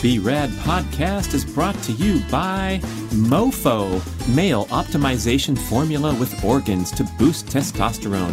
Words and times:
B 0.00 0.20
Rad 0.20 0.50
podcast 0.50 1.34
is 1.34 1.44
brought 1.44 1.74
to 1.82 1.92
you 1.92 2.20
by 2.30 2.78
MoFo, 3.10 4.00
male 4.32 4.66
optimization 4.66 5.58
formula 5.58 6.14
with 6.14 6.44
organs 6.44 6.92
to 6.92 7.04
boost 7.18 7.46
testosterone. 7.46 8.32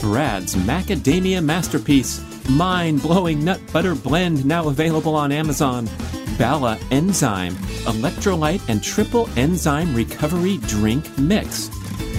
Brad's 0.00 0.56
macadamia 0.56 1.42
masterpiece, 1.42 2.20
mind 2.50 3.00
blowing 3.00 3.44
nut 3.44 3.60
butter 3.72 3.94
blend, 3.94 4.44
now 4.44 4.66
available 4.66 5.14
on 5.14 5.30
Amazon. 5.30 5.88
Bala 6.36 6.80
Enzyme, 6.90 7.54
electrolyte 7.84 8.68
and 8.68 8.82
triple 8.82 9.30
enzyme 9.36 9.94
recovery 9.94 10.56
drink 10.66 11.16
mix. 11.16 11.68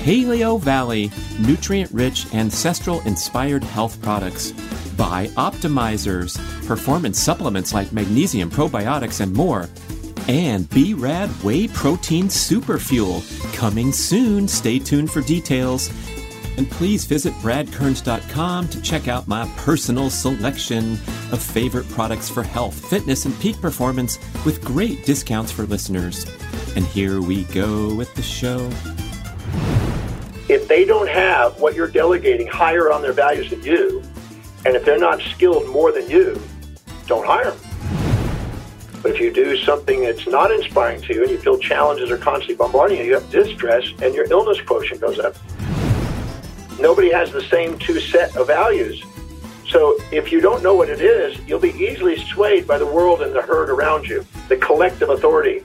Paleo 0.06 0.58
Valley, 0.58 1.12
nutrient 1.40 1.92
rich, 1.92 2.34
ancestral 2.34 3.02
inspired 3.02 3.64
health 3.64 4.02
products. 4.02 4.54
BiOptimizers, 4.98 6.68
performance 6.68 7.20
supplements 7.20 7.74
like 7.74 7.92
magnesium, 7.92 8.50
probiotics, 8.50 9.22
and 9.22 9.34
more. 9.34 9.70
And 10.28 10.70
B 10.70 10.94
Rad 10.94 11.30
Whey 11.44 11.68
Protein 11.68 12.30
Super 12.30 12.80
Fuel, 12.80 13.22
coming 13.54 13.92
soon. 13.92 14.48
Stay 14.48 14.80
tuned 14.80 15.12
for 15.12 15.22
details. 15.22 15.92
And 16.58 16.70
please 16.72 17.06
visit 17.06 17.34
bradkearns.com 17.36 18.70
to 18.70 18.82
check 18.82 19.08
out 19.08 19.28
my 19.28 19.46
personal 19.58 20.10
selection 20.10 20.94
of 21.32 21.42
favorite 21.42 21.88
products 21.90 22.30
for 22.30 22.44
health, 22.44 22.74
fitness, 22.90 23.26
and 23.26 23.38
peak 23.40 23.60
performance 23.60 24.18
with 24.46 24.64
great 24.64 25.06
discounts 25.06 25.52
for 25.52 25.64
listeners. 25.64 26.26
And 26.76 26.86
here 26.86 27.22
we 27.22 27.44
go 27.46 27.94
with 27.94 28.14
the 28.16 28.22
show. 28.22 28.70
If 30.48 30.68
they 30.68 30.86
don't 30.86 31.10
have 31.10 31.60
what 31.60 31.76
you're 31.76 31.88
delegating 31.88 32.48
higher 32.48 32.92
on 32.92 33.02
their 33.02 33.14
values 33.14 33.50
than 33.50 33.62
you, 33.64 34.02
and 34.66 34.76
if 34.76 34.84
they're 34.84 35.00
not 35.00 35.22
skilled 35.22 35.70
more 35.70 35.92
than 35.92 36.10
you, 36.10 36.42
don't 37.08 37.26
hire 37.26 37.52
them. 37.52 37.60
But 39.02 39.12
if 39.12 39.22
you 39.22 39.32
do 39.32 39.56
something 39.58 40.02
that's 40.02 40.26
not 40.26 40.52
inspiring 40.52 41.02
to 41.04 41.14
you 41.14 41.22
and 41.22 41.32
you 41.32 41.38
feel 41.38 41.60
challenges 41.60 42.10
are 42.10 42.18
constantly 42.18 42.56
bombarding 42.56 42.98
you, 42.98 43.04
you 43.04 43.14
have 43.14 43.30
distress 43.30 43.86
and 44.02 44.16
your 44.16 44.26
illness 44.32 44.60
quotient 44.62 45.00
goes 45.00 45.20
up. 45.20 45.36
Nobody 46.80 47.12
has 47.12 47.32
the 47.32 47.44
same 47.44 47.78
two 47.78 48.00
set 48.00 48.36
of 48.36 48.48
values. 48.48 49.04
So 49.70 49.98
if 50.12 50.32
you 50.32 50.42
don't 50.42 50.64
know 50.64 50.74
what 50.74 50.90
it 50.90 51.02
is, 51.02 51.38
you'll 51.48 51.60
be 51.60 51.74
easily 51.74 52.18
swayed 52.18 52.66
by 52.66 52.80
the 52.80 52.86
world 52.86 53.22
and 53.22 53.34
the 53.34 53.42
herd 53.42 53.70
around 53.70 54.08
you, 54.08 54.26
the 54.50 54.58
collective 54.58 55.10
authority. 55.10 55.64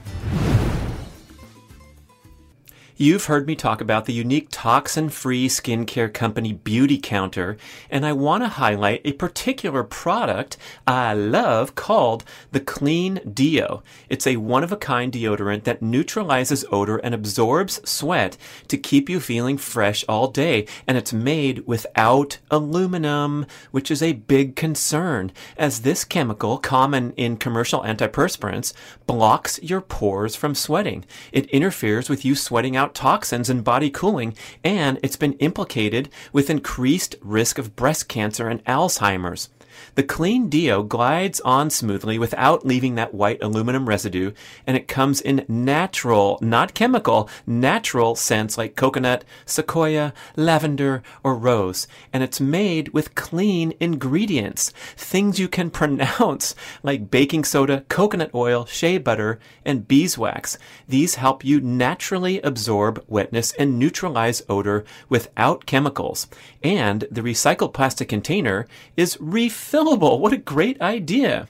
You've 3.03 3.25
heard 3.25 3.47
me 3.47 3.57
talk 3.57 3.81
about 3.81 4.05
the 4.05 4.13
unique 4.13 4.49
toxin 4.51 5.09
free 5.09 5.49
skincare 5.49 6.13
company 6.13 6.53
Beauty 6.53 6.99
Counter, 6.99 7.57
and 7.89 8.05
I 8.05 8.13
want 8.13 8.43
to 8.43 8.49
highlight 8.49 9.01
a 9.07 9.15
particular 9.15 9.83
product 9.83 10.59
I 10.87 11.15
love 11.15 11.75
called 11.75 12.25
the 12.53 12.61
Clean 12.61 13.19
Deo. 13.33 13.83
It's 14.11 14.27
a 14.27 14.37
one 14.37 14.63
of 14.63 14.71
a 14.71 14.77
kind 14.77 15.11
deodorant 15.11 15.65
that 15.65 15.81
neutralizes 15.81 16.63
odor 16.71 16.99
and 16.99 17.15
absorbs 17.15 17.81
sweat 17.89 18.37
to 18.69 18.77
keep 18.77 19.09
you 19.09 19.19
feeling 19.19 19.57
fresh 19.57 20.05
all 20.07 20.29
day, 20.29 20.67
and 20.87 20.99
it's 20.99 21.15
made 21.15 21.67
without 21.67 22.37
aluminum, 22.51 23.47
which 23.71 23.91
is 23.91 24.03
a 24.03 24.13
big 24.13 24.57
concern, 24.57 25.33
as 25.57 25.81
this 25.81 26.05
chemical, 26.05 26.59
common 26.59 27.13
in 27.13 27.39
commercial 27.39 27.81
antiperspirants, 27.81 28.75
blocks 29.07 29.59
your 29.63 29.81
pores 29.81 30.37
from 30.37 30.55
sweating. 30.55 31.07
It 31.33 31.47
interferes 31.47 32.11
with 32.11 32.27
you 32.27 32.35
sweating 32.35 32.77
out 32.77 32.90
toxins 32.95 33.49
and 33.51 33.65
body 33.65 33.91
cooling, 33.91 34.35
and 34.65 34.99
it's 35.03 35.17
been 35.17 35.35
implicated 35.35 36.09
with 36.33 36.51
increased 36.51 37.17
risk 37.23 37.59
of 37.59 37.77
breast 37.77 38.09
cancer 38.09 38.49
and 38.49 38.65
Alzheimer's. 38.65 39.49
The 39.95 40.03
clean 40.03 40.49
deo 40.49 40.83
glides 40.83 41.41
on 41.41 41.71
smoothly 41.71 42.19
without 42.19 42.65
leaving 42.65 42.95
that 42.95 43.13
white 43.13 43.43
aluminum 43.43 43.89
residue, 43.89 44.33
and 44.67 44.77
it 44.77 44.89
comes 44.89 45.21
in 45.21 45.45
natural, 45.49 46.39
not 46.41 46.75
chemical, 46.75 47.29
natural 47.47 48.15
scents 48.15 48.57
like 48.57 48.77
coconut, 48.77 49.25
sequoia, 49.45 50.13
lavender, 50.37 51.03
or 51.25 51.35
rose. 51.35 51.89
And 52.13 52.23
it's 52.23 52.41
made 52.41 52.91
with 52.91 53.15
clean 53.15 53.75
ingredients, 53.81 54.73
things 54.97 55.39
you 55.39 55.49
can 55.49 55.71
pronounce 55.81 56.55
like 56.83 57.11
baking 57.11 57.45
soda, 57.45 57.85
coconut 57.89 58.31
oil, 58.35 58.65
shea 58.67 58.99
butter, 58.99 59.39
and 59.65 59.89
beeswax. 59.89 60.57
These 60.89 61.17
help 61.17 61.45
you 61.45 61.61
naturally 61.61 62.41
absorb 62.43 63.05
wetness 63.09 63.53
and 63.59 63.79
neutralize 63.79 64.43
odor 64.49 64.85
without 65.09 65.67
chemicals. 65.67 66.29
And 66.63 67.07
the 67.11 67.23
recycled 67.23 67.73
plastic 67.73 68.09
container 68.09 68.67
is 68.97 69.17
refillable. 69.17 69.80
What 69.83 70.35
a 70.35 70.37
great 70.37 70.79
idea! 70.83 71.49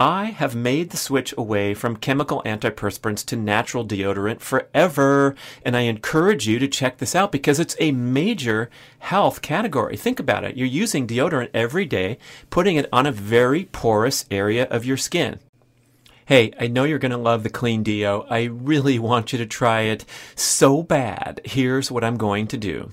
I 0.00 0.26
have 0.26 0.54
made 0.54 0.90
the 0.90 0.96
switch 0.96 1.34
away 1.36 1.74
from 1.74 1.98
chemical 1.98 2.42
antiperspirants 2.46 3.24
to 3.26 3.36
natural 3.36 3.86
deodorant 3.86 4.40
forever, 4.40 5.34
and 5.62 5.76
I 5.76 5.80
encourage 5.82 6.48
you 6.48 6.58
to 6.58 6.68
check 6.68 6.96
this 6.96 7.14
out 7.14 7.30
because 7.30 7.60
it's 7.60 7.76
a 7.78 7.92
major 7.92 8.70
health 9.00 9.42
category. 9.42 9.98
Think 9.98 10.18
about 10.18 10.44
it. 10.44 10.56
You're 10.56 10.66
using 10.66 11.06
deodorant 11.06 11.50
every 11.52 11.84
day, 11.84 12.16
putting 12.48 12.76
it 12.76 12.88
on 12.94 13.04
a 13.04 13.12
very 13.12 13.66
porous 13.66 14.24
area 14.30 14.64
of 14.64 14.86
your 14.86 14.96
skin. 14.96 15.38
Hey, 16.24 16.52
I 16.58 16.68
know 16.68 16.84
you're 16.84 16.98
going 16.98 17.12
to 17.12 17.18
love 17.18 17.42
the 17.42 17.50
Clean 17.50 17.82
Deo. 17.82 18.26
I 18.30 18.44
really 18.44 18.98
want 18.98 19.32
you 19.32 19.38
to 19.38 19.46
try 19.46 19.82
it 19.82 20.06
so 20.34 20.82
bad. 20.82 21.42
Here's 21.44 21.90
what 21.90 22.04
I'm 22.04 22.16
going 22.16 22.46
to 22.48 22.56
do 22.56 22.90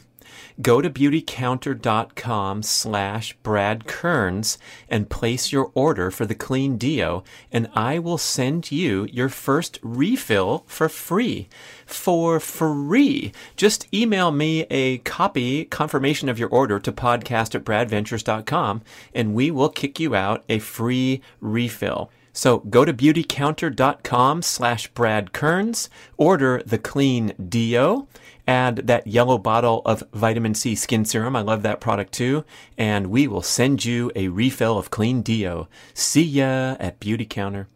go 0.62 0.82
to 0.82 0.90
beautycounter.com 0.90 2.64
slash 2.64 3.34
Brad 3.44 3.88
Kearns 3.88 4.58
and 4.90 5.10
place 5.10 5.52
your 5.52 5.72
order 5.74 6.12
for 6.12 6.26
the 6.26 6.36
Clean 6.36 6.78
Deo, 6.78 7.24
and 7.52 7.70
I 7.74 8.00
will 8.00 8.18
send 8.18 8.72
you 8.72 9.08
your 9.12 9.30
first 9.30 9.80
refill 9.82 10.64
for 10.68 10.90
free. 10.90 11.50
For 11.86 12.40
free. 12.40 13.32
Just 13.56 13.94
email 13.94 14.32
me 14.32 14.62
a 14.70 15.00
copy 15.00 15.66
confirmation 15.66 16.30
of 16.30 16.40
your 16.40 16.50
order 16.50 16.80
to 16.80 16.92
podcast 16.92 17.56
at 17.56 17.64
bradventures.com, 17.64 18.82
and 19.14 19.34
we 19.34 19.52
will 19.52 19.70
kick 19.70 20.00
you 20.00 20.16
out 20.16 20.44
a 20.50 20.60
free 20.60 21.22
refill. 21.42 22.12
So 22.34 22.60
go 22.60 22.84
to 22.84 22.92
beautycounter.com 22.92 24.42
slash 24.42 24.88
Brad 24.88 25.34
Kearns, 25.34 25.90
order 26.18 26.64
the 26.66 26.80
clean 26.80 27.34
Deo, 27.48 28.08
add 28.48 28.88
that 28.88 29.08
yellow 29.08 29.38
bottle 29.38 29.82
of 29.86 30.04
vitamin 30.14 30.54
C 30.54 30.76
skin 30.76 31.06
serum. 31.06 31.36
I 31.36 31.42
love 31.42 31.64
that 31.64 31.82
product 31.82 32.14
too. 32.14 32.46
And 32.78 33.08
we 33.08 33.28
will 33.28 33.42
send 33.42 33.86
you 33.86 34.12
a 34.16 34.28
refill 34.28 34.78
of 34.78 34.92
clean 34.92 35.22
Deo. 35.22 35.68
See 35.94 36.24
ya 36.24 36.76
at 36.80 37.00
Beauty 37.00 37.26
Counter. 37.26 37.68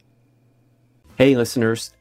Hey 1.17 1.35
listeners, 1.35 1.91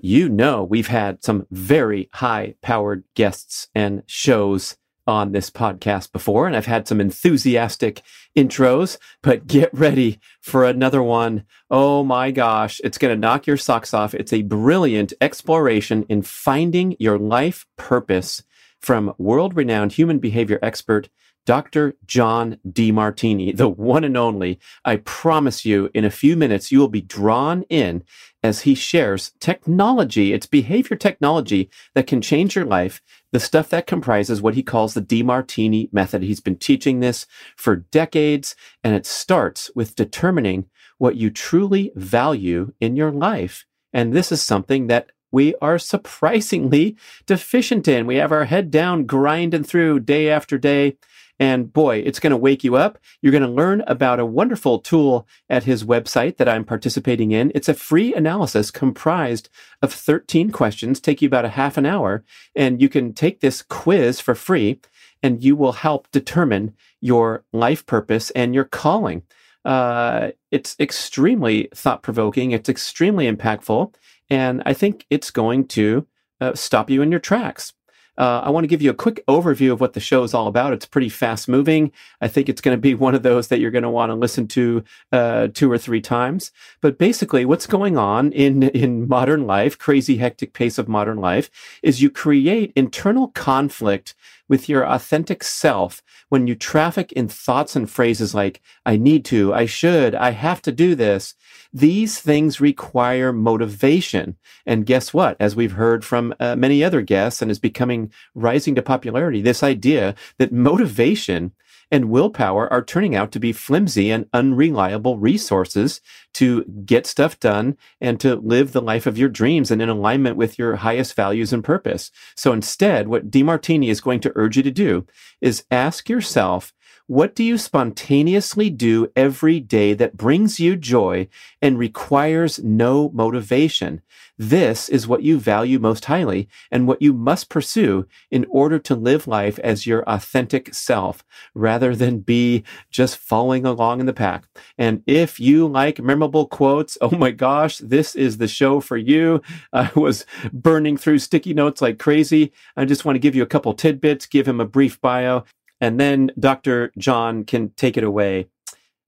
you 0.00 0.28
know 0.28 0.62
we've 0.62 0.88
had 0.88 1.24
some 1.24 1.46
very 1.50 2.08
high 2.14 2.54
powered 2.60 3.04
guests 3.14 3.68
and 3.74 4.02
shows 4.06 4.76
on 5.08 5.32
this 5.32 5.50
podcast 5.50 6.12
before, 6.12 6.46
and 6.46 6.54
I've 6.54 6.66
had 6.66 6.86
some 6.86 7.00
enthusiastic 7.00 8.02
intros, 8.36 8.98
but 9.22 9.46
get 9.48 9.70
ready 9.72 10.20
for 10.40 10.64
another 10.64 11.02
one. 11.02 11.44
Oh 11.70 12.04
my 12.04 12.30
gosh, 12.30 12.80
it's 12.84 12.98
going 12.98 13.14
to 13.14 13.20
knock 13.20 13.46
your 13.46 13.56
socks 13.56 13.94
off. 13.94 14.14
It's 14.14 14.32
a 14.32 14.42
brilliant 14.42 15.14
exploration 15.20 16.04
in 16.08 16.22
finding 16.22 16.94
your 17.00 17.18
life 17.18 17.66
purpose 17.76 18.44
from 18.80 19.14
world 19.18 19.56
renowned 19.56 19.92
human 19.92 20.18
behavior 20.18 20.60
expert 20.62 21.08
Dr. 21.48 21.94
John 22.04 22.58
Demartini, 22.68 23.56
the 23.56 23.70
one 23.70 24.04
and 24.04 24.18
only. 24.18 24.60
I 24.84 24.96
promise 24.96 25.64
you, 25.64 25.88
in 25.94 26.04
a 26.04 26.10
few 26.10 26.36
minutes, 26.36 26.70
you 26.70 26.78
will 26.78 26.88
be 26.88 27.00
drawn 27.00 27.62
in 27.70 28.04
as 28.42 28.60
he 28.60 28.74
shares 28.74 29.32
technology. 29.40 30.34
It's 30.34 30.44
behavior 30.44 30.94
technology 30.94 31.70
that 31.94 32.06
can 32.06 32.20
change 32.20 32.54
your 32.54 32.66
life. 32.66 33.00
The 33.32 33.40
stuff 33.40 33.68
that 33.70 33.86
comprises 33.86 34.40
what 34.40 34.54
he 34.54 34.62
calls 34.62 34.94
the 34.94 35.02
Demartini 35.02 35.92
method. 35.92 36.22
He's 36.22 36.40
been 36.40 36.56
teaching 36.56 37.00
this 37.00 37.26
for 37.56 37.76
decades, 37.76 38.56
and 38.82 38.94
it 38.94 39.04
starts 39.04 39.70
with 39.74 39.94
determining 39.94 40.66
what 40.96 41.16
you 41.16 41.30
truly 41.30 41.92
value 41.94 42.72
in 42.80 42.96
your 42.96 43.12
life. 43.12 43.66
And 43.92 44.12
this 44.12 44.32
is 44.32 44.42
something 44.42 44.86
that 44.86 45.10
we 45.30 45.54
are 45.60 45.78
surprisingly 45.78 46.96
deficient 47.26 47.86
in. 47.86 48.06
We 48.06 48.16
have 48.16 48.32
our 48.32 48.46
head 48.46 48.70
down, 48.70 49.04
grinding 49.04 49.64
through 49.64 50.00
day 50.00 50.30
after 50.30 50.56
day. 50.56 50.96
And 51.38 51.72
boy, 51.72 51.98
it's 51.98 52.18
going 52.18 52.32
to 52.32 52.36
wake 52.36 52.64
you 52.64 52.74
up. 52.74 52.98
You're 53.22 53.32
going 53.32 53.42
to 53.42 53.48
learn 53.48 53.82
about 53.86 54.18
a 54.18 54.26
wonderful 54.26 54.80
tool 54.80 55.28
at 55.48 55.64
his 55.64 55.84
website 55.84 56.36
that 56.36 56.48
I'm 56.48 56.64
participating 56.64 57.30
in. 57.30 57.52
It's 57.54 57.68
a 57.68 57.74
free 57.74 58.12
analysis 58.14 58.70
comprised 58.70 59.48
of 59.80 59.92
13 59.92 60.50
questions, 60.50 61.00
take 61.00 61.22
you 61.22 61.28
about 61.28 61.44
a 61.44 61.50
half 61.50 61.76
an 61.76 61.86
hour, 61.86 62.24
and 62.56 62.82
you 62.82 62.88
can 62.88 63.12
take 63.12 63.40
this 63.40 63.62
quiz 63.62 64.20
for 64.20 64.34
free 64.34 64.80
and 65.22 65.42
you 65.42 65.56
will 65.56 65.72
help 65.72 66.10
determine 66.10 66.74
your 67.00 67.44
life 67.52 67.86
purpose 67.86 68.30
and 68.30 68.54
your 68.54 68.64
calling. 68.64 69.22
Uh, 69.64 70.30
it's 70.50 70.76
extremely 70.80 71.68
thought 71.74 72.02
provoking. 72.02 72.52
It's 72.52 72.68
extremely 72.68 73.30
impactful. 73.30 73.94
And 74.30 74.62
I 74.64 74.72
think 74.72 75.06
it's 75.10 75.30
going 75.30 75.66
to 75.68 76.06
uh, 76.40 76.54
stop 76.54 76.90
you 76.90 77.02
in 77.02 77.10
your 77.10 77.20
tracks. 77.20 77.72
Uh, 78.18 78.42
I 78.44 78.50
want 78.50 78.64
to 78.64 78.68
give 78.68 78.82
you 78.82 78.90
a 78.90 78.94
quick 78.94 79.24
overview 79.28 79.72
of 79.72 79.80
what 79.80 79.92
the 79.92 80.00
show 80.00 80.24
is 80.24 80.34
all 80.34 80.48
about. 80.48 80.72
It's 80.72 80.84
pretty 80.84 81.08
fast 81.08 81.48
moving. 81.48 81.92
I 82.20 82.26
think 82.28 82.48
it's 82.48 82.60
going 82.60 82.76
to 82.76 82.80
be 82.80 82.94
one 83.06 83.14
of 83.14 83.22
those 83.22 83.48
that 83.48 83.60
you're 83.60 83.70
going 83.70 83.84
to 83.84 83.90
want 83.90 84.10
to 84.10 84.14
listen 84.14 84.48
to 84.48 84.84
uh, 85.12 85.48
two 85.54 85.70
or 85.70 85.78
three 85.78 86.00
times. 86.00 86.50
But 86.80 86.98
basically, 86.98 87.44
what's 87.44 87.66
going 87.66 87.96
on 87.96 88.32
in 88.32 88.64
in 88.64 89.08
modern 89.08 89.46
life, 89.46 89.78
crazy 89.78 90.16
hectic 90.16 90.52
pace 90.52 90.78
of 90.78 90.88
modern 90.88 91.18
life, 91.18 91.50
is 91.82 92.02
you 92.02 92.10
create 92.10 92.72
internal 92.74 93.28
conflict 93.28 94.14
with 94.48 94.68
your 94.68 94.86
authentic 94.86 95.44
self 95.44 96.02
when 96.28 96.46
you 96.46 96.54
traffic 96.54 97.12
in 97.12 97.28
thoughts 97.28 97.76
and 97.76 97.90
phrases 97.90 98.34
like, 98.34 98.60
I 98.84 98.96
need 98.96 99.24
to, 99.26 99.54
I 99.54 99.66
should, 99.66 100.14
I 100.14 100.30
have 100.30 100.62
to 100.62 100.72
do 100.72 100.94
this. 100.94 101.34
These 101.72 102.20
things 102.20 102.60
require 102.60 103.32
motivation. 103.32 104.36
And 104.64 104.86
guess 104.86 105.12
what? 105.12 105.36
As 105.38 105.54
we've 105.54 105.72
heard 105.72 106.04
from 106.04 106.34
uh, 106.40 106.56
many 106.56 106.82
other 106.82 107.02
guests 107.02 107.42
and 107.42 107.50
is 107.50 107.58
becoming 107.58 108.10
rising 108.34 108.74
to 108.76 108.82
popularity, 108.82 109.42
this 109.42 109.62
idea 109.62 110.14
that 110.38 110.52
motivation 110.52 111.52
and 111.90 112.10
willpower 112.10 112.70
are 112.72 112.84
turning 112.84 113.14
out 113.14 113.32
to 113.32 113.40
be 113.40 113.52
flimsy 113.52 114.10
and 114.10 114.26
unreliable 114.32 115.18
resources 115.18 116.00
to 116.34 116.64
get 116.84 117.06
stuff 117.06 117.40
done 117.40 117.76
and 118.00 118.20
to 118.20 118.36
live 118.36 118.72
the 118.72 118.82
life 118.82 119.06
of 119.06 119.16
your 119.16 119.28
dreams 119.28 119.70
and 119.70 119.80
in 119.80 119.88
alignment 119.88 120.36
with 120.36 120.58
your 120.58 120.76
highest 120.76 121.14
values 121.14 121.52
and 121.52 121.64
purpose. 121.64 122.10
So 122.36 122.52
instead, 122.52 123.08
what 123.08 123.30
Demartini 123.30 123.88
is 123.88 124.00
going 124.00 124.20
to 124.20 124.32
urge 124.34 124.56
you 124.56 124.62
to 124.62 124.70
do 124.70 125.06
is 125.40 125.64
ask 125.70 126.08
yourself, 126.08 126.74
what 127.08 127.34
do 127.34 127.42
you 127.42 127.56
spontaneously 127.56 128.68
do 128.68 129.10
every 129.16 129.60
day 129.60 129.94
that 129.94 130.18
brings 130.18 130.60
you 130.60 130.76
joy 130.76 131.26
and 131.62 131.78
requires 131.78 132.62
no 132.62 133.10
motivation? 133.14 134.02
This 134.36 134.90
is 134.90 135.08
what 135.08 135.22
you 135.22 135.38
value 135.38 135.78
most 135.78 136.04
highly 136.04 136.48
and 136.70 136.86
what 136.86 137.00
you 137.00 137.14
must 137.14 137.48
pursue 137.48 138.06
in 138.30 138.46
order 138.50 138.78
to 138.80 138.94
live 138.94 139.26
life 139.26 139.58
as 139.60 139.86
your 139.86 140.02
authentic 140.02 140.74
self 140.74 141.24
rather 141.54 141.96
than 141.96 142.20
be 142.20 142.62
just 142.90 143.16
following 143.16 143.64
along 143.64 144.00
in 144.00 144.06
the 144.06 144.12
pack. 144.12 144.46
And 144.76 145.02
if 145.06 145.40
you 145.40 145.66
like 145.66 146.00
memorable 146.00 146.46
quotes, 146.46 146.98
oh 147.00 147.16
my 147.16 147.30
gosh, 147.30 147.78
this 147.78 148.14
is 148.14 148.36
the 148.36 148.46
show 148.46 148.80
for 148.80 148.98
you. 148.98 149.40
I 149.72 149.90
was 149.96 150.26
burning 150.52 150.98
through 150.98 151.20
sticky 151.20 151.54
notes 151.54 151.80
like 151.80 151.98
crazy. 151.98 152.52
I 152.76 152.84
just 152.84 153.06
want 153.06 153.16
to 153.16 153.20
give 153.20 153.34
you 153.34 153.42
a 153.42 153.46
couple 153.46 153.72
tidbits, 153.72 154.26
give 154.26 154.46
him 154.46 154.60
a 154.60 154.66
brief 154.66 155.00
bio, 155.00 155.44
and 155.80 155.98
then 155.98 156.30
Dr. 156.38 156.92
John 156.98 157.44
can 157.44 157.70
take 157.70 157.96
it 157.96 158.04
away. 158.04 158.48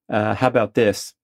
Uh, 0.09 0.35
how 0.35 0.49
about 0.49 0.75
this? 0.75 1.15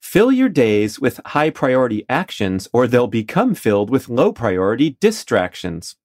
Fill 0.00 0.32
your 0.32 0.48
days 0.48 0.98
with 0.98 1.20
high 1.26 1.50
priority 1.50 2.04
actions, 2.08 2.68
or 2.72 2.86
they'll 2.86 3.06
become 3.06 3.54
filled 3.54 3.88
with 3.88 4.08
low 4.08 4.32
priority 4.32 4.96
distractions. 5.00 5.96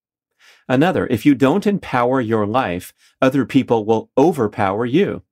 Another, 0.70 1.08
if 1.08 1.26
you 1.26 1.34
don't 1.34 1.66
empower 1.66 2.22
your 2.22 2.46
life, 2.46 2.94
other 3.22 3.46
people 3.46 3.86
will 3.86 4.10
overpower 4.18 4.86
you. 4.86 5.24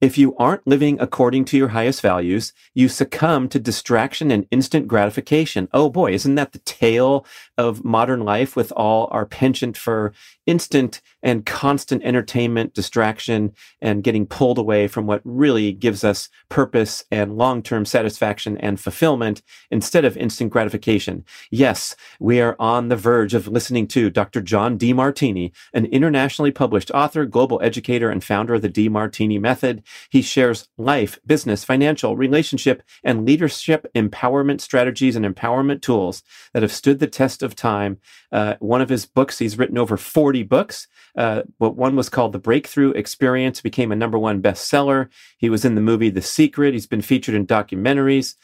If 0.00 0.16
you 0.16 0.34
aren't 0.38 0.66
living 0.66 0.98
according 0.98 1.44
to 1.46 1.58
your 1.58 1.68
highest 1.68 2.00
values, 2.00 2.54
you 2.74 2.88
succumb 2.88 3.48
to 3.50 3.58
distraction 3.60 4.30
and 4.30 4.46
instant 4.50 4.88
gratification. 4.88 5.68
Oh 5.74 5.90
boy, 5.90 6.12
isn't 6.12 6.36
that 6.36 6.52
the 6.52 6.58
tale 6.60 7.26
of 7.58 7.84
modern 7.84 8.20
life 8.20 8.56
with 8.56 8.72
all 8.72 9.08
our 9.10 9.26
penchant 9.26 9.76
for 9.76 10.14
instant 10.46 11.02
and 11.22 11.46
constant 11.46 12.02
entertainment, 12.02 12.74
distraction, 12.74 13.52
and 13.80 14.04
getting 14.04 14.26
pulled 14.26 14.58
away 14.58 14.88
from 14.88 15.06
what 15.06 15.20
really 15.24 15.72
gives 15.72 16.04
us 16.04 16.28
purpose 16.48 17.04
and 17.10 17.36
long-term 17.36 17.84
satisfaction 17.84 18.56
and 18.58 18.80
fulfillment 18.80 19.42
instead 19.70 20.04
of 20.04 20.16
instant 20.16 20.50
gratification. 20.50 21.24
Yes, 21.50 21.96
we 22.18 22.40
are 22.40 22.56
on 22.58 22.88
the 22.88 22.96
verge 22.96 23.34
of 23.34 23.48
listening 23.48 23.86
to 23.88 24.10
Dr. 24.10 24.40
John 24.40 24.78
Demartini, 24.78 25.52
an 25.72 25.86
internationally 25.86 26.50
published 26.50 26.90
author, 26.92 27.24
global 27.24 27.60
educator, 27.62 28.10
and 28.10 28.22
founder 28.22 28.54
of 28.54 28.62
the 28.62 28.68
Demartini 28.68 29.40
Method. 29.40 29.82
He 30.10 30.22
shares 30.22 30.68
life, 30.78 31.18
business, 31.26 31.64
financial, 31.64 32.16
relationship, 32.16 32.82
and 33.04 33.26
leadership 33.26 33.86
empowerment 33.94 34.60
strategies 34.60 35.16
and 35.16 35.24
empowerment 35.24 35.82
tools 35.82 36.22
that 36.52 36.62
have 36.62 36.72
stood 36.72 36.98
the 36.98 37.06
test 37.06 37.42
of 37.42 37.54
time. 37.54 37.98
Uh, 38.32 38.54
one 38.60 38.80
of 38.80 38.88
his 38.88 39.06
books, 39.06 39.38
he's 39.38 39.58
written 39.58 39.78
over 39.78 39.96
40 39.96 40.42
books. 40.44 40.86
Uh, 41.16 41.42
but 41.58 41.76
one 41.76 41.96
was 41.96 42.08
called 42.08 42.32
The 42.32 42.38
Breakthrough 42.38 42.90
Experience, 42.92 43.60
became 43.60 43.92
a 43.92 43.96
number 43.96 44.18
one 44.18 44.42
bestseller. 44.42 45.08
He 45.38 45.50
was 45.50 45.64
in 45.64 45.74
the 45.74 45.80
movie 45.80 46.10
The 46.10 46.22
Secret. 46.22 46.74
He's 46.74 46.86
been 46.86 47.02
featured 47.02 47.34
in 47.34 47.46
documentaries. 47.46 48.34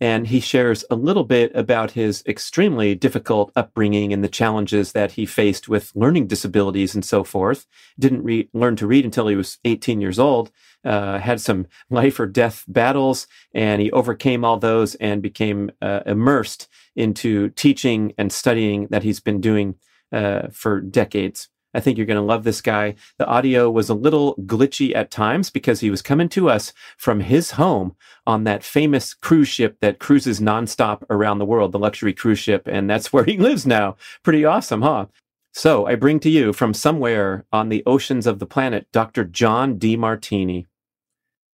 And 0.00 0.26
he 0.26 0.40
shares 0.40 0.84
a 0.90 0.96
little 0.96 1.22
bit 1.22 1.52
about 1.54 1.92
his 1.92 2.24
extremely 2.26 2.96
difficult 2.96 3.52
upbringing 3.54 4.12
and 4.12 4.24
the 4.24 4.28
challenges 4.28 4.90
that 4.92 5.12
he 5.12 5.24
faced 5.24 5.68
with 5.68 5.92
learning 5.94 6.26
disabilities 6.26 6.92
and 6.92 7.04
so 7.04 7.22
forth. 7.22 7.68
Didn't 8.00 8.24
re- 8.24 8.48
learn 8.52 8.74
to 8.76 8.88
read 8.88 9.04
until 9.04 9.28
he 9.28 9.36
was 9.36 9.58
18 9.64 10.00
years 10.00 10.18
old. 10.18 10.50
Uh, 10.84 11.20
had 11.20 11.40
some 11.40 11.68
life 11.90 12.18
or 12.18 12.26
death 12.26 12.64
battles, 12.66 13.28
and 13.54 13.80
he 13.80 13.92
overcame 13.92 14.44
all 14.44 14.58
those 14.58 14.96
and 14.96 15.22
became 15.22 15.70
uh, 15.80 16.00
immersed 16.04 16.66
into 16.96 17.50
teaching 17.50 18.12
and 18.18 18.32
studying 18.32 18.88
that 18.88 19.04
he's 19.04 19.20
been 19.20 19.40
doing 19.40 19.76
uh, 20.10 20.48
for 20.50 20.80
decades. 20.80 21.48
I 21.74 21.80
think 21.80 21.96
you're 21.96 22.06
going 22.06 22.16
to 22.16 22.22
love 22.22 22.44
this 22.44 22.60
guy. 22.60 22.94
The 23.18 23.26
audio 23.26 23.70
was 23.70 23.88
a 23.88 23.94
little 23.94 24.34
glitchy 24.46 24.94
at 24.94 25.10
times 25.10 25.50
because 25.50 25.80
he 25.80 25.90
was 25.90 26.02
coming 26.02 26.28
to 26.30 26.50
us 26.50 26.72
from 26.96 27.20
his 27.20 27.52
home 27.52 27.96
on 28.26 28.44
that 28.44 28.64
famous 28.64 29.14
cruise 29.14 29.48
ship 29.48 29.78
that 29.80 29.98
cruises 29.98 30.40
nonstop 30.40 31.02
around 31.10 31.38
the 31.38 31.46
world, 31.46 31.72
the 31.72 31.78
luxury 31.78 32.12
cruise 32.12 32.38
ship. 32.38 32.66
And 32.66 32.88
that's 32.88 33.12
where 33.12 33.24
he 33.24 33.36
lives 33.38 33.66
now. 33.66 33.96
Pretty 34.22 34.44
awesome, 34.44 34.82
huh? 34.82 35.06
So 35.54 35.86
I 35.86 35.96
bring 35.96 36.18
to 36.20 36.30
you 36.30 36.52
from 36.52 36.72
somewhere 36.72 37.44
on 37.52 37.68
the 37.68 37.82
oceans 37.86 38.26
of 38.26 38.38
the 38.38 38.46
planet, 38.46 38.86
Dr. 38.92 39.24
John 39.24 39.78
Demartini. 39.78 40.66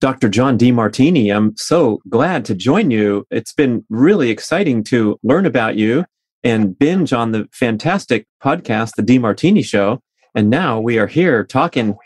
Dr. 0.01 0.29
John 0.29 0.59
Demartini, 0.59 1.35
I'm 1.35 1.57
so 1.57 2.03
glad 2.11 2.45
to 2.47 2.55
join 2.55 2.91
you. 2.91 3.27
It's 3.31 3.55
been 3.55 3.83
really 3.89 4.29
exciting 4.29 4.85
to 4.85 5.19
learn 5.23 5.47
about 5.47 5.77
you 5.77 6.05
and 6.45 6.79
binge 6.79 7.15
on 7.15 7.33
the 7.33 7.49
fantastic 7.51 8.27
podcast, 8.43 8.93
The 8.97 9.03
Demartini 9.03 9.65
Show. 9.65 10.01
And 10.37 10.51
now 10.51 10.79
we 10.79 10.99
are 10.99 11.07
here 11.07 11.45
talking 11.45 11.97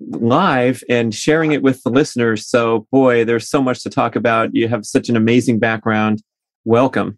live 0.00 0.82
and 0.88 1.14
sharing 1.14 1.52
it 1.52 1.62
with 1.62 1.84
the 1.84 1.88
listeners. 1.88 2.44
So, 2.44 2.88
boy, 2.90 3.24
there's 3.24 3.48
so 3.48 3.62
much 3.62 3.84
to 3.84 3.90
talk 3.90 4.16
about. 4.16 4.52
You 4.54 4.66
have 4.66 4.84
such 4.84 5.08
an 5.08 5.14
amazing 5.16 5.60
background. 5.60 6.20
Welcome. 6.64 7.16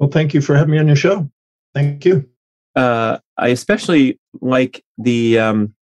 Well, 0.00 0.10
thank 0.10 0.34
you 0.34 0.40
for 0.40 0.56
having 0.56 0.72
me 0.72 0.78
on 0.78 0.88
your 0.88 0.96
show. 0.96 1.30
Thank 1.72 2.04
you. 2.04 2.28
Uh, 2.74 3.18
I 3.36 3.48
especially 3.48 4.18
like 4.40 4.84
the 4.98 5.38
um, 5.38 5.74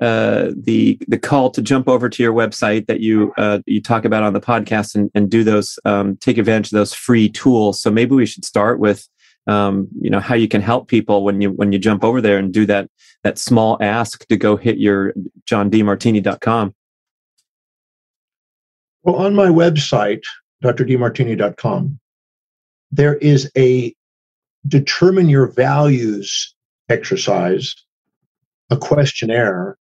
uh, 0.00 0.50
the 0.54 0.98
the 1.08 1.18
call 1.18 1.50
to 1.52 1.62
jump 1.62 1.88
over 1.88 2.10
to 2.10 2.22
your 2.22 2.34
website 2.34 2.86
that 2.86 3.00
you 3.00 3.32
uh, 3.38 3.60
you 3.64 3.80
talk 3.80 4.04
about 4.04 4.22
on 4.22 4.34
the 4.34 4.40
podcast 4.40 4.94
and, 4.94 5.10
and 5.14 5.30
do 5.30 5.42
those 5.42 5.78
um, 5.86 6.18
take 6.18 6.36
advantage 6.36 6.66
of 6.66 6.76
those 6.76 6.92
free 6.92 7.30
tools. 7.30 7.80
So 7.80 7.90
maybe 7.90 8.14
we 8.14 8.26
should 8.26 8.44
start 8.44 8.78
with 8.78 9.08
um, 9.46 9.88
you 10.00 10.10
know 10.10 10.20
how 10.20 10.34
you 10.34 10.48
can 10.48 10.60
help 10.60 10.88
people 10.88 11.24
when 11.24 11.40
you 11.40 11.50
when 11.50 11.72
you 11.72 11.78
jump 11.78 12.02
over 12.04 12.20
there 12.20 12.38
and 12.38 12.52
do 12.52 12.66
that 12.66 12.88
that 13.22 13.38
small 13.38 13.76
ask 13.80 14.26
to 14.28 14.36
go 14.36 14.56
hit 14.56 14.78
your 14.78 15.14
johndemartini.com. 15.46 16.74
Well, 19.02 19.16
on 19.16 19.34
my 19.34 19.48
website, 19.48 20.22
drdemartini.com, 20.62 21.98
there 22.90 23.16
is 23.16 23.50
a 23.56 23.94
determine 24.66 25.28
your 25.28 25.46
values 25.46 26.54
exercise, 26.88 27.74
a 28.70 28.76
questionnaire 28.78 29.76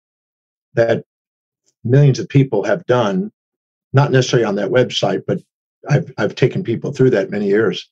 that 0.74 1.04
millions 1.84 2.18
of 2.18 2.28
people 2.28 2.64
have 2.64 2.84
done, 2.86 3.30
not 3.92 4.10
necessarily 4.10 4.44
on 4.44 4.56
that 4.56 4.70
website, 4.70 5.22
but 5.26 5.38
I've, 5.88 6.12
I've 6.18 6.34
taken 6.34 6.64
people 6.64 6.92
through 6.92 7.10
that 7.10 7.30
many 7.30 7.46
years, 7.46 7.90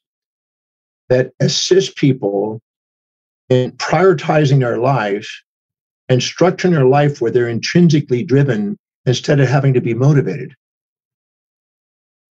that 1.11 1.33
assist 1.41 1.97
people 1.97 2.63
in 3.49 3.73
prioritizing 3.73 4.61
their 4.61 4.79
life 4.79 5.29
and 6.09 6.21
structuring 6.21 6.71
their 6.71 6.87
life 6.87 7.21
where 7.21 7.33
they're 7.33 7.49
intrinsically 7.49 8.23
driven 8.23 8.79
instead 9.05 9.41
of 9.41 9.49
having 9.49 9.75
to 9.75 9.81
be 9.81 9.93
motivated. 9.93 10.55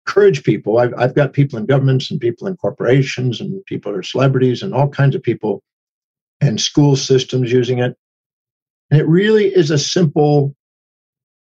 Encourage 0.06 0.44
people. 0.44 0.78
I've, 0.78 0.94
I've 0.96 1.16
got 1.16 1.34
people 1.34 1.60
in 1.60 1.66
governments 1.66 2.12
and 2.12 2.22
people 2.22 2.48
in 2.48 2.56
corporations 2.56 3.42
and 3.42 3.66
people 3.66 3.92
are 3.92 4.04
celebrities 4.04 4.62
and 4.62 4.74
all 4.74 4.88
kinds 4.88 5.16
of 5.16 5.24
people 5.24 5.64
and 6.40 6.62
school 6.62 6.96
systems 6.96 7.52
using 7.52 7.80
it. 7.80 7.98
And 8.92 9.02
it 9.02 9.08
really 9.08 9.48
is 9.48 9.72
a 9.72 9.78
simple 9.78 10.56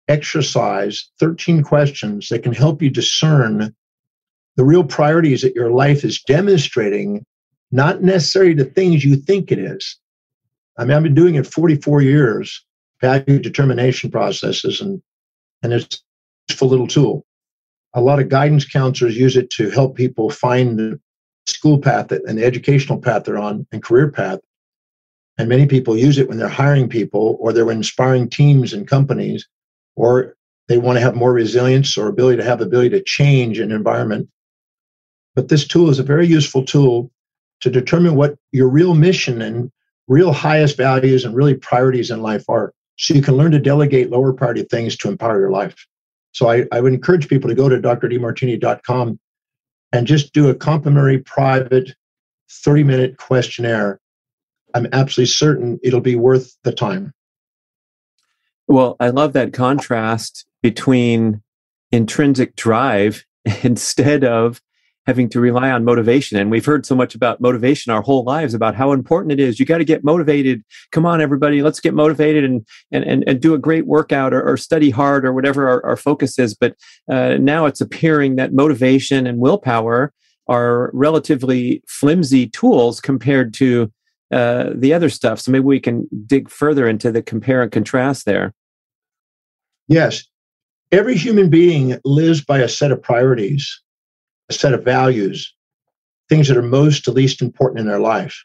exercise 0.09 1.11
13 1.21 1.63
questions 1.63 2.31
that 2.31 2.43
can 2.43 2.55
help 2.55 2.81
you 2.81 2.89
discern 2.89 3.75
the 4.59 4.65
real 4.65 4.83
priority 4.83 5.33
is 5.33 5.43
that 5.43 5.55
your 5.55 5.71
life 5.71 6.05
is 6.05 6.21
demonstrating, 6.21 7.25
not 7.71 8.03
necessarily 8.03 8.55
the 8.55 8.65
things 8.65 9.05
you 9.05 9.15
think 9.15 9.53
it 9.53 9.59
is. 9.61 9.97
I 10.77 10.85
mean, 10.85 10.97
I've 10.97 11.05
been 11.05 11.15
doing 11.15 11.37
it 11.37 11.47
44 11.47 12.03
years, 12.03 12.65
value 13.01 13.39
determination 13.39 14.11
processes, 14.11 14.81
and, 14.81 15.01
and 15.63 15.73
it's 15.73 15.95
a 15.95 15.99
useful 16.53 16.69
little 16.69 16.89
tool. 16.89 17.25
A 17.95 18.01
lot 18.01 18.19
of 18.19 18.31
guidance 18.31 18.65
counselors 18.65 19.17
use 19.17 19.37
it 19.37 19.49
to 19.51 19.71
help 19.71 19.95
people 19.95 20.29
find 20.29 20.77
the 20.77 21.01
school 21.47 21.79
path 21.79 22.09
that, 22.09 22.25
and 22.25 22.37
the 22.37 22.45
educational 22.45 23.01
path 23.01 23.25
they're 23.25 23.39
on 23.39 23.65
and 23.71 23.81
career 23.81 24.11
path. 24.11 24.41
And 25.39 25.49
many 25.49 25.67
people 25.67 25.97
use 25.97 26.19
it 26.19 26.29
when 26.29 26.39
they're 26.39 26.49
hiring 26.49 26.89
people 26.89 27.37
or 27.39 27.53
they're 27.53 27.71
inspiring 27.71 28.29
teams 28.29 28.73
and 28.73 28.89
companies, 28.89 29.49
or 29.95 30.35
they 30.67 30.79
want 30.79 30.97
to 30.97 31.01
have 31.01 31.15
more 31.15 31.33
resilience 31.33 31.97
or 31.97 32.09
ability 32.09 32.39
to 32.39 32.45
have 32.45 32.59
the 32.59 32.67
ability 32.67 32.91
to 32.91 33.05
change 33.05 33.61
an 33.61 33.71
environment. 33.71 34.29
But 35.39 35.47
this 35.47 35.69
tool 35.69 35.89
is 35.89 36.01
a 36.01 36.03
very 36.03 36.27
useful 36.27 36.65
tool 36.65 37.13
to 37.61 37.71
determine 37.71 38.17
what 38.17 38.35
your 38.51 38.69
real 38.69 38.95
mission 38.97 39.41
and 39.41 39.71
real 40.09 40.33
highest 40.33 40.77
values 40.77 41.25
and 41.25 41.33
really 41.33 41.55
priorities 41.55 42.11
in 42.11 42.23
life 42.23 42.43
are. 42.49 42.75
So 42.97 43.15
you 43.15 43.23
can 43.23 43.37
learn 43.37 43.53
to 43.53 43.61
delegate 43.61 44.11
lower 44.11 44.33
priority 44.33 44.65
things 44.65 44.97
to 44.97 45.09
empower 45.09 45.39
your 45.39 45.53
life. 45.53 45.77
So 46.33 46.51
I, 46.51 46.67
I 46.73 46.81
would 46.81 46.93
encourage 46.93 47.29
people 47.29 47.49
to 47.49 47.55
go 47.55 47.69
to 47.69 47.77
drdemartini.com 47.77 49.21
and 49.93 50.07
just 50.09 50.33
do 50.33 50.49
a 50.49 50.57
complimentary 50.57 51.19
private 51.19 51.95
30 52.51 52.83
minute 52.83 53.17
questionnaire. 53.19 54.01
I'm 54.75 54.89
absolutely 54.93 55.27
certain 55.27 55.79
it'll 55.85 56.01
be 56.01 56.17
worth 56.17 56.57
the 56.65 56.73
time. 56.73 57.13
Well, 58.67 58.97
I 58.99 59.11
love 59.11 59.35
that 59.35 59.53
contrast 59.53 60.47
between 60.65 61.43
intrinsic 61.93 62.57
drive 62.57 63.25
instead 63.63 64.25
of 64.25 64.61
having 65.09 65.31
to 65.31 65.41
rely 65.41 65.71
on 65.71 65.87
motivation. 65.87 66.39
And 66.39 66.51
we've 66.51 66.67
heard 66.67 66.85
so 66.85 66.95
much 66.95 67.15
about 67.15 67.41
motivation 67.41 67.91
our 67.91 68.03
whole 68.03 68.25
lives 68.25 68.53
about 68.53 68.75
how 68.75 68.93
important 68.93 69.33
it 69.33 69.41
is. 69.41 69.59
You 69.59 69.65
got 69.65 69.79
to 69.79 69.85
get 69.85 70.05
motivated. 70.05 70.63
Come 70.93 71.07
on, 71.07 71.23
everybody, 71.23 71.63
let's 71.63 71.81
get 71.81 71.95
motivated 71.95 72.45
and 72.45 72.67
and 72.93 73.05
and, 73.05 73.25
and 73.27 73.41
do 73.41 73.55
a 73.55 73.59
great 73.59 73.87
workout 73.87 74.35
or, 74.35 74.47
or 74.47 74.59
study 74.59 74.91
hard 74.91 75.25
or 75.25 75.33
whatever 75.33 75.67
our, 75.67 75.85
our 75.85 75.97
focus 75.97 76.39
is. 76.39 76.55
But 76.55 76.77
uh, 77.11 77.39
now 77.41 77.65
it's 77.65 77.81
appearing 77.81 78.37
that 78.37 78.53
motivation 78.53 79.27
and 79.27 79.39
willpower 79.39 80.13
are 80.47 80.91
relatively 80.93 81.83
flimsy 81.89 82.47
tools 82.47 83.01
compared 83.01 83.55
to 83.55 83.91
uh, 84.31 84.73
the 84.75 84.93
other 84.93 85.09
stuff. 85.09 85.41
So 85.41 85.51
maybe 85.51 85.65
we 85.65 85.81
can 85.81 86.07
dig 86.27 86.51
further 86.51 86.87
into 86.87 87.11
the 87.11 87.23
compare 87.23 87.63
and 87.63 87.73
contrast 87.73 88.27
there. 88.27 88.53
Yes. 89.89 90.25
Every 90.93 91.17
human 91.17 91.49
being 91.49 91.99
lives 92.05 92.45
by 92.45 92.59
a 92.59 92.69
set 92.69 92.93
of 92.93 93.03
priorities 93.03 93.83
a 94.49 94.53
set 94.53 94.75
of 94.75 94.85
values, 94.85 95.55
things 96.29 96.49
that 96.49 96.57
are 96.57 96.63
most 96.63 97.05
to 97.05 97.13
least 97.13 97.43
important 97.43 97.81
in 97.81 97.87
their 97.87 98.01
life. 98.01 98.45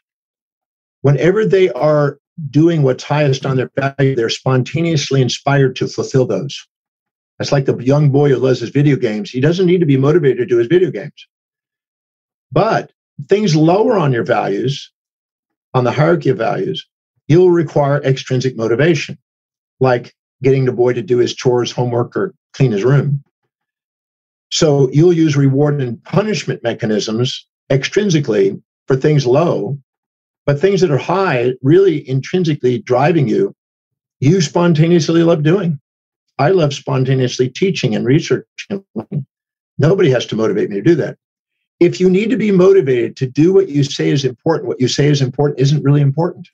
Whenever 1.02 1.44
they 1.44 1.70
are 1.70 2.18
doing 2.50 2.82
what's 2.82 3.04
highest 3.04 3.46
on 3.46 3.56
their 3.56 3.70
value, 3.76 4.14
they're 4.14 4.28
spontaneously 4.28 5.22
inspired 5.22 5.76
to 5.76 5.86
fulfill 5.86 6.26
those. 6.26 6.66
That's 7.38 7.52
like 7.52 7.66
the 7.66 7.76
young 7.76 8.10
boy 8.10 8.30
who 8.30 8.36
loves 8.36 8.60
his 8.60 8.70
video 8.70 8.96
games. 8.96 9.30
He 9.30 9.40
doesn't 9.40 9.66
need 9.66 9.80
to 9.80 9.86
be 9.86 9.96
motivated 9.96 10.38
to 10.38 10.46
do 10.46 10.58
his 10.58 10.68
video 10.68 10.90
games. 10.90 11.26
But 12.52 12.92
things 13.28 13.56
lower 13.56 13.96
on 13.96 14.12
your 14.12 14.24
values, 14.24 14.92
on 15.74 15.84
the 15.84 15.92
hierarchy 15.92 16.30
of 16.30 16.38
values, 16.38 16.86
you'll 17.26 17.50
require 17.50 18.02
extrinsic 18.02 18.56
motivation, 18.56 19.18
like 19.80 20.14
getting 20.42 20.64
the 20.64 20.72
boy 20.72 20.92
to 20.92 21.02
do 21.02 21.18
his 21.18 21.34
chores, 21.34 21.72
homework, 21.72 22.16
or 22.16 22.34
clean 22.52 22.72
his 22.72 22.84
room. 22.84 23.24
So 24.54 24.88
you'll 24.92 25.12
use 25.12 25.36
reward 25.36 25.82
and 25.82 26.00
punishment 26.04 26.62
mechanisms 26.62 27.44
extrinsically 27.72 28.62
for 28.86 28.94
things 28.94 29.26
low, 29.26 29.76
but 30.46 30.60
things 30.60 30.80
that 30.80 30.92
are 30.92 30.96
high, 30.96 31.54
really 31.60 32.08
intrinsically 32.08 32.78
driving 32.78 33.26
you, 33.26 33.52
you 34.20 34.40
spontaneously 34.40 35.24
love 35.24 35.42
doing. 35.42 35.80
I 36.38 36.50
love 36.50 36.72
spontaneously 36.72 37.48
teaching 37.48 37.96
and 37.96 38.06
researching. 38.06 38.84
Nobody 39.76 40.10
has 40.10 40.24
to 40.26 40.36
motivate 40.36 40.70
me 40.70 40.76
to 40.76 40.82
do 40.82 40.94
that. 40.94 41.18
If 41.80 41.98
you 41.98 42.08
need 42.08 42.30
to 42.30 42.36
be 42.36 42.52
motivated 42.52 43.16
to 43.16 43.26
do 43.26 43.52
what 43.52 43.70
you 43.70 43.82
say 43.82 44.10
is 44.10 44.24
important, 44.24 44.68
what 44.68 44.80
you 44.80 44.86
say 44.86 45.08
is 45.08 45.20
important 45.20 45.58
isn't 45.58 45.82
really 45.82 46.00
important. 46.00 46.48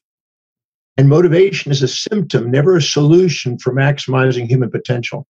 And 0.96 1.10
motivation 1.10 1.70
is 1.70 1.82
a 1.82 1.88
symptom, 1.88 2.50
never 2.50 2.76
a 2.76 2.82
solution 2.82 3.58
for 3.58 3.74
maximizing 3.74 4.46
human 4.46 4.70
potential. 4.70 5.26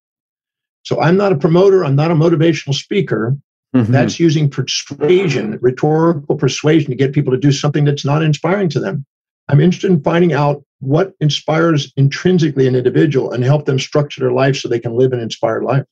So 0.82 1.00
I'm 1.00 1.16
not 1.16 1.32
a 1.32 1.36
promoter, 1.36 1.84
I'm 1.84 1.96
not 1.96 2.10
a 2.10 2.14
motivational 2.14 2.74
speaker. 2.74 3.36
Mm-hmm. 3.74 3.92
That's 3.92 4.18
using 4.18 4.50
persuasion, 4.50 5.58
rhetorical 5.60 6.36
persuasion 6.36 6.90
to 6.90 6.96
get 6.96 7.12
people 7.12 7.32
to 7.32 7.38
do 7.38 7.52
something 7.52 7.84
that's 7.84 8.04
not 8.04 8.22
inspiring 8.22 8.68
to 8.70 8.80
them. 8.80 9.06
I'm 9.48 9.60
interested 9.60 9.90
in 9.90 10.02
finding 10.02 10.32
out 10.32 10.64
what 10.80 11.12
inspires 11.20 11.92
intrinsically 11.96 12.66
an 12.66 12.74
individual 12.74 13.30
and 13.32 13.44
help 13.44 13.66
them 13.66 13.78
structure 13.78 14.20
their 14.20 14.32
life 14.32 14.56
so 14.56 14.68
they 14.68 14.80
can 14.80 14.96
live 14.96 15.12
an 15.12 15.20
inspired 15.20 15.62
life. 15.62 15.84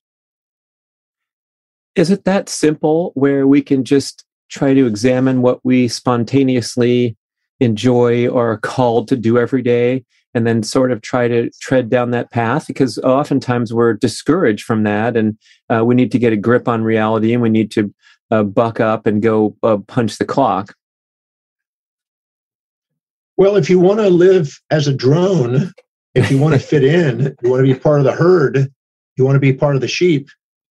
Is 1.94 2.10
it 2.10 2.24
that 2.24 2.48
simple 2.48 3.12
where 3.14 3.46
we 3.46 3.62
can 3.62 3.84
just 3.84 4.24
try 4.48 4.74
to 4.74 4.86
examine 4.86 5.42
what 5.42 5.60
we 5.64 5.88
spontaneously 5.88 7.16
enjoy 7.60 8.28
or 8.28 8.52
are 8.52 8.58
called 8.58 9.08
to 9.08 9.16
do 9.16 9.38
every 9.38 9.62
day 9.62 10.04
and 10.34 10.46
then 10.46 10.62
sort 10.62 10.92
of 10.92 11.00
try 11.00 11.28
to 11.28 11.50
tread 11.60 11.88
down 11.88 12.10
that 12.10 12.30
path 12.30 12.66
because 12.66 12.98
oftentimes 12.98 13.72
we're 13.72 13.94
discouraged 13.94 14.64
from 14.64 14.82
that 14.82 15.16
and 15.16 15.38
uh, 15.70 15.84
we 15.84 15.94
need 15.94 16.12
to 16.12 16.18
get 16.18 16.32
a 16.32 16.36
grip 16.36 16.68
on 16.68 16.82
reality 16.82 17.32
and 17.32 17.42
we 17.42 17.48
need 17.48 17.70
to 17.70 17.92
uh, 18.30 18.42
buck 18.42 18.80
up 18.80 19.06
and 19.06 19.22
go 19.22 19.56
uh, 19.62 19.78
punch 19.86 20.18
the 20.18 20.24
clock. 20.24 20.74
Well 23.36 23.56
if 23.56 23.70
you 23.70 23.78
want 23.78 24.00
to 24.00 24.10
live 24.10 24.60
as 24.70 24.86
a 24.86 24.94
drone 24.94 25.72
if 26.14 26.30
you 26.30 26.38
want 26.38 26.54
to 26.54 26.60
fit 26.60 26.84
in 26.84 27.36
you 27.42 27.50
want 27.50 27.64
to 27.64 27.72
be 27.72 27.78
part 27.78 28.00
of 28.00 28.04
the 28.04 28.12
herd 28.12 28.72
you 29.16 29.24
want 29.24 29.36
to 29.36 29.40
be 29.40 29.52
part 29.52 29.74
of 29.74 29.80
the 29.80 29.88
sheep 29.88 30.28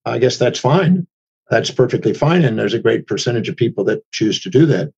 i 0.05 0.17
guess 0.17 0.37
that's 0.37 0.59
fine. 0.59 1.07
That's 1.49 1.71
perfectly 1.71 2.13
fine 2.13 2.45
and 2.45 2.57
there's 2.57 2.73
a 2.73 2.79
great 2.79 3.07
percentage 3.07 3.49
of 3.49 3.57
people 3.57 3.83
that 3.85 4.03
choose 4.11 4.39
to 4.41 4.49
do 4.49 4.65
that 4.67 4.93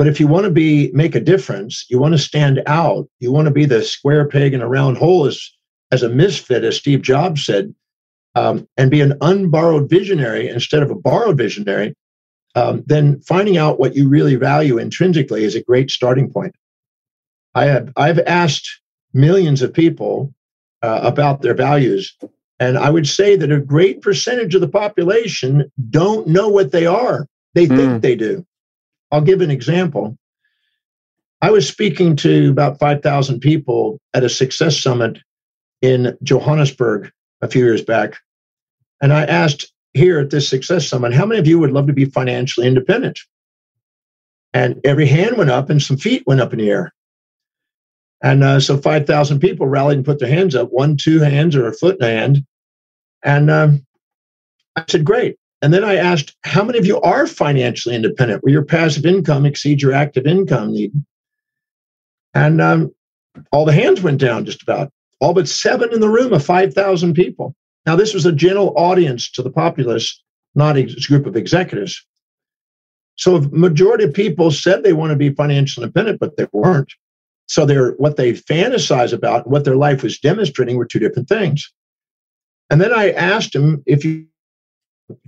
but 0.00 0.06
if 0.06 0.18
you 0.18 0.26
want 0.26 0.44
to 0.44 0.50
be 0.50 0.90
make 0.94 1.14
a 1.14 1.20
difference, 1.20 1.84
you 1.90 1.98
want 1.98 2.14
to 2.14 2.18
stand 2.18 2.62
out, 2.64 3.06
you 3.18 3.30
want 3.30 3.48
to 3.48 3.52
be 3.52 3.66
the 3.66 3.82
square 3.82 4.26
peg 4.26 4.54
in 4.54 4.62
a 4.62 4.66
round 4.66 4.96
hole 4.96 5.26
as, 5.26 5.52
as 5.92 6.02
a 6.02 6.08
misfit, 6.08 6.64
as 6.64 6.78
Steve 6.78 7.02
Jobs 7.02 7.44
said, 7.44 7.74
um, 8.34 8.66
and 8.78 8.90
be 8.90 9.02
an 9.02 9.12
unborrowed 9.20 9.90
visionary 9.90 10.48
instead 10.48 10.82
of 10.82 10.90
a 10.90 10.94
borrowed 10.94 11.36
visionary, 11.36 11.94
um, 12.54 12.82
then 12.86 13.20
finding 13.20 13.58
out 13.58 13.78
what 13.78 13.94
you 13.94 14.08
really 14.08 14.36
value 14.36 14.78
intrinsically 14.78 15.44
is 15.44 15.54
a 15.54 15.62
great 15.62 15.90
starting 15.90 16.32
point. 16.32 16.54
I 17.54 17.66
have 17.66 17.92
I've 17.94 18.20
asked 18.20 18.80
millions 19.12 19.60
of 19.60 19.74
people 19.74 20.32
uh, 20.80 21.00
about 21.02 21.42
their 21.42 21.52
values, 21.52 22.16
and 22.58 22.78
I 22.78 22.88
would 22.88 23.06
say 23.06 23.36
that 23.36 23.52
a 23.52 23.60
great 23.60 24.00
percentage 24.00 24.54
of 24.54 24.62
the 24.62 24.68
population 24.68 25.70
don't 25.90 26.26
know 26.26 26.48
what 26.48 26.72
they 26.72 26.86
are. 26.86 27.26
They 27.52 27.66
think 27.66 27.80
mm. 27.80 28.00
they 28.00 28.14
do. 28.14 28.46
I'll 29.10 29.20
give 29.20 29.40
an 29.40 29.50
example. 29.50 30.16
I 31.42 31.50
was 31.50 31.66
speaking 31.66 32.16
to 32.16 32.50
about 32.50 32.78
5,000 32.78 33.40
people 33.40 33.98
at 34.14 34.24
a 34.24 34.28
success 34.28 34.78
summit 34.78 35.18
in 35.80 36.16
Johannesburg 36.22 37.10
a 37.40 37.48
few 37.48 37.64
years 37.64 37.82
back. 37.82 38.18
And 39.00 39.12
I 39.12 39.24
asked 39.24 39.72
here 39.94 40.20
at 40.20 40.30
this 40.30 40.48
success 40.48 40.86
summit, 40.86 41.14
how 41.14 41.26
many 41.26 41.40
of 41.40 41.46
you 41.46 41.58
would 41.58 41.72
love 41.72 41.86
to 41.86 41.92
be 41.92 42.04
financially 42.04 42.66
independent? 42.66 43.18
And 44.52 44.80
every 44.84 45.06
hand 45.06 45.36
went 45.36 45.50
up 45.50 45.70
and 45.70 45.80
some 45.80 45.96
feet 45.96 46.24
went 46.26 46.40
up 46.40 46.52
in 46.52 46.58
the 46.58 46.70
air. 46.70 46.92
And 48.22 48.44
uh, 48.44 48.60
so 48.60 48.76
5,000 48.76 49.40
people 49.40 49.66
rallied 49.66 49.96
and 49.96 50.04
put 50.04 50.18
their 50.18 50.28
hands 50.28 50.54
up, 50.54 50.68
one, 50.70 50.96
two 50.96 51.20
hands, 51.20 51.56
or 51.56 51.66
a 51.66 51.72
foot 51.72 51.96
in 52.00 52.06
a 52.06 52.10
hand. 52.10 52.46
And 53.22 53.50
um, 53.50 53.86
I 54.76 54.84
said, 54.88 55.04
great. 55.04 55.36
And 55.62 55.74
then 55.74 55.84
I 55.84 55.96
asked, 55.96 56.36
how 56.42 56.64
many 56.64 56.78
of 56.78 56.86
you 56.86 57.00
are 57.02 57.26
financially 57.26 57.94
independent 57.94 58.42
where 58.42 58.52
your 58.52 58.64
passive 58.64 59.04
income 59.04 59.44
exceeds 59.44 59.82
your 59.82 59.92
active 59.92 60.26
income 60.26 60.72
need? 60.72 60.92
And 62.32 62.60
um, 62.60 62.94
all 63.52 63.64
the 63.64 63.72
hands 63.72 64.00
went 64.00 64.20
down 64.20 64.46
just 64.46 64.62
about, 64.62 64.90
all 65.20 65.34
but 65.34 65.48
seven 65.48 65.92
in 65.92 66.00
the 66.00 66.08
room 66.08 66.32
of 66.32 66.44
5,000 66.44 67.14
people. 67.14 67.54
Now, 67.86 67.96
this 67.96 68.14
was 68.14 68.26
a 68.26 68.32
general 68.32 68.72
audience 68.76 69.30
to 69.32 69.42
the 69.42 69.50
populace, 69.50 70.22
not 70.54 70.76
a 70.76 70.84
group 71.06 71.26
of 71.26 71.36
executives. 71.36 72.06
So 73.16 73.36
a 73.36 73.42
majority 73.50 74.04
of 74.04 74.14
people 74.14 74.50
said 74.50 74.82
they 74.82 74.94
want 74.94 75.10
to 75.10 75.16
be 75.16 75.30
financially 75.30 75.84
independent, 75.84 76.20
but 76.20 76.36
they 76.36 76.46
weren't. 76.52 76.92
So 77.48 77.66
they're 77.66 77.92
what 77.92 78.16
they 78.16 78.32
fantasize 78.32 79.12
about, 79.12 79.48
what 79.48 79.64
their 79.64 79.76
life 79.76 80.02
was 80.02 80.18
demonstrating 80.18 80.76
were 80.76 80.86
two 80.86 81.00
different 81.00 81.28
things. 81.28 81.70
And 82.70 82.80
then 82.80 82.94
I 82.94 83.10
asked 83.10 83.54
him 83.54 83.82
if 83.86 84.04
you 84.04 84.26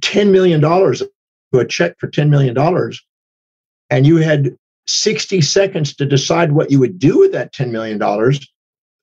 $10 0.00 0.30
million 0.30 0.60
to 0.60 1.58
a 1.58 1.66
check 1.66 1.98
for 1.98 2.08
$10 2.08 2.28
million, 2.28 2.56
and 3.90 4.06
you 4.06 4.16
had 4.16 4.56
60 4.86 5.40
seconds 5.40 5.94
to 5.96 6.06
decide 6.06 6.52
what 6.52 6.70
you 6.70 6.78
would 6.80 6.98
do 6.98 7.18
with 7.18 7.32
that 7.32 7.52
$10 7.54 7.70
million, 7.70 8.02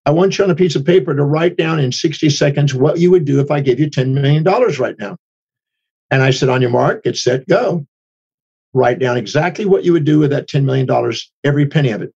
I 0.06 0.12
want 0.12 0.38
you 0.38 0.44
on 0.44 0.50
a 0.50 0.56
piece 0.56 0.76
of 0.76 0.86
paper 0.86 1.16
to 1.16 1.24
write 1.24 1.58
down 1.58 1.80
in 1.80 1.92
60 1.92 2.30
seconds 2.30 2.74
what 2.74 3.00
you 3.00 3.12
would 3.12 3.26
do 3.26 3.40
if 3.40 3.52
I 3.52 3.60
gave 3.60 3.80
you 3.80 3.90
$10 3.90 4.14
million 4.14 4.44
right 4.44 4.98
now. 4.98 5.18
And 6.12 6.24
I 6.24 6.32
said, 6.32 6.50
on 6.50 6.62
your 6.62 6.72
mark, 6.72 7.04
get 7.04 7.16
set, 7.16 7.48
go. 7.48 7.86
Write 8.74 9.00
down 9.00 9.18
exactly 9.18 9.66
what 9.66 9.84
you 9.84 9.94
would 9.94 10.06
do 10.06 10.20
with 10.20 10.32
that 10.32 10.48
$10 10.48 10.64
million, 10.64 11.14
every 11.44 11.68
penny 11.68 11.92
of 11.92 12.02
it. 12.02 12.14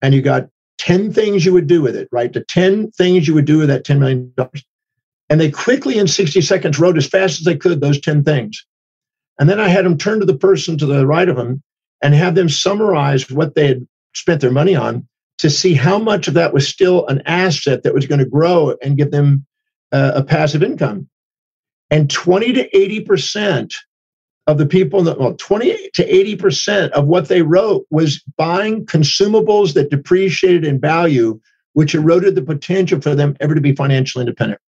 And 0.00 0.14
you 0.14 0.22
got 0.22 0.48
10 0.78 1.12
things 1.12 1.44
you 1.44 1.52
would 1.52 1.66
do 1.66 1.82
with 1.82 1.96
it, 1.96 2.08
right? 2.12 2.32
The 2.32 2.44
10 2.44 2.90
things 2.92 3.28
you 3.28 3.34
would 3.34 3.44
do 3.44 3.58
with 3.58 3.68
that 3.68 3.84
$10 3.84 3.98
million. 3.98 4.32
And 5.32 5.40
they 5.40 5.50
quickly, 5.50 5.96
in 5.96 6.08
60 6.08 6.42
seconds, 6.42 6.78
wrote 6.78 6.98
as 6.98 7.06
fast 7.06 7.40
as 7.40 7.46
they 7.46 7.56
could 7.56 7.80
those 7.80 7.98
10 7.98 8.22
things. 8.22 8.66
And 9.40 9.48
then 9.48 9.58
I 9.58 9.68
had 9.68 9.86
them 9.86 9.96
turn 9.96 10.20
to 10.20 10.26
the 10.26 10.36
person 10.36 10.76
to 10.76 10.84
the 10.84 11.06
right 11.06 11.26
of 11.26 11.36
them 11.36 11.62
and 12.02 12.12
have 12.12 12.34
them 12.34 12.50
summarize 12.50 13.30
what 13.30 13.54
they 13.54 13.66
had 13.66 13.88
spent 14.14 14.42
their 14.42 14.50
money 14.50 14.76
on 14.76 15.08
to 15.38 15.48
see 15.48 15.72
how 15.72 15.98
much 15.98 16.28
of 16.28 16.34
that 16.34 16.52
was 16.52 16.68
still 16.68 17.06
an 17.06 17.22
asset 17.24 17.82
that 17.82 17.94
was 17.94 18.04
going 18.04 18.18
to 18.18 18.26
grow 18.26 18.76
and 18.82 18.98
give 18.98 19.10
them 19.10 19.46
uh, 19.90 20.12
a 20.16 20.22
passive 20.22 20.62
income. 20.62 21.08
And 21.90 22.10
20 22.10 22.52
to 22.52 22.68
80% 22.68 23.72
of 24.48 24.58
the 24.58 24.66
people 24.66 25.02
that, 25.04 25.18
well, 25.18 25.32
20 25.32 25.88
to 25.94 26.36
80% 26.36 26.90
of 26.90 27.06
what 27.06 27.28
they 27.28 27.40
wrote 27.40 27.86
was 27.88 28.22
buying 28.36 28.84
consumables 28.84 29.72
that 29.72 29.88
depreciated 29.88 30.66
in 30.66 30.78
value, 30.78 31.40
which 31.72 31.94
eroded 31.94 32.34
the 32.34 32.42
potential 32.42 33.00
for 33.00 33.14
them 33.14 33.34
ever 33.40 33.54
to 33.54 33.62
be 33.62 33.74
financially 33.74 34.24
independent. 34.24 34.60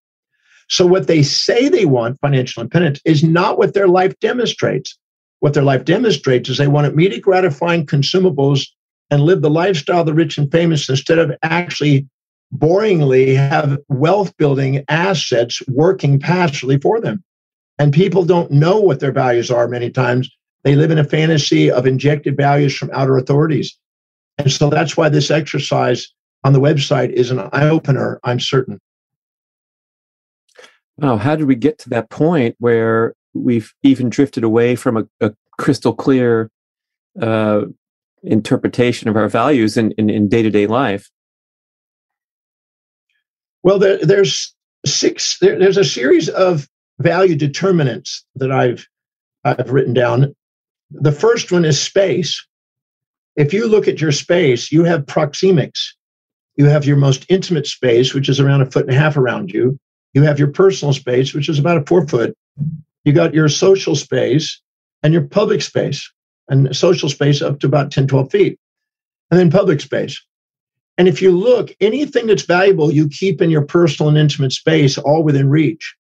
So, 0.68 0.86
what 0.86 1.06
they 1.06 1.22
say 1.22 1.68
they 1.68 1.84
want, 1.84 2.20
financial 2.20 2.62
independence, 2.62 3.00
is 3.04 3.22
not 3.22 3.58
what 3.58 3.74
their 3.74 3.88
life 3.88 4.18
demonstrates. 4.20 4.96
What 5.40 5.54
their 5.54 5.62
life 5.62 5.84
demonstrates 5.84 6.48
is 6.48 6.56
they 6.56 6.68
want 6.68 6.86
immediate 6.86 7.20
gratifying 7.20 7.86
consumables 7.86 8.66
and 9.10 9.22
live 9.22 9.42
the 9.42 9.50
lifestyle 9.50 10.00
of 10.00 10.06
the 10.06 10.14
rich 10.14 10.38
and 10.38 10.50
famous 10.50 10.88
instead 10.88 11.18
of 11.18 11.32
actually 11.42 12.08
boringly 12.56 13.36
have 13.36 13.78
wealth 13.88 14.36
building 14.36 14.84
assets 14.88 15.60
working 15.68 16.18
passively 16.18 16.78
for 16.78 17.00
them. 17.00 17.22
And 17.78 17.92
people 17.92 18.24
don't 18.24 18.50
know 18.50 18.78
what 18.78 19.00
their 19.00 19.12
values 19.12 19.50
are 19.50 19.68
many 19.68 19.90
times. 19.90 20.30
They 20.62 20.76
live 20.76 20.90
in 20.90 20.98
a 20.98 21.04
fantasy 21.04 21.70
of 21.70 21.86
injected 21.86 22.36
values 22.36 22.74
from 22.74 22.90
outer 22.92 23.18
authorities. 23.18 23.76
And 24.38 24.50
so 24.50 24.70
that's 24.70 24.96
why 24.96 25.08
this 25.08 25.30
exercise 25.30 26.08
on 26.44 26.52
the 26.52 26.60
website 26.60 27.10
is 27.10 27.30
an 27.30 27.40
eye 27.52 27.68
opener, 27.68 28.20
I'm 28.24 28.40
certain. 28.40 28.78
Oh, 31.02 31.16
how 31.16 31.36
did 31.36 31.46
we 31.46 31.56
get 31.56 31.78
to 31.80 31.90
that 31.90 32.10
point 32.10 32.54
where 32.58 33.14
we've 33.32 33.72
even 33.82 34.10
drifted 34.10 34.44
away 34.44 34.76
from 34.76 34.96
a, 34.96 35.04
a 35.20 35.34
crystal 35.58 35.94
clear 35.94 36.50
uh, 37.20 37.62
interpretation 38.22 39.08
of 39.08 39.16
our 39.16 39.28
values 39.28 39.76
in, 39.76 39.92
in, 39.92 40.28
day-to-day 40.28 40.66
life? 40.66 41.10
Well, 43.62 43.78
there, 43.78 43.98
there's 43.98 44.54
six. 44.86 45.38
There, 45.38 45.58
there's 45.58 45.76
a 45.76 45.84
series 45.84 46.28
of 46.28 46.68
value 46.98 47.34
determinants 47.34 48.24
that 48.36 48.52
I've 48.52 48.86
I've 49.44 49.70
written 49.70 49.94
down. 49.94 50.34
The 50.90 51.12
first 51.12 51.50
one 51.50 51.64
is 51.64 51.80
space. 51.80 52.46
If 53.36 53.52
you 53.52 53.66
look 53.66 53.88
at 53.88 54.00
your 54.00 54.12
space, 54.12 54.70
you 54.70 54.84
have 54.84 55.06
proxemics. 55.06 55.88
You 56.56 56.66
have 56.66 56.86
your 56.86 56.96
most 56.96 57.26
intimate 57.28 57.66
space, 57.66 58.14
which 58.14 58.28
is 58.28 58.38
around 58.38 58.62
a 58.62 58.70
foot 58.70 58.86
and 58.86 58.94
a 58.94 58.98
half 58.98 59.16
around 59.16 59.50
you. 59.50 59.78
You 60.14 60.22
have 60.22 60.38
your 60.38 60.48
personal 60.48 60.94
space, 60.94 61.34
which 61.34 61.48
is 61.48 61.58
about 61.58 61.76
a 61.78 61.84
four 61.86 62.06
foot. 62.06 62.36
You 63.04 63.12
got 63.12 63.34
your 63.34 63.48
social 63.48 63.94
space 63.94 64.60
and 65.02 65.12
your 65.12 65.22
public 65.22 65.60
space, 65.60 66.10
and 66.48 66.74
social 66.74 67.10
space 67.10 67.42
up 67.42 67.60
to 67.60 67.66
about 67.66 67.90
10, 67.90 68.06
12 68.06 68.30
feet, 68.30 68.58
and 69.30 69.38
then 69.38 69.50
public 69.50 69.80
space. 69.80 70.22
And 70.96 71.08
if 71.08 71.20
you 71.20 71.36
look, 71.36 71.74
anything 71.80 72.26
that's 72.26 72.44
valuable, 72.44 72.92
you 72.92 73.08
keep 73.08 73.42
in 73.42 73.50
your 73.50 73.66
personal 73.66 74.08
and 74.08 74.16
intimate 74.16 74.52
space, 74.52 74.96
all 74.96 75.22
within 75.22 75.50
reach. 75.50 75.94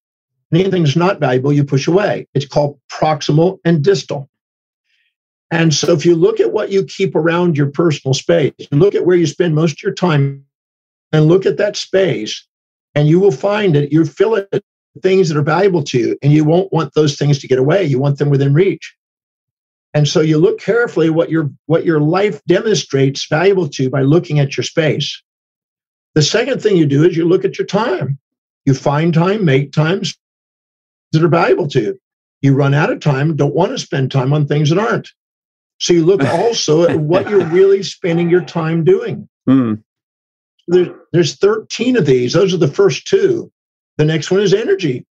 Anything 0.52 0.84
that's 0.84 0.96
not 0.96 1.20
valuable, 1.20 1.52
you 1.52 1.64
push 1.64 1.88
away. 1.88 2.28
It's 2.32 2.46
called 2.46 2.78
proximal 2.90 3.58
and 3.64 3.82
distal. 3.82 4.30
And 5.50 5.74
so 5.74 5.92
if 5.92 6.06
you 6.06 6.14
look 6.14 6.40
at 6.40 6.52
what 6.52 6.70
you 6.70 6.84
keep 6.84 7.14
around 7.14 7.56
your 7.56 7.70
personal 7.70 8.14
space, 8.14 8.52
look 8.70 8.94
at 8.94 9.04
where 9.04 9.16
you 9.16 9.26
spend 9.26 9.54
most 9.54 9.72
of 9.72 9.82
your 9.82 9.94
time 9.94 10.44
and 11.12 11.26
look 11.26 11.44
at 11.44 11.58
that 11.58 11.76
space, 11.76 12.46
and 12.94 13.08
you 13.08 13.20
will 13.20 13.32
find 13.32 13.74
that 13.74 13.92
you're 13.92 14.04
filling 14.04 14.46
things 15.02 15.28
that 15.28 15.36
are 15.36 15.42
valuable 15.42 15.82
to 15.82 15.98
you, 15.98 16.18
and 16.22 16.32
you 16.32 16.44
won't 16.44 16.72
want 16.72 16.94
those 16.94 17.16
things 17.16 17.38
to 17.40 17.48
get 17.48 17.58
away. 17.58 17.84
You 17.84 17.98
want 17.98 18.18
them 18.18 18.30
within 18.30 18.54
reach. 18.54 18.94
And 19.92 20.08
so 20.08 20.20
you 20.20 20.38
look 20.38 20.60
carefully 20.60 21.08
what 21.08 21.30
your 21.30 21.50
what 21.66 21.84
your 21.84 22.00
life 22.00 22.42
demonstrates 22.46 23.26
valuable 23.28 23.68
to 23.68 23.84
you 23.84 23.90
by 23.90 24.02
looking 24.02 24.40
at 24.40 24.56
your 24.56 24.64
space. 24.64 25.22
The 26.14 26.22
second 26.22 26.62
thing 26.62 26.76
you 26.76 26.86
do 26.86 27.04
is 27.04 27.16
you 27.16 27.26
look 27.26 27.44
at 27.44 27.58
your 27.58 27.66
time. 27.66 28.18
You 28.64 28.74
find 28.74 29.12
time, 29.12 29.44
make 29.44 29.72
times 29.72 30.16
that 31.12 31.22
are 31.22 31.28
valuable 31.28 31.68
to 31.68 31.80
you. 31.80 32.00
You 32.40 32.54
run 32.54 32.74
out 32.74 32.90
of 32.90 33.00
time, 33.00 33.36
don't 33.36 33.54
want 33.54 33.72
to 33.72 33.78
spend 33.78 34.10
time 34.10 34.32
on 34.32 34.46
things 34.46 34.70
that 34.70 34.78
aren't. 34.78 35.10
So 35.78 35.92
you 35.92 36.04
look 36.04 36.22
also 36.24 36.84
at 36.88 36.98
what 36.98 37.28
you're 37.28 37.46
really 37.46 37.82
spending 37.82 38.30
your 38.30 38.44
time 38.44 38.84
doing. 38.84 39.28
Mm. 39.48 39.82
There, 40.66 40.94
there's 41.12 41.36
13 41.36 41.96
of 41.96 42.06
these. 42.06 42.32
Those 42.32 42.54
are 42.54 42.58
the 42.58 42.68
first 42.68 43.06
two. 43.06 43.50
The 43.96 44.04
next 44.04 44.30
one 44.30 44.40
is 44.40 44.54
energy. 44.54 45.06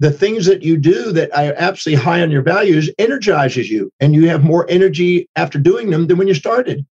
The 0.00 0.12
things 0.12 0.46
that 0.46 0.62
you 0.62 0.76
do 0.76 1.10
that 1.12 1.36
are 1.36 1.54
absolutely 1.56 2.02
high 2.02 2.22
on 2.22 2.30
your 2.30 2.42
values 2.42 2.90
energizes 2.98 3.68
you 3.68 3.90
and 3.98 4.14
you 4.14 4.28
have 4.28 4.44
more 4.44 4.64
energy 4.70 5.28
after 5.34 5.58
doing 5.58 5.90
them 5.90 6.06
than 6.06 6.18
when 6.18 6.28
you 6.28 6.34
started. 6.34 6.86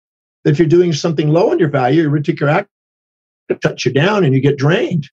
If 0.45 0.59
you're 0.59 0.69
doing 0.69 0.93
something 0.93 1.29
low 1.29 1.51
on 1.51 1.59
your 1.59 1.69
value 1.69 2.03
your 2.03 2.11
reticular 2.11 2.51
act 2.51 2.69
shuts 3.63 3.85
you 3.85 3.93
down 3.93 4.25
and 4.25 4.35
you 4.35 4.41
get 4.41 4.59
drained. 4.59 5.09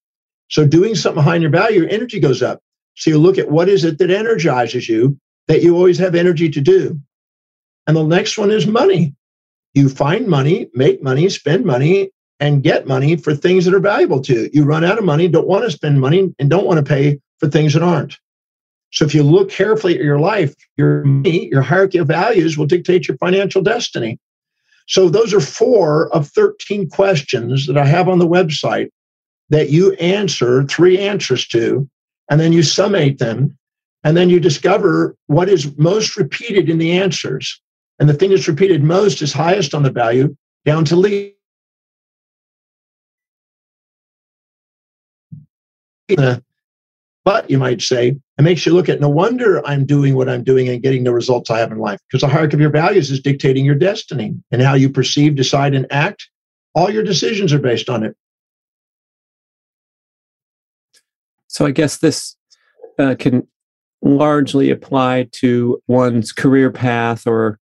So 0.50 0.66
doing 0.66 0.96
something 0.96 1.22
high 1.22 1.36
on 1.36 1.42
your 1.42 1.52
value 1.52 1.82
your 1.82 1.90
energy 1.90 2.20
goes 2.20 2.42
up. 2.42 2.62
So 2.96 3.12
you 3.12 3.20
look 3.20 3.38
at 3.38 3.52
what 3.52 3.70
is 3.70 3.84
it 3.84 4.00
that 4.00 4.10
energizes 4.10 4.90
you 4.90 5.20
that 5.48 5.62
you 5.62 5.76
always 5.76 6.00
have 6.00 6.16
energy 6.16 6.50
to 6.50 6.62
do. 6.62 7.00
And 7.86 7.96
the 7.96 8.04
next 8.04 8.40
one 8.40 8.50
is 8.50 8.66
money. 8.66 9.14
You 9.76 9.88
find 9.88 10.28
money 10.28 10.70
make 10.74 11.04
money 11.04 11.30
spend 11.30 11.64
money 11.64 12.10
and 12.44 12.62
get 12.62 12.86
money 12.86 13.16
for 13.16 13.34
things 13.34 13.64
that 13.64 13.74
are 13.74 13.80
valuable 13.80 14.22
to 14.22 14.34
you 14.34 14.50
you 14.52 14.66
run 14.66 14.84
out 14.84 14.98
of 14.98 15.06
money 15.06 15.30
don't 15.30 15.48
want 15.48 15.64
to 15.64 15.72
spend 15.72 16.02
money 16.02 16.36
and 16.40 16.50
don't 16.50 16.66
want 16.66 16.78
to 16.78 16.84
pay 16.84 17.18
for 17.40 17.50
things 17.50 17.74
that 17.74 17.84
aren't. 17.84 18.18
So 18.92 19.06
if 19.06 19.16
you 19.16 19.24
look 19.24 19.50
carefully 19.50 19.96
at 19.96 20.04
your 20.04 20.20
life, 20.20 20.54
your 20.78 21.04
money, 21.04 21.48
your 21.48 21.62
hierarchy 21.62 21.98
of 21.98 22.08
values 22.08 22.58
will 22.58 22.66
dictate 22.66 23.08
your 23.08 23.18
financial 23.18 23.62
destiny. 23.62 24.20
So 24.88 25.10
those 25.10 25.34
are 25.34 25.40
four 25.40 26.14
of 26.16 26.30
13 26.30 26.90
questions 26.90 27.66
that 27.68 27.78
I 27.78 27.86
have 27.86 28.08
on 28.08 28.20
the 28.20 28.28
website 28.28 28.90
that 29.50 29.70
you 29.70 29.94
answer 29.94 30.64
three 30.66 30.98
answers 31.00 31.48
to, 31.48 31.90
and 32.30 32.40
then 32.40 32.54
you 32.54 32.64
summate 32.64 33.20
them, 33.20 33.58
and 34.04 34.16
then 34.16 34.30
you 34.30 34.40
discover 34.40 35.16
what 35.28 35.50
is 35.50 35.76
most 35.78 36.16
repeated 36.18 36.70
in 36.70 36.78
the 36.78 36.92
answers. 36.92 37.62
And 38.00 38.08
the 38.08 38.14
thing 38.14 38.30
that's 38.30 38.48
repeated 38.48 38.84
most 38.84 39.22
is 39.22 39.34
highest 39.34 39.74
on 39.74 39.84
the 39.84 39.92
value 39.92 40.36
down 40.66 40.86
to 40.86 40.96
least. 40.96 41.36
But 47.26 47.50
you 47.50 47.58
might 47.58 47.82
say, 47.82 48.18
it 48.38 48.42
makes 48.42 48.66
you 48.66 48.74
look 48.74 48.90
at 48.90 49.00
no 49.00 49.08
wonder 49.08 49.66
I'm 49.66 49.86
doing 49.86 50.16
what 50.16 50.28
I'm 50.28 50.44
doing 50.44 50.68
and 50.68 50.82
getting 50.82 51.06
the 51.06 51.14
results 51.14 51.50
I 51.50 51.60
have 51.60 51.72
in 51.72 51.78
life 51.78 52.00
because 52.08 52.22
the 52.22 52.28
hierarchy 52.28 52.56
of 52.56 52.60
your 52.62 52.70
values 52.70 53.10
is 53.12 53.22
dictating 53.22 53.64
your 53.64 53.76
destiny 53.76 54.36
and 54.52 54.62
how 54.62 54.74
you 54.74 54.90
perceive, 54.90 55.36
decide, 55.36 55.74
and 55.74 55.88
act. 55.92 56.30
All 56.76 56.90
your 56.90 57.04
decisions 57.04 57.54
are 57.54 57.60
based 57.60 57.90
on 57.90 58.04
it. 58.04 58.16
So 61.48 61.66
I 61.66 61.72
guess 61.72 62.00
this 62.00 62.36
uh, 63.00 63.16
can 63.18 63.48
largely 64.02 64.70
apply 64.70 65.30
to 65.32 65.82
one's 65.88 66.32
career 66.32 66.72
path 66.72 67.26
or 67.26 67.60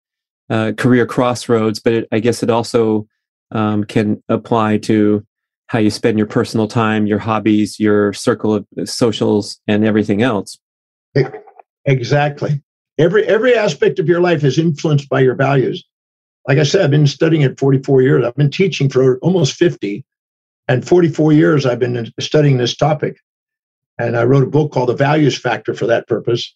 uh, 0.49 0.71
career 0.78 1.06
crossroads, 1.06 1.80
but 1.80 1.93
it, 1.93 2.08
I 2.12 2.19
guess 2.19 2.43
it 2.43 2.49
also 2.49 3.08
um, 3.52 3.84
can 3.84 4.23
apply 4.30 4.78
to 4.78 5.25
how 5.70 5.78
you 5.78 5.92
spend 5.92 6.18
your 6.18 6.26
personal 6.26 6.68
time, 6.68 7.06
your 7.06 7.20
hobbies, 7.20 7.80
your 7.80 8.12
circle 8.12 8.56
of 8.56 8.66
socials, 8.86 9.60
and 9.68 9.86
everything 9.86 10.24
else. 10.24 10.58
Exactly. 11.86 12.62
Every 12.98 13.26
every 13.28 13.56
aspect 13.56 14.00
of 14.00 14.08
your 14.08 14.20
life 14.20 14.44
is 14.44 14.58
influenced 14.58 15.08
by 15.10 15.22
your 15.22 15.36
values. 15.36 15.84
Like 16.48 16.58
I 16.58 16.64
said, 16.64 16.82
I've 16.82 16.92
been 16.92 17.06
studying 17.06 17.44
it 17.44 17.60
44 17.60 18.02
years. 18.02 18.26
I've 18.26 18.36
been 18.36 18.50
teaching 18.50 18.90
for 18.90 19.20
almost 19.20 19.54
50, 19.54 20.04
and 20.68 20.88
44 20.88 21.34
years 21.34 21.66
I've 21.68 21.80
been 21.80 22.12
studying 22.20 22.58
this 22.58 22.76
topic. 22.76 23.20
And 24.00 24.18
I 24.18 24.24
wrote 24.24 24.44
a 24.44 24.48
book 24.48 24.72
called 24.72 24.90
The 24.90 24.96
Values 24.96 25.38
Factor 25.38 25.76
for 25.76 25.86
that 25.86 26.08
purpose. 26.08 26.56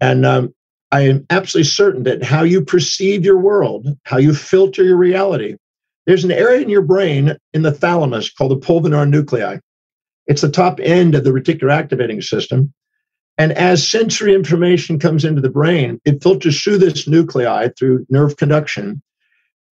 And 0.00 0.26
um, 0.26 0.54
I 0.92 1.02
am 1.02 1.24
absolutely 1.30 1.70
certain 1.70 2.02
that 2.02 2.22
how 2.22 2.42
you 2.42 2.60
perceive 2.60 3.24
your 3.24 3.38
world, 3.38 3.86
how 4.04 4.18
you 4.18 4.34
filter 4.34 4.84
your 4.84 4.96
reality, 4.96 5.56
there's 6.06 6.24
an 6.24 6.32
area 6.32 6.60
in 6.60 6.68
your 6.68 6.82
brain 6.82 7.36
in 7.52 7.62
the 7.62 7.72
thalamus 7.72 8.30
called 8.30 8.52
the 8.52 8.66
pulvinar 8.66 9.08
nuclei. 9.08 9.58
It's 10.26 10.42
the 10.42 10.50
top 10.50 10.80
end 10.80 11.14
of 11.14 11.24
the 11.24 11.30
reticular 11.30 11.72
activating 11.72 12.22
system. 12.22 12.72
And 13.38 13.52
as 13.52 13.86
sensory 13.86 14.34
information 14.34 14.98
comes 14.98 15.24
into 15.24 15.42
the 15.42 15.50
brain, 15.50 16.00
it 16.04 16.22
filters 16.22 16.62
through 16.62 16.78
this 16.78 17.06
nuclei 17.06 17.68
through 17.78 18.06
nerve 18.08 18.36
conduction. 18.36 19.02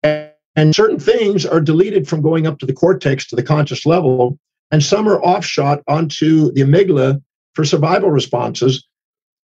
And 0.02 0.74
certain 0.74 0.98
things 0.98 1.46
are 1.46 1.60
deleted 1.60 2.06
from 2.06 2.20
going 2.20 2.46
up 2.46 2.58
to 2.58 2.66
the 2.66 2.74
cortex 2.74 3.26
to 3.28 3.36
the 3.36 3.42
conscious 3.42 3.86
level, 3.86 4.38
and 4.70 4.82
some 4.82 5.08
are 5.08 5.22
offshot 5.22 5.82
onto 5.88 6.52
the 6.52 6.60
amygdala 6.60 7.22
for 7.54 7.64
survival 7.64 8.10
responses. 8.10 8.86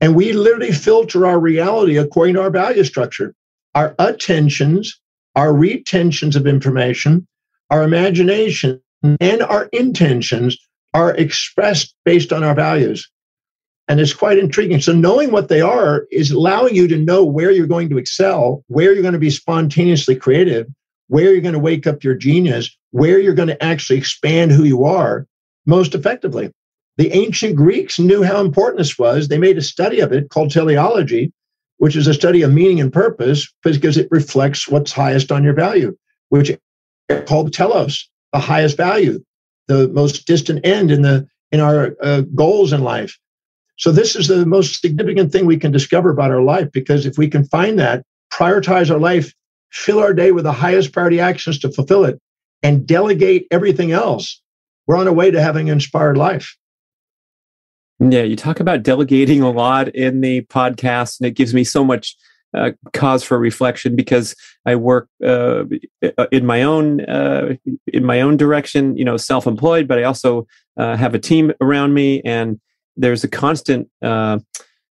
And 0.01 0.15
we 0.15 0.33
literally 0.33 0.73
filter 0.73 1.27
our 1.27 1.41
reality 1.41 1.97
according 1.97 2.35
to 2.35 2.43
our 2.43 2.51
value 2.51 2.85
structure. 2.85 3.35
Our 3.75 3.95
attentions 3.99 5.00
our 5.37 5.55
retentions 5.55 6.37
of 6.37 6.47
information, 6.47 7.27
our 7.71 7.83
imagination, 7.83 8.81
and 9.03 9.43
our 9.43 9.65
intentions 9.73 10.59
are 10.95 11.15
expressed 11.15 11.95
based 12.05 12.33
on 12.33 12.43
our 12.43 12.55
values. 12.55 13.09
And 13.89 13.99
it's 13.99 14.15
quite 14.15 14.39
intriguing. 14.39 14.81
So, 14.81 14.93
knowing 14.93 15.33
what 15.33 15.49
they 15.49 15.61
are 15.61 16.07
is 16.13 16.31
allowing 16.31 16.77
you 16.77 16.87
to 16.89 16.97
know 16.97 17.25
where 17.25 17.51
you're 17.51 17.67
going 17.67 17.89
to 17.91 17.99
excel, 17.99 18.65
where 18.69 18.93
you're 18.93 19.03
going 19.03 19.15
to 19.15 19.19
be 19.19 19.31
spontaneously 19.31 20.15
creative, 20.15 20.69
where 21.09 21.33
you're 21.33 21.41
going 21.41 21.55
to 21.55 21.59
wake 21.59 21.89
up 21.89 22.05
your 22.05 22.15
genius, 22.15 22.77
where 22.93 23.19
you're 23.19 23.35
going 23.35 23.49
to 23.49 23.63
actually 23.63 23.99
expand 23.99 24.53
who 24.53 24.63
you 24.63 24.85
are 24.85 25.27
most 25.67 25.95
effectively. 25.95 26.53
The 26.99 27.13
ancient 27.13 27.57
Greeks 27.57 27.99
knew 27.99 28.23
how 28.23 28.41
important 28.41 28.79
this 28.79 28.99
was. 28.99 29.27
They 29.27 29.39
made 29.39 29.59
a 29.59 29.63
study 29.63 30.01
of 30.01 30.13
it 30.13 30.31
called 30.31 30.51
teleology, 30.51 31.33
which 31.81 31.97
is 31.97 32.07
a 32.07 32.13
study 32.13 32.43
of 32.43 32.53
meaning 32.53 32.79
and 32.79 32.93
purpose 32.93 33.51
because 33.63 33.97
it 33.97 34.07
reflects 34.11 34.69
what's 34.69 34.93
highest 34.93 35.33
on 35.33 35.43
your 35.43 35.55
value, 35.55 35.97
which 36.29 36.55
called 37.25 37.55
telos, 37.55 38.07
the 38.35 38.39
highest 38.39 38.77
value, 38.77 39.19
the 39.67 39.89
most 39.89 40.27
distant 40.27 40.65
end 40.65 40.91
in 40.91 41.01
the 41.01 41.27
in 41.51 41.59
our 41.59 41.97
uh, 42.03 42.21
goals 42.35 42.75
in 42.75 42.83
life. 42.83 43.19
So 43.79 43.93
this 43.93 44.15
is 44.15 44.29
the 44.29 44.45
most 44.45 44.83
significant 44.83 45.33
thing 45.33 45.47
we 45.47 45.57
can 45.57 45.73
discover 45.73 46.11
about 46.11 46.31
our 46.31 46.43
life 46.43 46.71
because 46.71 47.07
if 47.07 47.17
we 47.17 47.29
can 47.29 47.47
find 47.47 47.79
that, 47.79 48.05
prioritize 48.31 48.91
our 48.91 49.01
life, 49.01 49.33
fill 49.73 50.01
our 50.01 50.13
day 50.13 50.33
with 50.33 50.45
the 50.45 50.53
highest 50.53 50.93
priority 50.93 51.19
actions 51.19 51.59
to 51.61 51.73
fulfill 51.73 52.05
it, 52.05 52.21
and 52.63 52.87
delegate 52.87 53.47
everything 53.51 53.91
else, 53.91 54.43
we're 54.87 54.99
on 54.99 55.09
our 55.09 55.15
way 55.15 55.31
to 55.31 55.41
having 55.41 55.71
an 55.71 55.77
inspired 55.77 56.19
life. 56.19 56.55
Yeah, 58.01 58.23
you 58.23 58.35
talk 58.35 58.61
about 58.61 58.83
delegating 58.83 59.43
a 59.43 59.51
lot 59.51 59.95
in 59.95 60.23
the 60.23 60.41
podcast, 60.43 61.21
and 61.21 61.27
it 61.27 61.33
gives 61.33 61.53
me 61.53 61.65
so 61.65 61.85
much 61.85 62.17
uh, 62.55 62.71
cause 62.95 63.23
for 63.23 63.39
reflection 63.39 63.95
because 63.95 64.35
I 64.65 64.75
work 64.77 65.09
uh, 65.25 65.65
in 66.33 66.47
my 66.47 66.63
own 66.63 67.03
uh, 67.03 67.57
in 67.87 68.05
my 68.05 68.23
own 68.23 68.39
direction, 68.39 68.97
you 68.97 69.05
know, 69.05 69.19
self-employed, 69.19 69.87
but 69.87 69.99
I 69.99 70.05
also 70.05 70.47
uh, 70.79 70.97
have 70.97 71.15
a 71.15 71.19
team 71.19 71.53
around 71.61 71.93
me, 71.93 72.23
and 72.25 72.59
there's 72.97 73.23
a 73.23 73.29
constant, 73.29 73.89
uh, 74.01 74.39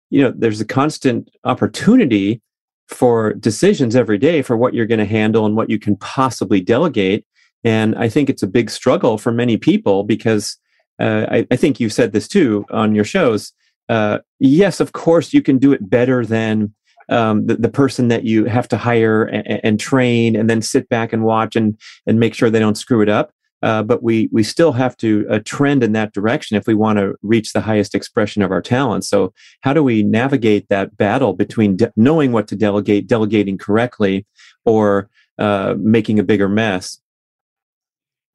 you 0.09 0.23
know, 0.23 0.33
there's 0.35 0.63
a 0.63 0.67
constant 0.67 1.29
opportunity 1.45 2.41
for 2.89 3.35
decisions 3.35 3.95
every 3.97 4.19
day 4.19 4.41
for 4.41 4.57
what 4.57 4.73
you're 4.73 4.87
going 4.87 4.99
to 4.99 5.05
handle 5.05 5.45
and 5.45 5.57
what 5.57 5.69
you 5.69 5.79
can 5.79 5.97
possibly 5.97 6.61
delegate. 6.61 7.27
And 7.65 7.97
I 7.97 8.09
think 8.09 8.31
it's 8.31 8.43
a 8.43 8.47
big 8.47 8.71
struggle 8.71 9.19
for 9.19 9.31
many 9.31 9.57
people 9.57 10.05
because 10.05 10.59
uh, 10.99 11.27
I, 11.31 11.47
I, 11.51 11.57
think 11.57 11.81
you've 11.81 11.93
said 11.93 12.13
this 12.13 12.29
too 12.29 12.65
on 12.71 12.95
your 12.95 13.05
shows. 13.05 13.53
Uh, 13.89 14.19
yes, 14.39 14.81
of 14.81 14.93
course, 14.93 15.33
you 15.33 15.43
can 15.43 15.59
do 15.59 15.73
it 15.73 15.91
better 15.91 16.25
than 16.25 16.75
um, 17.09 17.47
the, 17.47 17.57
the, 17.57 17.69
person 17.69 18.09
that 18.09 18.25
you 18.25 18.47
have 18.47 18.69
to 18.69 18.79
hire 18.79 19.25
and, 19.25 19.61
and, 19.63 19.81
train 19.81 20.37
and 20.37 20.49
then 20.49 20.63
sit 20.63 20.89
back 20.89 21.13
and 21.13 21.23
watch 21.23 21.55
and, 21.55 21.79
and 22.07 22.19
make 22.19 22.35
sure 22.35 22.49
they 22.49 22.59
don't 22.59 22.79
screw 22.79 23.03
it 23.03 23.09
up. 23.09 23.31
Uh, 23.63 23.83
but 23.83 24.03
we, 24.03 24.29
we 24.31 24.43
still 24.43 24.73
have 24.73 24.97
to 24.99 25.27
uh, 25.31 25.39
trend 25.45 25.83
in 25.83 25.93
that 25.93 26.13
direction 26.13 26.57
if 26.57 26.67
we 26.67 26.75
want 26.75 26.99
to 26.99 27.15
reach 27.23 27.53
the 27.53 27.63
highest 27.63 27.95
expression 27.95 28.43
of 28.43 28.51
our 28.51 28.61
talents. 28.61 29.09
So, 29.09 29.33
how 29.63 29.73
do 29.73 29.83
we 29.83 30.03
navigate 30.03 30.69
that 30.69 30.97
battle 30.99 31.33
between 31.33 31.77
de- 31.77 31.93
knowing 31.97 32.33
what 32.33 32.47
to 32.49 32.57
delegate, 32.57 33.07
delegating 33.07 33.57
correctly, 33.57 34.27
or 34.67 35.09
uh, 35.39 35.77
making 35.79 36.19
a 36.19 36.23
bigger 36.23 36.49
mess? 36.49 37.01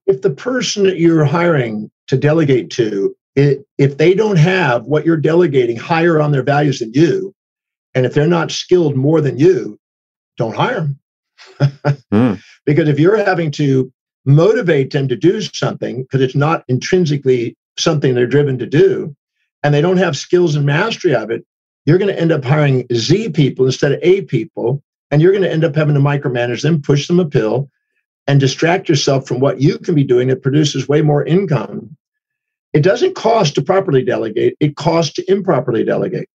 If 0.07 0.23
the 0.23 0.31
person 0.31 0.83
that 0.85 0.97
you're 0.97 1.25
hiring 1.25 1.91
to 2.09 2.17
delegate 2.17 2.69
to, 2.71 3.15
it, 3.35 3.65
if 3.77 3.97
they 3.97 4.13
don't 4.13 4.37
have 4.37 4.85
what 4.85 5.05
you're 5.05 5.17
delegating 5.17 5.77
higher 5.77 6.19
on 6.19 6.31
their 6.31 6.43
values 6.43 6.79
than 6.79 6.91
you, 6.93 7.33
and 7.95 8.05
if 8.05 8.13
they're 8.13 8.27
not 8.27 8.51
skilled 8.51 8.95
more 8.95 9.21
than 9.21 9.37
you, 9.37 9.79
don't 10.37 10.55
hire 10.55 10.81
them. 10.81 10.99
mm. 12.11 12.41
Because 12.65 12.89
if 12.89 12.99
you're 12.99 13.23
having 13.23 13.51
to 13.51 13.91
motivate 14.25 14.91
them 14.91 15.07
to 15.07 15.15
do 15.15 15.41
something 15.41 16.03
because 16.03 16.21
it's 16.21 16.35
not 16.35 16.63
intrinsically 16.67 17.55
something 17.77 18.13
they're 18.13 18.27
driven 18.27 18.57
to 18.57 18.65
do, 18.65 19.15
and 19.63 19.73
they 19.73 19.81
don't 19.81 19.97
have 19.97 20.17
skills 20.17 20.55
and 20.55 20.65
mastery 20.65 21.15
of 21.15 21.29
it, 21.29 21.45
you're 21.85 21.97
going 21.97 22.13
to 22.13 22.19
end 22.19 22.31
up 22.31 22.43
hiring 22.43 22.85
Z 22.93 23.29
people 23.29 23.65
instead 23.65 23.91
of 23.91 23.99
A 24.01 24.21
people, 24.23 24.83
and 25.11 25.21
you're 25.21 25.31
going 25.31 25.43
to 25.43 25.51
end 25.51 25.63
up 25.63 25.75
having 25.75 25.95
to 25.95 26.01
micromanage 26.01 26.61
them, 26.61 26.81
push 26.81 27.07
them 27.07 27.19
a 27.19 27.25
pill, 27.25 27.69
and 28.27 28.39
distract 28.39 28.89
yourself 28.89 29.27
from 29.27 29.39
what 29.39 29.59
you 29.59 29.79
can 29.79 29.95
be 29.95 30.03
doing 30.03 30.27
that 30.27 30.43
produces 30.43 30.87
way 30.87 31.01
more 31.01 31.25
income. 31.25 31.78
It 32.73 32.84
doesn't 32.84 33.15
cost 33.15 33.55
to 33.55 33.62
properly 33.62 34.03
delegate, 34.03 34.55
it 34.60 34.75
costs 34.75 35.13
to 35.13 35.32
improperly 35.32 35.84
delegate. 35.84 36.29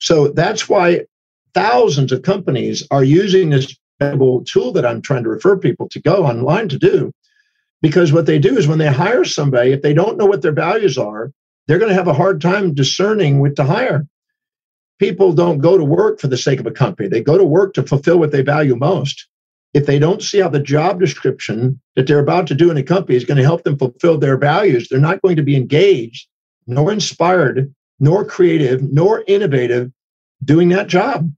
So 0.00 0.28
that's 0.28 0.68
why 0.68 1.06
thousands 1.54 2.12
of 2.12 2.22
companies 2.22 2.86
are 2.90 3.04
using 3.04 3.50
this 3.50 3.74
tool 4.00 4.72
that 4.72 4.86
I'm 4.86 5.02
trying 5.02 5.24
to 5.24 5.30
refer 5.30 5.56
people 5.56 5.88
to 5.88 6.00
go 6.00 6.26
online 6.26 6.68
to 6.68 6.78
do. 6.78 7.12
Because 7.80 8.12
what 8.12 8.26
they 8.26 8.38
do 8.38 8.56
is 8.56 8.68
when 8.68 8.78
they 8.78 8.88
hire 8.88 9.24
somebody, 9.24 9.72
if 9.72 9.82
they 9.82 9.94
don't 9.94 10.18
know 10.18 10.26
what 10.26 10.42
their 10.42 10.52
values 10.52 10.98
are, 10.98 11.32
they're 11.66 11.78
going 11.78 11.90
to 11.90 11.94
have 11.94 12.08
a 12.08 12.14
hard 12.14 12.40
time 12.40 12.74
discerning 12.74 13.40
what 13.40 13.56
to 13.56 13.64
hire. 13.64 14.06
People 14.98 15.32
don't 15.32 15.58
go 15.58 15.78
to 15.78 15.84
work 15.84 16.20
for 16.20 16.26
the 16.26 16.36
sake 16.36 16.60
of 16.60 16.66
a 16.66 16.72
company, 16.72 17.08
they 17.08 17.22
go 17.22 17.38
to 17.38 17.44
work 17.44 17.74
to 17.74 17.82
fulfill 17.82 18.18
what 18.18 18.32
they 18.32 18.42
value 18.42 18.76
most 18.76 19.28
if 19.74 19.86
they 19.86 19.98
don't 19.98 20.22
see 20.22 20.38
how 20.40 20.48
the 20.48 20.60
job 20.60 21.00
description 21.00 21.80
that 21.94 22.06
they're 22.06 22.18
about 22.18 22.46
to 22.48 22.54
do 22.54 22.70
in 22.70 22.76
a 22.76 22.82
company 22.82 23.16
is 23.16 23.24
going 23.24 23.36
to 23.36 23.44
help 23.44 23.64
them 23.64 23.78
fulfill 23.78 24.18
their 24.18 24.36
values, 24.36 24.88
they're 24.88 24.98
not 24.98 25.22
going 25.22 25.36
to 25.36 25.42
be 25.42 25.56
engaged, 25.56 26.26
nor 26.66 26.90
inspired, 26.90 27.72
nor 28.00 28.24
creative, 28.24 28.82
nor 28.82 29.24
innovative 29.26 29.90
doing 30.44 30.68
that 30.70 30.86
job. 30.86 31.30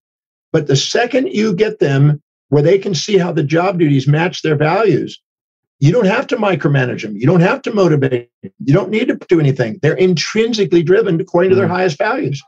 But 0.53 0.67
the 0.67 0.77
second 0.77 1.29
you 1.29 1.55
get 1.55 1.79
them 1.79 2.23
where 2.49 2.63
they 2.63 2.79
can 2.79 2.95
see 2.95 3.19
how 3.19 3.33
the 3.33 3.43
job 3.43 3.79
duties 3.79 4.07
match 4.07 4.43
their 4.43 4.57
values, 4.57 5.21
you 5.79 5.93
don't 5.93 6.07
have 6.07 6.27
to 6.29 6.37
micromanage 6.37 7.03
them. 7.03 7.17
You 7.17 7.27
don't 7.27 7.41
have 7.41 7.63
to 7.63 7.73
motivate 7.73 8.31
them. 8.43 8.53
You 8.65 8.75
don't 8.75 8.91
need 8.91 9.09
to 9.09 9.19
do 9.29 9.41
anything. 9.41 9.79
They're 9.81 9.95
intrinsically 9.95 10.83
driven 10.83 11.21
according 11.21 11.51
to 11.51 11.57
their 11.57 11.65
mm-hmm. 11.65 11.75
highest 11.75 11.99
values. 11.99 12.43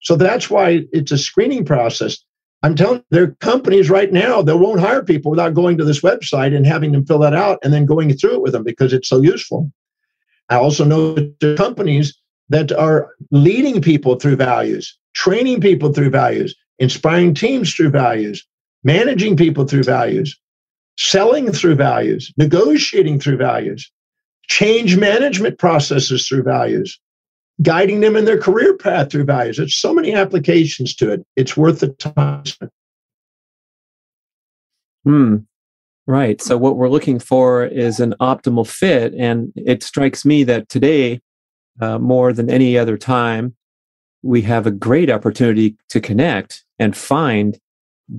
So 0.00 0.16
that's 0.16 0.50
why 0.50 0.84
it's 0.92 1.12
a 1.12 1.18
screening 1.18 1.64
process. 1.64 2.18
I'm 2.64 2.74
telling 2.74 3.00
you, 3.00 3.04
there 3.10 3.24
are 3.24 3.36
companies 3.40 3.90
right 3.90 4.10
now 4.10 4.40
that 4.40 4.56
won't 4.56 4.80
hire 4.80 5.04
people 5.04 5.30
without 5.30 5.52
going 5.52 5.76
to 5.76 5.84
this 5.84 6.00
website 6.00 6.56
and 6.56 6.66
having 6.66 6.92
them 6.92 7.04
fill 7.04 7.18
that 7.18 7.34
out 7.34 7.58
and 7.62 7.74
then 7.74 7.84
going 7.84 8.16
through 8.16 8.36
it 8.36 8.40
with 8.40 8.52
them 8.52 8.64
because 8.64 8.94
it's 8.94 9.06
so 9.06 9.20
useful. 9.20 9.70
I 10.48 10.56
also 10.56 10.82
know 10.82 11.12
that 11.12 11.38
there 11.40 11.52
are 11.52 11.56
companies 11.56 12.18
that 12.48 12.72
are 12.72 13.10
leading 13.30 13.82
people 13.82 14.18
through 14.18 14.36
values, 14.36 14.96
training 15.12 15.60
people 15.60 15.92
through 15.92 16.08
values, 16.08 16.56
inspiring 16.78 17.34
teams 17.34 17.74
through 17.74 17.90
values, 17.90 18.46
managing 18.82 19.36
people 19.36 19.66
through 19.66 19.84
values, 19.84 20.34
selling 20.98 21.52
through 21.52 21.74
values, 21.74 22.32
negotiating 22.38 23.20
through 23.20 23.36
values, 23.36 23.92
change 24.48 24.96
management 24.96 25.58
processes 25.58 26.26
through 26.26 26.44
values, 26.44 26.98
guiding 27.62 28.00
them 28.00 28.16
in 28.16 28.24
their 28.24 28.38
career 28.38 28.76
path 28.76 29.10
through 29.10 29.24
values. 29.24 29.56
There's 29.56 29.74
so 29.74 29.94
many 29.94 30.14
applications 30.14 30.94
to 30.96 31.12
it. 31.12 31.26
It's 31.36 31.56
worth 31.56 31.80
the 31.80 31.88
time. 31.88 32.44
Hmm. 35.04 35.36
Right. 36.06 36.42
So 36.42 36.58
what 36.58 36.76
we're 36.76 36.90
looking 36.90 37.18
for 37.18 37.64
is 37.64 37.98
an 37.98 38.14
optimal 38.20 38.66
fit, 38.66 39.14
and 39.14 39.52
it 39.56 39.82
strikes 39.82 40.24
me 40.24 40.44
that 40.44 40.68
today, 40.68 41.20
uh, 41.80 41.98
more 41.98 42.32
than 42.32 42.50
any 42.50 42.76
other 42.76 42.98
time, 42.98 43.56
we 44.22 44.42
have 44.42 44.66
a 44.66 44.70
great 44.70 45.10
opportunity 45.10 45.76
to 45.90 46.00
connect 46.00 46.64
and 46.78 46.96
find 46.96 47.58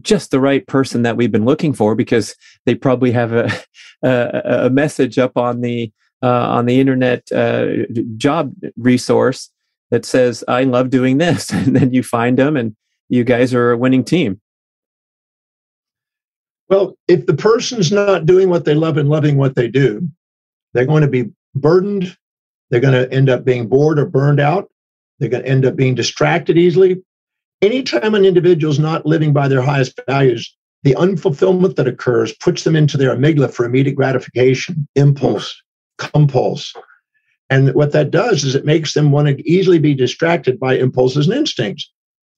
just 0.01 0.31
the 0.31 0.39
right 0.39 0.65
person 0.65 1.03
that 1.03 1.15
we've 1.15 1.31
been 1.31 1.45
looking 1.45 1.73
for 1.73 1.93
because 1.93 2.35
they 2.65 2.73
probably 2.73 3.11
have 3.11 3.33
a 3.33 3.51
a, 4.03 4.65
a 4.65 4.69
message 4.69 5.17
up 5.17 5.37
on 5.37 5.61
the 5.61 5.91
on 6.21 6.65
the 6.65 6.79
internet 6.79 7.31
uh, 7.31 7.85
job 8.17 8.53
resource 8.77 9.51
that 9.91 10.05
says, 10.05 10.43
I 10.47 10.63
love 10.63 10.89
doing 10.89 11.17
this. 11.17 11.51
And 11.53 11.75
then 11.75 11.93
you 11.93 12.03
find 12.03 12.37
them 12.37 12.57
and 12.57 12.75
you 13.09 13.23
guys 13.23 13.53
are 13.53 13.71
a 13.71 13.77
winning 13.77 14.03
team. 14.03 14.41
Well, 16.69 16.97
if 17.07 17.27
the 17.27 17.35
person's 17.35 17.91
not 17.91 18.25
doing 18.25 18.49
what 18.49 18.65
they 18.65 18.73
love 18.73 18.97
and 18.97 19.09
loving 19.09 19.37
what 19.37 19.55
they 19.55 19.67
do, 19.67 20.09
they're 20.73 20.85
going 20.85 21.03
to 21.03 21.07
be 21.07 21.29
burdened. 21.53 22.17
They're 22.69 22.79
going 22.79 22.93
to 22.93 23.13
end 23.13 23.29
up 23.29 23.45
being 23.45 23.67
bored 23.67 23.99
or 23.99 24.05
burned 24.05 24.39
out. 24.39 24.69
They're 25.19 25.29
going 25.29 25.43
to 25.43 25.49
end 25.49 25.65
up 25.65 25.75
being 25.75 25.95
distracted 25.95 26.57
easily. 26.57 27.03
Anytime 27.61 28.15
an 28.15 28.25
individual's 28.25 28.79
not 28.79 29.05
living 29.05 29.31
by 29.31 29.47
their 29.47 29.61
highest 29.61 29.99
values, 30.07 30.55
the 30.83 30.95
unfulfillment 30.95 31.75
that 31.75 31.87
occurs 31.87 32.33
puts 32.33 32.63
them 32.63 32.75
into 32.75 32.97
their 32.97 33.15
amygdala 33.15 33.53
for 33.53 33.65
immediate 33.65 33.95
gratification, 33.95 34.87
impulse, 34.95 35.61
compulse. 35.97 36.73
And 37.49 37.73
what 37.73 37.91
that 37.91 38.11
does 38.11 38.43
is 38.43 38.55
it 38.55 38.65
makes 38.65 38.93
them 38.93 39.11
want 39.11 39.27
to 39.27 39.49
easily 39.49 39.79
be 39.79 39.93
distracted 39.93 40.59
by 40.59 40.77
impulses 40.77 41.27
and 41.27 41.37
instincts. 41.37 41.91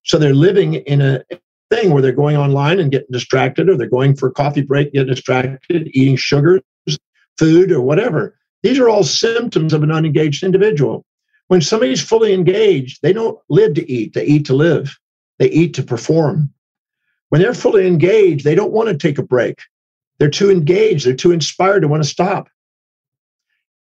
So 0.04 0.18
they're 0.18 0.34
living 0.34 0.76
in 0.76 1.02
a 1.02 1.24
thing 1.70 1.92
where 1.92 2.02
they're 2.02 2.12
going 2.12 2.38
online 2.38 2.80
and 2.80 2.92
getting 2.92 3.12
distracted, 3.12 3.70
or 3.70 3.78
they're 3.78 3.90
going 3.90 4.16
for 4.16 4.30
a 4.30 4.34
coffee 4.34 4.62
break, 4.62 4.94
getting 4.94 5.14
distracted, 5.14 5.90
eating 5.94 6.16
sugars, 6.16 6.62
food, 7.38 7.72
or 7.72 7.82
whatever. 7.82 8.38
These 8.64 8.80
are 8.80 8.90
all 8.90 9.04
symptoms 9.04 9.74
of 9.74 9.84
an 9.84 9.92
unengaged 9.92 10.44
individual. 10.44 11.06
When 11.48 11.62
somebody's 11.62 12.02
fully 12.02 12.34
engaged, 12.34 13.00
they 13.02 13.14
don't 13.14 13.38
live 13.50 13.76
to 13.76 13.90
eat, 13.90 14.14
they 14.14 14.26
eat 14.26 14.46
to 14.48 14.54
live, 14.54 14.98
they 15.40 15.50
eat 15.50 15.74
to 15.76 15.84
perform. 15.84 16.54
When 17.30 17.42
they're 17.42 17.54
fully 17.54 17.88
engaged, 17.88 18.44
they 18.44 18.56
don't 18.56 18.72
want 18.72 18.90
to 18.90 18.98
take 18.98 19.18
a 19.18 19.24
break. 19.24 19.60
They're 20.18 20.30
too 20.30 20.50
engaged, 20.50 21.06
they're 21.06 21.14
too 21.14 21.32
inspired 21.32 21.82
to 21.82 21.88
want 21.88 22.04
to 22.04 22.10
stop 22.10 22.50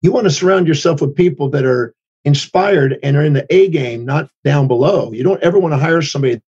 you 0.01 0.11
want 0.11 0.25
to 0.25 0.31
surround 0.31 0.67
yourself 0.67 1.01
with 1.01 1.15
people 1.15 1.49
that 1.49 1.65
are 1.65 1.93
inspired 2.25 2.97
and 3.03 3.15
are 3.15 3.23
in 3.23 3.33
the 3.33 3.45
A 3.53 3.69
game, 3.69 4.05
not 4.05 4.29
down 4.43 4.67
below. 4.67 5.11
You 5.11 5.23
don't 5.23 5.41
ever 5.43 5.57
want 5.59 5.73
to 5.73 5.77
hire 5.77 6.01
somebody 6.01 6.41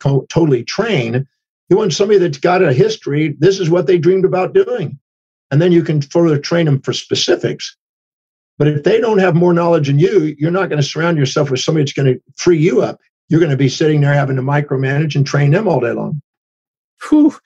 to 0.00 0.26
totally 0.28 0.64
train 0.64 1.26
You 1.70 1.76
want 1.76 1.92
somebody 1.92 2.18
that's 2.18 2.38
got 2.38 2.62
a 2.62 2.72
history. 2.72 3.36
This 3.38 3.60
is 3.60 3.70
what 3.70 3.86
they 3.86 3.96
dreamed 3.96 4.24
about 4.24 4.52
doing. 4.52 4.98
And 5.52 5.62
then 5.62 5.72
you 5.72 5.82
can 5.82 6.02
further 6.02 6.38
train 6.38 6.66
them 6.66 6.80
for 6.80 6.92
specifics. 6.92 7.76
But 8.58 8.68
if 8.68 8.82
they 8.82 9.00
don't 9.00 9.18
have 9.18 9.34
more 9.34 9.54
knowledge 9.54 9.86
than 9.86 9.98
you, 9.98 10.34
you're 10.36 10.50
not 10.50 10.68
going 10.68 10.82
to 10.82 10.86
surround 10.86 11.16
yourself 11.16 11.50
with 11.50 11.60
somebody 11.60 11.84
that's 11.84 11.92
going 11.92 12.12
to 12.12 12.20
free 12.36 12.58
you 12.58 12.82
up. 12.82 13.00
You're 13.28 13.40
going 13.40 13.52
to 13.52 13.56
be 13.56 13.68
sitting 13.68 14.00
there 14.00 14.12
having 14.12 14.36
to 14.36 14.42
micromanage 14.42 15.14
and 15.14 15.24
train 15.24 15.52
them 15.52 15.68
all 15.68 15.80
day 15.80 15.92
long. 15.92 16.20
Whew. 17.08 17.36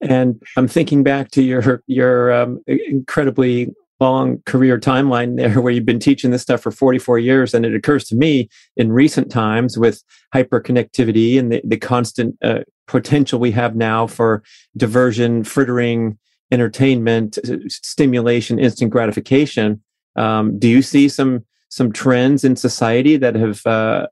And 0.00 0.42
I'm 0.56 0.66
thinking 0.66 1.04
back 1.04 1.30
to 1.30 1.42
your 1.42 1.82
your 1.86 2.32
um, 2.32 2.60
incredibly 2.66 3.72
long 4.02 4.42
career 4.44 4.78
timeline 4.78 5.36
there 5.36 5.60
where 5.62 5.72
you've 5.72 5.86
been 5.86 5.98
teaching 5.98 6.30
this 6.30 6.42
stuff 6.42 6.60
for 6.60 6.70
44 6.70 7.18
years. 7.18 7.54
And 7.54 7.64
it 7.64 7.74
occurs 7.74 8.04
to 8.08 8.16
me 8.16 8.48
in 8.76 8.92
recent 8.92 9.30
times 9.30 9.78
with 9.78 10.02
hyperconnectivity 10.34 11.38
and 11.38 11.52
the, 11.52 11.62
the 11.64 11.76
constant 11.76 12.36
uh, 12.42 12.60
potential 12.86 13.38
we 13.38 13.52
have 13.52 13.76
now 13.76 14.06
for 14.06 14.42
diversion, 14.76 15.44
frittering, 15.44 16.18
entertainment, 16.50 17.38
stimulation, 17.68 18.58
instant 18.58 18.90
gratification. 18.90 19.82
Um, 20.16 20.58
do 20.58 20.68
you 20.68 20.82
see 20.82 21.08
some 21.08 21.44
some 21.70 21.90
trends 21.90 22.44
in 22.44 22.54
society 22.54 23.16
that 23.16 23.34
have 23.34 23.64
uh, 23.64 24.08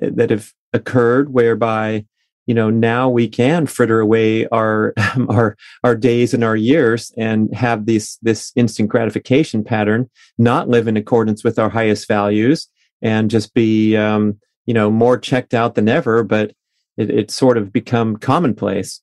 that 0.00 0.30
have 0.30 0.52
occurred 0.72 1.34
whereby 1.34 2.06
you 2.46 2.54
know 2.54 2.70
now 2.70 3.08
we 3.08 3.28
can 3.28 3.66
fritter 3.66 4.00
away 4.00 4.46
our 4.48 4.92
our 5.28 5.56
our 5.82 5.94
days 5.94 6.34
and 6.34 6.44
our 6.44 6.56
years 6.56 7.12
and 7.16 7.54
have 7.54 7.86
this 7.86 8.16
this 8.22 8.52
instant 8.56 8.88
gratification 8.88 9.64
pattern 9.64 10.08
not 10.38 10.68
live 10.68 10.88
in 10.88 10.96
accordance 10.96 11.44
with 11.44 11.58
our 11.58 11.70
highest 11.70 12.08
values 12.08 12.68
and 13.02 13.30
just 13.30 13.54
be 13.54 13.96
um, 13.96 14.38
you 14.66 14.74
know 14.74 14.90
more 14.90 15.18
checked 15.18 15.54
out 15.54 15.74
than 15.74 15.88
ever 15.88 16.22
but 16.22 16.52
it, 16.96 17.28
sort 17.28 17.58
of 17.58 17.72
become 17.72 18.16
commonplace. 18.16 19.00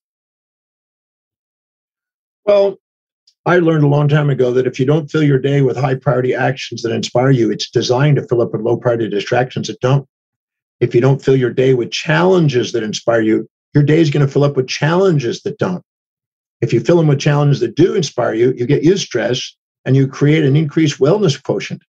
Well 2.45 2.77
i 3.45 3.57
learned 3.57 3.83
a 3.83 3.87
long 3.87 4.07
time 4.07 4.29
ago 4.29 4.51
that 4.51 4.67
if 4.67 4.79
you 4.79 4.85
don't 4.85 5.09
fill 5.09 5.23
your 5.23 5.39
day 5.39 5.61
with 5.61 5.75
high 5.75 5.95
priority 5.95 6.33
actions 6.35 6.83
that 6.83 6.91
inspire 6.91 7.31
you 7.31 7.51
it's 7.51 7.69
designed 7.69 8.15
to 8.15 8.27
fill 8.27 8.41
up 8.41 8.51
with 8.51 8.61
low 8.61 8.77
priority 8.77 9.09
distractions 9.09 9.67
that 9.67 9.79
don't 9.79 10.07
if 10.81 10.93
you 10.93 10.99
don't 10.99 11.23
fill 11.23 11.35
your 11.35 11.53
day 11.53 11.73
with 11.73 11.91
challenges 11.91 12.73
that 12.73 12.83
inspire 12.83 13.21
you, 13.21 13.47
your 13.73 13.83
day 13.83 14.01
is 14.01 14.09
going 14.09 14.25
to 14.25 14.31
fill 14.31 14.43
up 14.43 14.57
with 14.57 14.67
challenges 14.67 15.43
that 15.43 15.57
don't. 15.57 15.83
If 16.59 16.73
you 16.73 16.81
fill 16.81 16.97
them 16.97 17.07
with 17.07 17.19
challenges 17.19 17.61
that 17.61 17.75
do 17.75 17.95
inspire 17.95 18.33
you, 18.33 18.53
you 18.57 18.65
get 18.65 18.83
eustress 18.83 19.53
and 19.85 19.95
you 19.95 20.07
create 20.07 20.43
an 20.43 20.55
increased 20.55 20.99
wellness 20.99 21.41
quotient. 21.41 21.81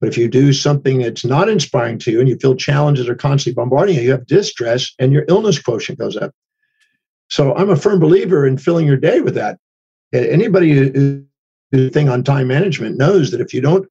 But 0.00 0.08
if 0.08 0.16
you 0.16 0.26
do 0.28 0.52
something 0.52 0.98
that's 1.00 1.24
not 1.24 1.48
inspiring 1.48 1.98
to 2.00 2.10
you 2.10 2.18
and 2.18 2.28
you 2.28 2.36
feel 2.36 2.56
challenges 2.56 3.08
are 3.08 3.14
constantly 3.14 3.54
bombarding 3.54 3.96
you, 3.96 4.02
you 4.02 4.10
have 4.12 4.26
distress 4.26 4.92
and 4.98 5.12
your 5.12 5.24
illness 5.28 5.60
quotient 5.60 5.98
goes 5.98 6.16
up. 6.16 6.32
So 7.28 7.54
I'm 7.54 7.70
a 7.70 7.76
firm 7.76 8.00
believer 8.00 8.46
in 8.46 8.58
filling 8.58 8.86
your 8.86 8.96
day 8.96 9.20
with 9.20 9.34
that. 9.34 9.58
Anybody 10.12 10.72
who's 11.72 11.92
thing 11.92 12.08
on 12.08 12.24
time 12.24 12.48
management 12.48 12.98
knows 12.98 13.30
that 13.30 13.40
if 13.40 13.54
you 13.54 13.60
don't 13.60 13.88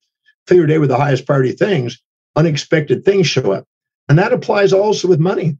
fill 0.47 0.57
your 0.57 0.67
day 0.67 0.77
with 0.77 0.89
the 0.89 0.97
highest 0.97 1.25
priority 1.25 1.53
things, 1.53 2.01
unexpected 2.35 3.05
things 3.05 3.27
show 3.27 3.51
up. 3.53 3.65
And 4.11 4.19
that 4.19 4.33
applies 4.33 4.73
also 4.73 5.07
with 5.07 5.21
money. 5.21 5.57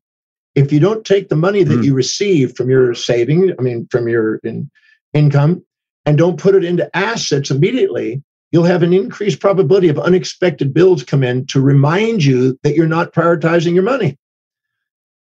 If 0.56 0.74
you 0.74 0.82
don't 0.82 1.06
take 1.06 1.30
the 1.30 1.38
money 1.38 1.64
that 1.64 1.80
mm. 1.80 1.86
you 1.86 1.94
receive 1.94 2.54
from 2.58 2.70
your 2.70 2.94
saving, 2.94 3.56
I 3.58 3.62
mean, 3.62 3.88
from 3.90 4.10
your 4.10 4.42
in, 4.44 4.70
income, 5.14 5.64
and 6.06 6.18
don't 6.18 6.38
put 6.38 6.56
it 6.56 6.66
into 6.66 6.94
assets 6.94 7.50
immediately, 7.50 8.22
you'll 8.52 8.66
have 8.66 8.84
an 8.84 8.92
increased 8.92 9.40
probability 9.40 9.88
of 9.88 9.98
unexpected 9.98 10.74
bills 10.74 11.02
come 11.02 11.24
in 11.24 11.46
to 11.46 11.62
remind 11.62 12.26
you 12.26 12.60
that 12.64 12.76
you're 12.76 12.88
not 12.88 13.14
prioritizing 13.14 13.74
your 13.74 13.84
money. 13.84 14.18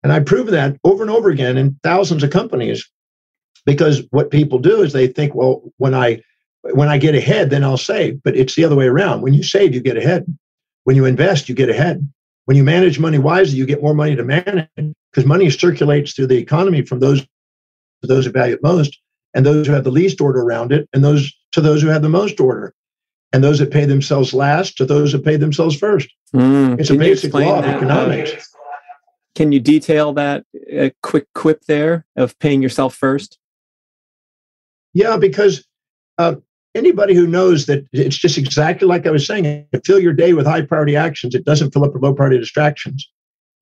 And 0.03 0.15
I've 0.15 0.25
proven 0.25 0.55
that 0.55 0.79
over 0.83 1.03
and 1.03 1.11
over 1.11 1.29
again 1.29 1.59
in 1.59 1.79
thousands 1.83 2.23
of 2.23 2.31
companies 2.31 2.91
because 3.67 4.01
what 4.13 4.31
people 4.31 4.61
do 4.61 4.81
is 4.81 4.95
they 4.95 5.09
think, 5.09 5.35
well, 5.35 5.61
when 5.77 5.93
I 5.93 6.23
when 6.63 6.89
I 6.89 6.97
get 6.97 7.15
ahead, 7.15 7.51
then 7.51 7.65
I'll 7.65 7.77
save. 7.77 8.23
But 8.23 8.35
it's 8.35 8.55
the 8.55 8.65
other 8.65 8.77
way 8.77 8.87
around. 8.87 9.21
When 9.21 9.35
you 9.35 9.43
save, 9.43 9.75
you 9.75 9.83
get 9.83 9.99
ahead. 9.99 10.25
When 10.85 10.97
you 10.97 11.05
invest, 11.05 11.51
you 11.51 11.55
get 11.55 11.69
ahead. 11.69 12.11
When 12.47 12.57
you 12.57 12.65
manage 12.65 12.99
money 12.99 13.19
wisely, 13.19 13.59
you 13.59 13.67
get 13.67 13.83
more 13.83 13.95
money 13.95 14.17
to 14.17 14.25
manage 14.25 14.69
because 14.77 15.27
money 15.27 15.51
circulates 15.51 16.15
through 16.15 16.29
the 16.29 16.39
economy 16.39 16.83
from 16.83 17.01
those 17.01 17.23
to 17.23 18.07
those 18.07 18.25
who 18.25 18.33
value 18.33 18.55
it 18.55 18.63
most, 18.63 18.99
and 19.35 19.45
those 19.45 19.67
who 19.67 19.73
have 19.73 19.85
the 19.85 19.91
least 19.91 20.21
order 20.21 20.41
around 20.41 20.73
it, 20.73 20.89
and 20.93 21.05
those 21.05 21.33
to 21.53 21.61
those 21.61 21.83
who 21.83 21.89
have 21.89 22.03
the 22.03 22.09
most 22.09 22.41
order, 22.41 22.75
and 23.33 23.45
those 23.45 23.59
that 23.59 23.71
pay 23.71 23.85
themselves 23.85 24.33
last 24.33 24.77
to 24.79 24.85
those 24.85 25.13
that 25.13 25.25
pay 25.25 25.37
themselves 25.37 25.77
first. 25.77 26.09
Mm, 26.35 26.81
it's 26.81 26.91
a 26.91 26.97
basic 26.97 27.35
law 27.35 27.59
of 27.59 27.65
economics. 27.65 28.33
Uh, 28.33 28.59
can 29.35 29.53
you 29.53 29.61
detail 29.61 30.13
that 30.15 30.45
a 30.69 30.93
quick 31.03 31.27
quip 31.35 31.65
there 31.67 32.07
of 32.17 32.39
paying 32.39 32.63
yourself 32.63 32.95
first? 32.95 33.39
Yeah, 34.93 35.17
because 35.19 35.65
uh, 36.19 36.37
anybody 36.75 37.15
who 37.15 37.27
knows 37.27 37.67
that 37.67 37.87
it's 37.93 38.17
just 38.17 38.39
exactly 38.39 38.87
like 38.87 39.07
I 39.07 39.11
was 39.11 39.27
saying, 39.27 39.67
fill 39.85 40.01
your 40.01 40.13
day 40.13 40.33
with 40.33 40.47
high 40.47 40.63
priority 40.63 40.97
actions. 40.97 41.35
It 41.35 41.45
doesn't 41.45 41.73
fill 41.73 41.85
up 41.85 41.93
with 41.93 42.03
low 42.03 42.15
priority 42.15 42.39
distractions. 42.39 43.09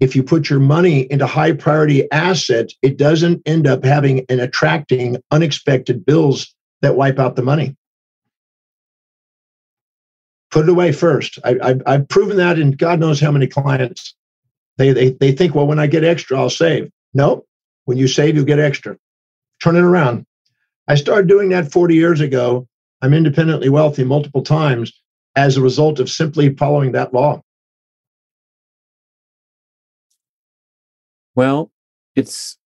If 0.00 0.14
you 0.14 0.22
put 0.22 0.48
your 0.48 0.60
money 0.60 1.10
into 1.10 1.26
high 1.26 1.52
priority 1.52 2.10
assets, 2.12 2.74
it 2.82 2.98
doesn't 2.98 3.42
end 3.46 3.66
up 3.66 3.84
having 3.84 4.24
and 4.28 4.40
attracting 4.40 5.16
unexpected 5.30 6.06
bills 6.06 6.54
that 6.82 6.96
wipe 6.96 7.18
out 7.18 7.36
the 7.36 7.42
money. 7.42 7.76
Put 10.50 10.64
it 10.64 10.70
away 10.70 10.92
first. 10.92 11.38
I, 11.44 11.76
have 11.86 12.08
proven 12.08 12.36
that 12.38 12.58
in 12.58 12.72
God 12.72 13.00
knows 13.00 13.20
how 13.20 13.30
many 13.30 13.46
clients. 13.46 14.14
They, 14.78 14.92
they, 14.92 15.10
they 15.10 15.32
think, 15.32 15.54
well, 15.54 15.66
when 15.66 15.80
I 15.80 15.88
get 15.88 16.04
extra, 16.04 16.38
I'll 16.38 16.48
save. 16.48 16.90
No, 17.12 17.44
when 17.84 17.98
you 17.98 18.06
save, 18.06 18.36
you 18.36 18.44
get 18.44 18.60
extra. 18.60 18.96
Turn 19.62 19.76
it 19.76 19.82
around. 19.82 20.24
I 20.86 20.94
started 20.94 21.26
doing 21.26 21.50
that 21.50 21.72
40 21.72 21.94
years 21.96 22.20
ago 22.20 22.66
I'm 23.00 23.14
independently 23.14 23.68
wealthy 23.68 24.04
multiple 24.04 24.42
times 24.42 24.92
as 25.36 25.56
a 25.56 25.62
result 25.62 26.00
of 26.00 26.10
simply 26.10 26.54
following 26.54 26.92
that 26.92 27.14
law. 27.14 27.42
Well, 31.34 31.70
it's 32.16 32.58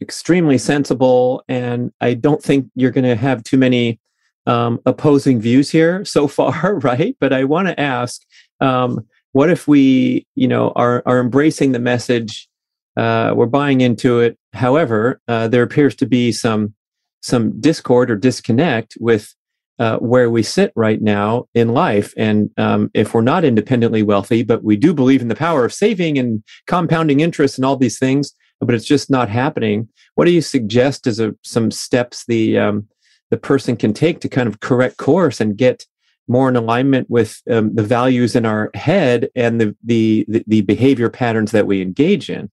extremely 0.00 0.56
sensible, 0.56 1.42
and 1.48 1.92
I 2.00 2.14
don't 2.14 2.42
think 2.42 2.70
you're 2.74 2.90
going 2.90 3.04
to 3.04 3.16
have 3.16 3.42
too 3.42 3.58
many 3.58 4.00
um, 4.46 4.80
opposing 4.86 5.40
views 5.40 5.70
here 5.70 6.04
so 6.06 6.26
far, 6.26 6.78
right? 6.78 7.16
But 7.20 7.32
I 7.32 7.44
want 7.44 7.68
to 7.68 7.78
ask, 7.78 8.22
um, 8.60 9.06
what 9.32 9.50
if 9.50 9.68
we, 9.68 10.26
you 10.34 10.48
know, 10.48 10.72
are 10.76 11.02
are 11.06 11.20
embracing 11.20 11.72
the 11.72 11.78
message? 11.78 12.48
Uh, 12.96 13.32
we're 13.34 13.46
buying 13.46 13.80
into 13.80 14.20
it. 14.20 14.38
However, 14.52 15.20
uh, 15.28 15.48
there 15.48 15.62
appears 15.62 15.94
to 15.96 16.06
be 16.06 16.32
some 16.32 16.74
some 17.22 17.60
discord 17.60 18.10
or 18.10 18.16
disconnect 18.16 18.96
with 19.00 19.34
uh, 19.82 19.98
where 19.98 20.30
we 20.30 20.44
sit 20.44 20.72
right 20.76 21.02
now 21.02 21.48
in 21.54 21.68
life. 21.70 22.14
And 22.16 22.50
um, 22.56 22.88
if 22.94 23.12
we're 23.12 23.20
not 23.20 23.44
independently 23.44 24.04
wealthy, 24.04 24.44
but 24.44 24.62
we 24.62 24.76
do 24.76 24.94
believe 24.94 25.22
in 25.22 25.26
the 25.26 25.34
power 25.34 25.64
of 25.64 25.72
saving 25.72 26.18
and 26.18 26.44
compounding 26.68 27.18
interest 27.18 27.58
and 27.58 27.64
all 27.64 27.76
these 27.76 27.98
things, 27.98 28.32
but 28.60 28.76
it's 28.76 28.84
just 28.84 29.10
not 29.10 29.28
happening. 29.28 29.88
What 30.14 30.26
do 30.26 30.30
you 30.30 30.40
suggest 30.40 31.08
as 31.08 31.18
a, 31.18 31.34
some 31.42 31.72
steps 31.72 32.24
the 32.26 32.58
um, 32.58 32.86
the 33.30 33.36
person 33.36 33.76
can 33.76 33.92
take 33.92 34.20
to 34.20 34.28
kind 34.28 34.46
of 34.46 34.60
correct 34.60 34.98
course 34.98 35.40
and 35.40 35.56
get 35.56 35.84
more 36.28 36.48
in 36.48 36.54
alignment 36.54 37.10
with 37.10 37.42
um, 37.50 37.74
the 37.74 37.82
values 37.82 38.36
in 38.36 38.46
our 38.46 38.70
head 38.74 39.30
and 39.34 39.60
the, 39.60 39.74
the 39.82 40.24
the 40.46 40.60
behavior 40.60 41.10
patterns 41.10 41.50
that 41.50 41.66
we 41.66 41.82
engage 41.82 42.30
in? 42.30 42.52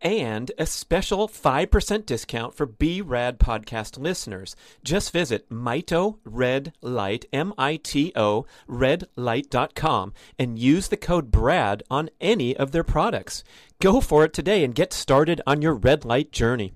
and 0.00 0.52
a 0.58 0.66
special 0.66 1.28
5% 1.28 2.06
discount 2.06 2.54
for 2.54 2.66
B-Rad 2.66 3.38
podcast 3.38 3.98
listeners. 3.98 4.54
Just 4.84 5.12
visit 5.12 5.48
Mito 5.50 6.18
Red 6.24 6.72
Light, 6.80 7.26
M-I-T-O, 7.32 8.46
redlight.com 8.68 10.12
and 10.38 10.58
use 10.58 10.88
the 10.88 10.96
code 10.96 11.30
BRAD 11.30 11.82
on 11.90 12.10
any 12.20 12.56
of 12.56 12.72
their 12.72 12.84
products. 12.84 13.42
Go 13.80 14.00
for 14.00 14.24
it 14.24 14.32
today 14.32 14.64
and 14.64 14.74
get 14.74 14.92
started 14.92 15.40
on 15.46 15.62
your 15.62 15.74
red 15.74 16.04
light 16.04 16.32
journey. 16.32 16.74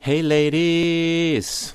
Hey 0.00 0.22
ladies! 0.22 1.74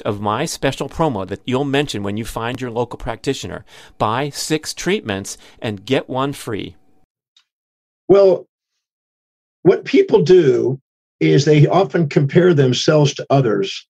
of 0.01 0.21
my 0.21 0.45
special 0.45 0.89
promo 0.89 1.27
that 1.27 1.41
you'll 1.45 1.65
mention 1.65 2.03
when 2.03 2.17
you 2.17 2.25
find 2.25 2.59
your 2.59 2.71
local 2.71 2.97
practitioner. 2.97 3.65
Buy 3.97 4.29
six 4.29 4.73
treatments 4.73 5.37
and 5.59 5.85
get 5.85 6.09
one 6.09 6.33
free. 6.33 6.75
Well, 8.07 8.45
what 9.63 9.85
people 9.85 10.21
do 10.23 10.79
is 11.19 11.45
they 11.45 11.67
often 11.67 12.09
compare 12.09 12.53
themselves 12.53 13.13
to 13.13 13.25
others, 13.29 13.87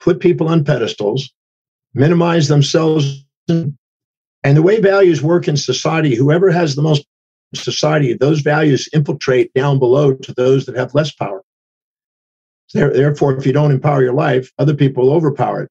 put 0.00 0.20
people 0.20 0.48
on 0.48 0.64
pedestals, 0.64 1.32
minimize 1.94 2.48
themselves. 2.48 3.24
And 3.48 3.76
the 4.42 4.62
way 4.62 4.80
values 4.80 5.22
work 5.22 5.48
in 5.48 5.56
society, 5.56 6.14
whoever 6.14 6.50
has 6.50 6.74
the 6.74 6.82
most 6.82 7.06
society, 7.54 8.12
those 8.12 8.40
values 8.40 8.88
infiltrate 8.92 9.52
down 9.54 9.78
below 9.78 10.14
to 10.14 10.34
those 10.34 10.66
that 10.66 10.76
have 10.76 10.94
less 10.94 11.12
power. 11.12 11.42
Therefore, 12.74 13.36
if 13.36 13.46
you 13.46 13.52
don't 13.52 13.70
empower 13.70 14.02
your 14.02 14.12
life, 14.12 14.52
other 14.58 14.74
people 14.74 15.04
will 15.04 15.14
overpower 15.14 15.62
it. 15.62 15.70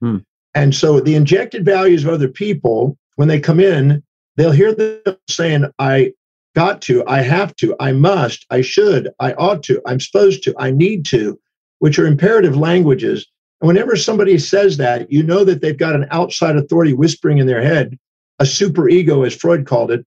Hmm. 0.00 0.18
And 0.54 0.74
so 0.74 1.00
the 1.00 1.14
injected 1.14 1.64
values 1.64 2.04
of 2.04 2.10
other 2.10 2.28
people, 2.28 2.96
when 3.16 3.28
they 3.28 3.40
come 3.40 3.60
in, 3.60 4.02
they'll 4.36 4.50
hear 4.52 4.74
them 4.74 5.16
saying, 5.28 5.66
I 5.78 6.12
got 6.54 6.80
to, 6.82 7.06
I 7.06 7.20
have 7.20 7.54
to, 7.56 7.76
I 7.78 7.92
must, 7.92 8.46
I 8.50 8.62
should, 8.62 9.10
I 9.20 9.32
ought 9.34 9.62
to, 9.64 9.80
I'm 9.86 10.00
supposed 10.00 10.42
to, 10.44 10.54
I 10.58 10.70
need 10.70 11.04
to, 11.06 11.38
which 11.80 11.98
are 11.98 12.06
imperative 12.06 12.56
languages. 12.56 13.26
And 13.60 13.68
whenever 13.68 13.96
somebody 13.96 14.38
says 14.38 14.76
that, 14.78 15.10
you 15.12 15.22
know 15.22 15.44
that 15.44 15.60
they've 15.60 15.76
got 15.76 15.94
an 15.94 16.06
outside 16.10 16.56
authority 16.56 16.94
whispering 16.94 17.38
in 17.38 17.46
their 17.46 17.62
head, 17.62 17.98
a 18.38 18.46
super 18.46 18.88
ego, 18.88 19.22
as 19.22 19.34
Freud 19.34 19.66
called 19.66 19.90
it, 19.90 20.06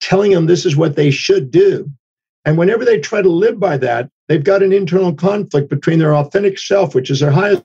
telling 0.00 0.32
them 0.32 0.46
this 0.46 0.66
is 0.66 0.76
what 0.76 0.96
they 0.96 1.10
should 1.10 1.50
do. 1.50 1.90
And 2.48 2.56
whenever 2.56 2.82
they 2.82 2.98
try 2.98 3.20
to 3.20 3.28
live 3.28 3.60
by 3.60 3.76
that, 3.76 4.08
they've 4.26 4.42
got 4.42 4.62
an 4.62 4.72
internal 4.72 5.12
conflict 5.12 5.68
between 5.68 5.98
their 5.98 6.14
authentic 6.14 6.58
self, 6.58 6.94
which 6.94 7.10
is 7.10 7.20
their 7.20 7.30
highest 7.30 7.62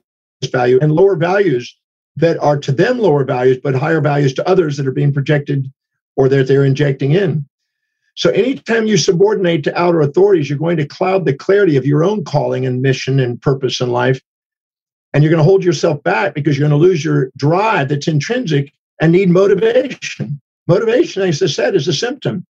value, 0.52 0.78
and 0.82 0.92
lower 0.92 1.16
values 1.16 1.74
that 2.16 2.38
are 2.40 2.58
to 2.58 2.70
them 2.70 2.98
lower 2.98 3.24
values, 3.24 3.56
but 3.64 3.74
higher 3.74 4.02
values 4.02 4.34
to 4.34 4.46
others 4.46 4.76
that 4.76 4.86
are 4.86 4.92
being 4.92 5.10
projected 5.10 5.72
or 6.16 6.28
that 6.28 6.48
they're 6.48 6.66
injecting 6.66 7.12
in. 7.12 7.48
So 8.14 8.28
anytime 8.32 8.86
you 8.86 8.98
subordinate 8.98 9.64
to 9.64 9.80
outer 9.80 10.02
authorities, 10.02 10.50
you're 10.50 10.58
going 10.58 10.76
to 10.76 10.86
cloud 10.86 11.24
the 11.24 11.32
clarity 11.32 11.78
of 11.78 11.86
your 11.86 12.04
own 12.04 12.22
calling 12.22 12.66
and 12.66 12.82
mission 12.82 13.18
and 13.20 13.40
purpose 13.40 13.80
in 13.80 13.88
life. 13.88 14.20
And 15.14 15.24
you're 15.24 15.30
going 15.30 15.38
to 15.38 15.44
hold 15.44 15.64
yourself 15.64 16.02
back 16.02 16.34
because 16.34 16.58
you're 16.58 16.68
going 16.68 16.78
to 16.78 16.86
lose 16.86 17.02
your 17.02 17.30
drive 17.38 17.88
that's 17.88 18.06
intrinsic 18.06 18.70
and 19.00 19.12
need 19.12 19.30
motivation. 19.30 20.42
Motivation, 20.66 21.22
as 21.22 21.42
I 21.42 21.46
said, 21.46 21.74
is 21.74 21.88
a 21.88 21.94
symptom. 21.94 22.44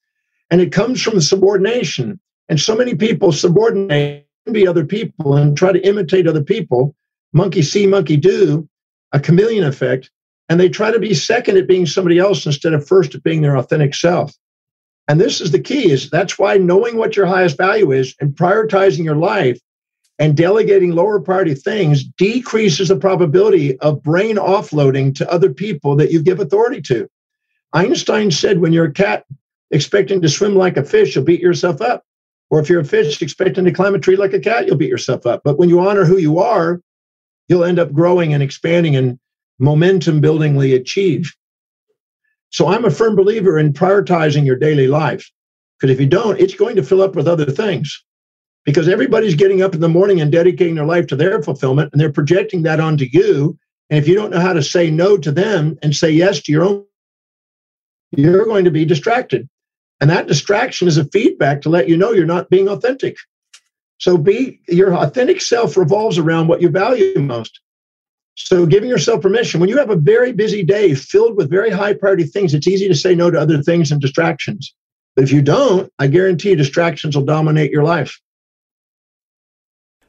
And 0.51 0.61
it 0.61 0.73
comes 0.73 1.01
from 1.01 1.21
subordination. 1.21 2.21
And 2.49 2.61
so 2.61 2.77
many 2.77 2.95
people 2.95 3.33
subordinate 3.33 4.27
be 4.53 4.67
other 4.67 4.85
people 4.85 5.37
and 5.37 5.57
try 5.57 5.73
to 5.73 5.87
imitate 5.87 6.27
other 6.27 6.43
people. 6.43 6.95
Monkey 7.33 7.63
see, 7.63 7.87
monkey 7.87 8.17
do, 8.17 8.69
a 9.13 9.21
chameleon 9.21 9.65
effect. 9.65 10.11
And 10.49 10.61
they 10.61 10.69
try 10.69 10.91
to 10.91 10.99
be 10.99 11.15
second 11.15 11.57
at 11.57 11.67
being 11.67 11.87
somebody 11.87 12.19
else 12.19 12.45
instead 12.45 12.75
of 12.75 12.87
first 12.87 13.15
at 13.15 13.23
being 13.23 13.41
their 13.41 13.57
authentic 13.57 13.95
self. 13.95 14.35
And 15.09 15.21
this 15.21 15.41
is 15.41 15.51
the 15.51 15.61
key 15.61 15.91
is 15.91 16.11
that's 16.11 16.39
why 16.39 16.59
knowing 16.59 16.97
what 16.97 17.17
your 17.17 17.27
highest 17.27 17.57
value 17.57 17.93
is 17.93 18.15
and 18.21 18.35
prioritizing 18.35 19.05
your 19.05 19.17
life 19.17 19.59
and 20.19 20.37
delegating 20.37 20.93
lower 20.93 21.21
priority 21.21 21.55
things 21.55 22.05
decreases 22.05 22.89
the 22.89 22.97
probability 22.97 23.79
of 23.81 24.03
brain 24.03 24.37
offloading 24.37 25.15
to 25.17 25.31
other 25.31 25.53
people 25.53 25.97
that 25.97 26.13
you 26.13 26.23
give 26.23 26.41
authority 26.41 26.81
to. 26.83 27.09
Einstein 27.73 28.31
said 28.31 28.61
when 28.61 28.73
you're 28.73 28.87
a 28.87 28.93
cat 28.93 29.25
expecting 29.71 30.21
to 30.23 30.29
swim 30.29 30.55
like 30.55 30.77
a 30.77 30.85
fish, 30.85 31.15
you'll 31.15 31.25
beat 31.25 31.41
yourself 31.41 31.81
up. 31.81 32.05
Or 32.55 32.61
if 32.61 32.69
you're 32.69 32.79
a 32.79 32.85
fish 32.85 33.21
expecting 33.21 33.65
to 33.65 33.73
climb 33.73 33.97
a 33.97 33.99
tree 33.99 34.15
like 34.15 34.33
a 34.33 34.39
cat, 34.39 34.69
you'll 34.69 34.77
beat 34.77 34.89
yourself 34.89 35.27
up. 35.27 35.43
But 35.43 35.59
when 35.59 35.69
you 35.69 35.81
honor 35.81 36.05
who 36.05 36.19
you 36.19 36.39
are, 36.39 36.81
you'll 37.49 37.65
end 37.65 37.81
up 37.81 37.93
growing 37.93 38.33
and 38.33 38.45
expanding 38.45 38.95
and 38.95 39.19
momentum 39.59 40.21
buildingly 40.21 40.73
achieve. 40.73 41.33
So 42.51 42.69
I'm 42.69 42.85
a 42.85 42.93
firm 42.93 43.17
believer 43.17 43.59
in 43.59 43.73
prioritizing 43.73 44.47
your 44.47 44.55
daily 44.55 44.87
life. 44.87 45.29
Because 45.81 45.93
if 45.93 45.99
you 45.99 46.07
don't, 46.07 46.39
it's 46.39 46.55
going 46.55 46.77
to 46.77 46.85
fill 46.85 47.03
up 47.03 47.17
with 47.17 47.27
other 47.27 47.47
things. 47.47 48.05
Because 48.65 48.89
everybody's 48.89 49.35
getting 49.35 49.61
up 49.61 49.75
in 49.75 49.81
the 49.81 49.89
morning 49.89 50.21
and 50.21 50.31
dedicating 50.31 50.77
their 50.77 50.87
life 50.87 51.09
to 51.09 51.17
their 51.17 51.43
fulfillment, 51.43 51.91
and 51.91 52.01
they're 52.01 52.13
projecting 52.13 52.63
that 52.63 52.79
onto 52.79 53.07
you. 53.11 53.59
And 53.91 53.99
if 53.99 54.07
you 54.07 54.15
don't 54.15 54.31
know 54.31 54.39
how 54.39 54.53
to 54.53 54.63
say 54.63 54.93
no 54.93 55.17
to 55.17 55.33
them 55.33 55.77
and 55.83 55.93
say 55.93 56.13
yes 56.13 56.41
to 56.43 56.53
your 56.53 56.63
own, 56.63 56.85
you're 58.13 58.45
going 58.45 58.65
to 58.65 58.71
be 58.71 58.85
distracted. 58.85 59.49
And 60.01 60.11
that 60.11 60.27
distraction 60.27 60.89
is 60.89 60.99
a 60.99 61.05
feedback 61.07 61.63
to 61.63 61.69
let 61.69 61.89
you 61.89 61.97
know 61.97 62.13
you're 62.13 62.27
not 62.27 62.51
being 62.51 62.69
authentic. 62.69 63.17
So 63.99 64.19
be 64.19 64.61
your 64.69 64.95
authentic 64.95 65.41
self 65.41 65.77
revolves 65.77 66.19
around 66.19 66.49
what 66.49 66.61
you 66.61 66.69
value 66.69 67.19
most. 67.19 67.61
So 68.37 68.67
giving 68.67 68.91
yourself 68.91 69.23
permission 69.23 69.61
when 69.61 69.69
you 69.69 69.79
have 69.79 69.91
a 69.91 69.97
very 69.97 70.33
busy 70.33 70.65
day 70.65 70.95
filled 70.95 71.37
with 71.37 71.51
very 71.51 71.71
high 71.71 71.95
priority 71.95 72.25
things, 72.25 72.53
it's 72.53 72.67
easy 72.67 72.89
to 72.89 72.95
say 72.95 73.15
no 73.15 73.31
to 73.31 73.39
other 73.39 73.63
things 73.63 73.93
and 73.93 74.01
distractions. 74.01 74.75
But 75.15 75.25
if 75.25 75.33
you 75.33 75.41
don't, 75.41 75.93
I 76.01 76.09
guarantee 76.09 76.57
distractions 76.57 77.17
will 77.17 77.25
dominate 77.25 77.71
your 77.71 77.85
life. 77.85 78.21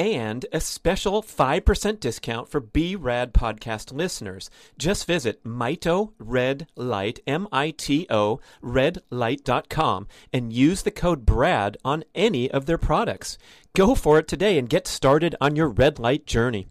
and 0.00 0.46
a 0.50 0.60
special 0.60 1.22
5% 1.22 2.00
discount 2.00 2.48
for 2.48 2.60
B-Rad 2.60 3.34
podcast 3.34 3.92
listeners. 3.92 4.48
Just 4.78 5.06
visit 5.06 5.44
Mito 5.44 6.12
Red 6.18 6.66
Light, 6.74 7.20
M-I-T-O, 7.26 8.40
redlight.com 8.62 10.08
and 10.32 10.52
use 10.52 10.82
the 10.82 10.90
code 10.90 11.26
BRAD 11.26 11.76
on 11.84 12.04
any 12.14 12.50
of 12.50 12.64
their 12.66 12.78
products. 12.78 13.36
Go 13.74 13.94
for 13.94 14.18
it 14.18 14.26
today 14.26 14.58
and 14.58 14.68
get 14.68 14.86
started 14.86 15.36
on 15.40 15.54
your 15.54 15.68
red 15.68 15.98
light 15.98 16.26
journey. 16.26 16.68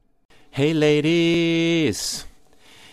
Hey 0.52 0.74
ladies! 0.74 2.26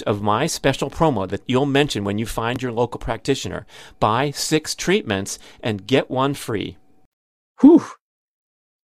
advantage 0.00 0.16
of 0.18 0.22
my 0.22 0.46
special 0.46 0.90
promo 0.90 1.28
that 1.28 1.42
you'll 1.46 1.66
mention 1.66 2.04
when 2.04 2.18
you 2.18 2.26
find 2.26 2.62
your 2.62 2.72
local 2.72 2.98
practitioner. 2.98 3.66
Buy 3.98 4.30
six 4.32 4.74
treatments 4.74 5.38
and 5.62 5.86
get 5.86 6.10
one 6.10 6.34
free. 6.34 6.76
Whew. 7.60 7.84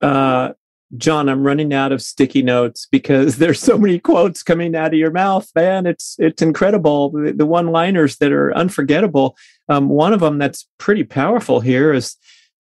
Uh, 0.01 0.53
John, 0.97 1.29
I'm 1.29 1.45
running 1.45 1.73
out 1.73 1.93
of 1.93 2.01
sticky 2.01 2.43
notes 2.43 2.87
because 2.91 3.37
there's 3.39 3.61
so 3.61 3.79
many 3.79 3.99
quotes 3.99 4.43
coming 4.43 4.75
out 4.75 4.93
of 4.93 4.99
your 4.99 5.11
mouth, 5.11 5.51
man. 5.55 5.87
It's 5.87 6.17
it's 6.19 6.43
incredible. 6.43 7.11
The, 7.11 7.33
the 7.33 7.47
one-liners 7.47 8.19
that 8.19 8.33
are 8.33 8.55
unforgettable. 8.55 9.37
Um, 9.69 9.89
one 9.89 10.13
of 10.13 10.21
them 10.21 10.39
that's 10.39 10.69
pretty 10.79 11.05
powerful 11.05 11.61
here 11.61 11.93
is 11.93 12.17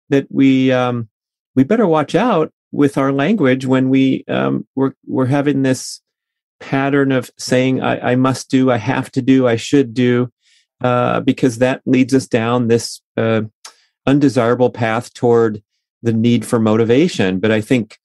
that 0.08 0.26
we 0.30 0.72
um, 0.72 1.08
we 1.54 1.64
better 1.64 1.86
watch 1.86 2.14
out 2.14 2.52
with 2.72 2.98
our 2.98 3.12
language 3.12 3.64
when 3.64 3.90
we 3.90 4.24
um, 4.28 4.66
we're 4.74 4.94
we're 5.06 5.26
having 5.26 5.62
this 5.62 6.00
pattern 6.60 7.12
of 7.12 7.30
saying 7.38 7.82
I, 7.82 8.12
I 8.12 8.16
must 8.16 8.50
do, 8.50 8.70
I 8.70 8.76
have 8.78 9.10
to 9.12 9.22
do, 9.22 9.46
I 9.46 9.56
should 9.56 9.94
do, 9.94 10.30
uh, 10.82 11.20
because 11.20 11.58
that 11.58 11.82
leads 11.86 12.14
us 12.14 12.26
down 12.26 12.68
this 12.68 13.00
uh, 13.16 13.42
undesirable 14.06 14.70
path 14.70 15.12
toward 15.14 15.62
the 16.02 16.12
need 16.12 16.44
for 16.44 16.58
motivation. 16.58 17.40
But 17.40 17.50
I 17.50 17.60
think, 17.60 17.98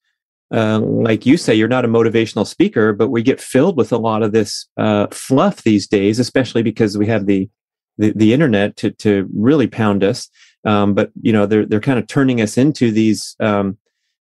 uh, 0.53 0.79
like 0.79 1.25
you 1.25 1.37
say, 1.37 1.55
you're 1.55 1.67
not 1.67 1.85
a 1.85 1.89
motivational 1.89 2.45
speaker, 2.45 2.93
but 2.93 3.09
we 3.09 3.21
get 3.21 3.39
filled 3.39 3.77
with 3.77 3.91
a 3.91 3.97
lot 3.97 4.23
of 4.23 4.31
this 4.31 4.67
uh, 4.77 5.07
fluff 5.11 5.63
these 5.63 5.87
days, 5.87 6.19
especially 6.19 6.63
because 6.63 6.97
we 6.97 7.07
have 7.07 7.25
the 7.25 7.49
the, 7.97 8.13
the 8.15 8.33
internet 8.33 8.77
to 8.77 8.91
to 8.91 9.29
really 9.33 9.67
pound 9.67 10.03
us. 10.03 10.29
Um, 10.65 10.93
but 10.93 11.11
you 11.21 11.31
know, 11.31 11.45
they're 11.45 11.65
they're 11.65 11.79
kind 11.79 11.99
of 11.99 12.07
turning 12.07 12.41
us 12.41 12.57
into 12.57 12.91
these 12.91 13.35
um, 13.39 13.77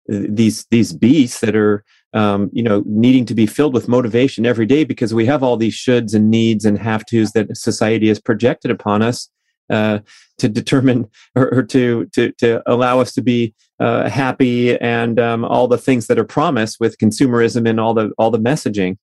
these 0.07 0.67
these 0.71 0.93
beasts 0.93 1.41
that 1.41 1.57
are 1.57 1.85
um, 2.13 2.51
you 2.53 2.63
know, 2.63 2.83
needing 2.87 3.25
to 3.27 3.35
be 3.35 3.47
filled 3.47 3.75
with 3.75 3.89
motivation 3.89 4.45
every 4.45 4.67
day 4.67 4.85
because 4.85 5.15
we 5.15 5.27
have 5.27 5.43
all 5.43 5.57
these 5.57 5.75
shoulds 5.75 6.15
and 6.15 6.31
needs 6.31 6.65
and 6.65 6.79
have 6.79 7.05
tos 7.07 7.33
that 7.33 7.57
society 7.57 8.09
has 8.09 8.21
projected 8.21 8.71
upon 8.71 9.03
us 9.03 9.29
uh, 9.71 10.01
to 10.39 10.49
determine 10.49 11.09
or, 11.37 11.55
or, 11.55 11.63
to 11.63 12.07
to 12.07 12.33
to 12.33 12.63
allow 12.67 13.01
us 13.01 13.13
to 13.13 13.23
be 13.23 13.55
uh, 13.79 14.09
happy 14.09 14.79
and 14.81 15.21
um, 15.21 15.45
all 15.45 15.69
the 15.69 15.79
things 15.79 16.09
that 16.09 16.19
are 16.19 16.25
promised 16.25 16.79
with 16.81 16.99
consumerism 16.99 17.69
and 17.69 17.79
all 17.79 17.95
the 17.95 18.11
all 18.19 18.31
the 18.31 18.39
messaging. 18.39 18.97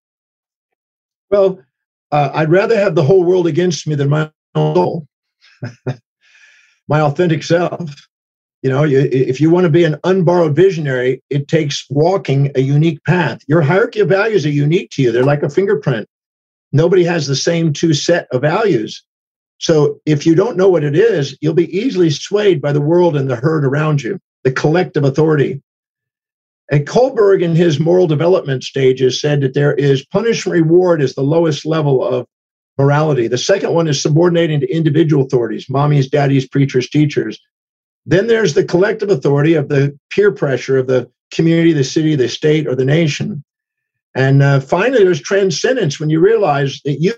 Well, 1.29 1.59
uh, 2.11 2.31
I'd 2.33 2.51
rather 2.51 2.77
have 2.77 2.95
the 2.95 3.03
whole 3.03 3.23
world 3.23 3.47
against 3.47 3.87
me 3.87 3.95
than 3.95 4.09
my 4.09 4.31
own 4.55 4.75
soul, 4.75 5.07
my 6.87 7.01
authentic 7.01 7.43
self. 7.43 8.07
You 8.63 8.71
know, 8.71 8.83
if 8.85 9.39
you 9.39 9.51
want 9.51 9.65
to 9.65 9.69
be 9.69 9.83
an 9.83 9.97
unborrowed 10.03 10.55
visionary, 10.55 11.21
it 11.29 11.47
takes 11.47 11.85
walking 11.89 12.51
a 12.55 12.61
unique 12.61 13.03
path. 13.03 13.41
Your 13.47 13.61
hierarchy 13.61 13.99
of 13.99 14.09
values 14.09 14.45
are 14.45 14.51
unique 14.51 14.89
to 14.91 15.01
you, 15.01 15.11
they're 15.11 15.23
like 15.23 15.43
a 15.43 15.49
fingerprint. 15.49 16.07
Nobody 16.71 17.03
has 17.03 17.27
the 17.27 17.35
same 17.35 17.71
two 17.71 17.93
set 17.93 18.27
of 18.31 18.41
values. 18.41 19.03
So 19.59 19.99
if 20.05 20.25
you 20.25 20.35
don't 20.35 20.57
know 20.57 20.69
what 20.69 20.83
it 20.83 20.95
is, 20.95 21.37
you'll 21.41 21.53
be 21.53 21.75
easily 21.75 22.09
swayed 22.09 22.61
by 22.61 22.71
the 22.71 22.81
world 22.81 23.15
and 23.15 23.29
the 23.29 23.35
herd 23.35 23.65
around 23.65 24.01
you, 24.03 24.19
the 24.43 24.51
collective 24.51 25.03
authority. 25.03 25.61
And 26.69 26.85
Kohlberg, 26.85 27.41
in 27.41 27.55
his 27.55 27.79
moral 27.79 28.07
development 28.07 28.63
stages, 28.63 29.21
said 29.21 29.41
that 29.41 29.53
there 29.53 29.73
is 29.73 30.05
punishment 30.05 30.53
reward 30.53 31.01
is 31.01 31.15
the 31.15 31.21
lowest 31.21 31.65
level 31.65 32.03
of 32.03 32.27
morality. 32.77 33.27
The 33.27 33.37
second 33.37 33.73
one 33.73 33.87
is 33.87 34.01
subordinating 34.01 34.59
to 34.59 34.71
individual 34.71 35.25
authorities, 35.25 35.67
mommies, 35.67 36.09
daddies, 36.09 36.47
preachers, 36.47 36.89
teachers. 36.89 37.39
Then 38.07 38.27
there's 38.27 38.53
the 38.53 38.63
collective 38.63 39.09
authority 39.09 39.53
of 39.53 39.67
the 39.67 39.97
peer 40.09 40.31
pressure 40.31 40.77
of 40.77 40.87
the 40.87 41.11
community, 41.31 41.73
the 41.73 41.83
city, 41.83 42.15
the 42.15 42.29
state, 42.29 42.65
or 42.65 42.73
the 42.73 42.85
nation. 42.85 43.43
And 44.15 44.41
uh, 44.41 44.61
finally, 44.61 45.03
there's 45.03 45.21
transcendence 45.21 45.99
when 45.99 46.09
you 46.09 46.21
realize 46.21 46.81
that 46.85 47.01
you 47.01 47.13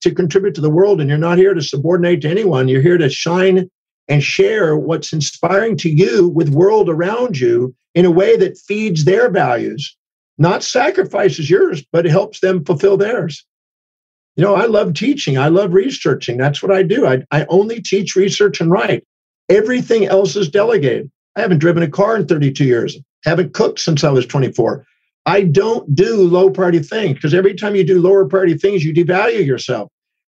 to 0.00 0.14
contribute 0.14 0.54
to 0.54 0.62
the 0.62 0.70
world 0.70 0.98
and 0.98 1.10
you're 1.10 1.18
not 1.18 1.36
here 1.36 1.52
to 1.52 1.60
subordinate 1.60 2.22
to 2.22 2.30
anyone. 2.30 2.68
You're 2.68 2.80
here 2.80 2.96
to 2.96 3.10
shine 3.10 3.68
and 4.08 4.22
share 4.22 4.76
what's 4.76 5.12
inspiring 5.12 5.76
to 5.78 5.90
you 5.90 6.28
with 6.28 6.48
world 6.48 6.88
around 6.88 7.38
you 7.38 7.74
in 7.94 8.06
a 8.06 8.10
way 8.10 8.36
that 8.38 8.56
feeds 8.56 9.04
their 9.04 9.30
values, 9.30 9.94
not 10.38 10.64
sacrifices 10.64 11.50
yours, 11.50 11.84
but 11.92 12.06
helps 12.06 12.40
them 12.40 12.64
fulfill 12.64 12.96
theirs. 12.96 13.44
You 14.36 14.44
know, 14.44 14.54
I 14.54 14.64
love 14.64 14.94
teaching. 14.94 15.36
I 15.36 15.48
love 15.48 15.74
researching. 15.74 16.38
That's 16.38 16.62
what 16.62 16.72
I 16.72 16.82
do. 16.82 17.06
I, 17.06 17.22
I 17.30 17.44
only 17.50 17.82
teach, 17.82 18.16
research, 18.16 18.62
and 18.62 18.70
write. 18.70 19.04
Everything 19.48 20.06
else 20.06 20.36
is 20.36 20.48
delegated. 20.48 21.10
I 21.36 21.40
haven't 21.40 21.58
driven 21.58 21.82
a 21.82 21.88
car 21.88 22.16
in 22.16 22.26
32 22.26 22.64
years, 22.64 22.96
haven't 23.24 23.54
cooked 23.54 23.80
since 23.80 24.04
I 24.04 24.10
was 24.10 24.26
24. 24.26 24.84
I 25.26 25.42
don't 25.42 25.94
do 25.94 26.22
low 26.22 26.50
priority 26.50 26.80
things 26.80 27.14
because 27.14 27.34
every 27.34 27.54
time 27.54 27.74
you 27.74 27.84
do 27.84 28.00
lower 28.00 28.26
priority 28.26 28.56
things, 28.56 28.84
you 28.84 28.92
devalue 28.92 29.44
yourself. 29.44 29.90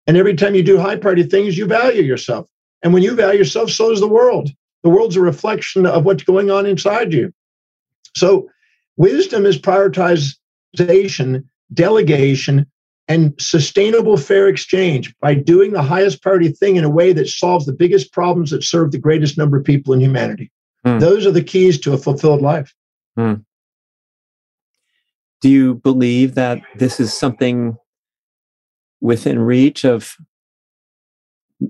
And 0.07 0.17
every 0.17 0.35
time 0.35 0.55
you 0.55 0.63
do 0.63 0.79
high 0.79 0.97
priority 0.97 1.25
things, 1.25 1.59
you 1.59 1.67
value 1.67 2.03
yourself. 2.03 2.49
And 2.83 2.93
when 2.95 3.03
you 3.03 3.15
value 3.15 3.41
yourself, 3.41 3.71
so 3.71 3.91
does 3.91 4.01
the 4.01 4.09
world. 4.09 4.51
The 4.85 4.91
world's 4.91 5.17
a 5.17 5.21
reflection 5.21 5.87
of 5.87 6.05
what's 6.05 6.23
going 6.23 6.51
on 6.51 6.67
inside 6.67 7.13
you. 7.13 7.33
So 8.15 8.49
wisdom 8.97 9.45
is 9.45 9.59
prioritization, 9.59 11.45
delegation, 11.75 12.67
and 13.09 13.35
sustainable 13.39 14.17
fair 14.17 14.49
exchange 14.49 15.15
by 15.21 15.35
doing 15.35 15.73
the 15.73 15.83
highest 15.83 16.23
priority 16.23 16.49
thing 16.49 16.77
in 16.77 16.85
a 16.85 16.91
way 16.91 17.13
that 17.13 17.29
solves 17.29 17.67
the 17.67 17.73
biggest 17.73 18.13
problems 18.13 18.51
that 18.51 18.65
serve 18.65 18.91
the 18.91 18.99
greatest 18.99 19.39
number 19.39 19.57
of 19.57 19.65
people 19.65 19.95
in 19.95 20.01
humanity. 20.01 20.51
Mm. 20.85 21.01
Those 21.01 21.27
are 21.27 21.31
the 21.31 21.43
keys 21.43 21.79
to 21.81 21.93
a 21.93 21.99
fulfilled 21.99 22.43
life. 22.43 22.75
Mm. 23.19 23.45
Do 25.41 25.49
you 25.49 25.75
believe 25.75 26.35
that 26.35 26.61
this 26.77 26.99
is 26.99 27.13
something 27.13 27.77
within 29.01 29.39
reach 29.39 29.85
of 29.85 30.17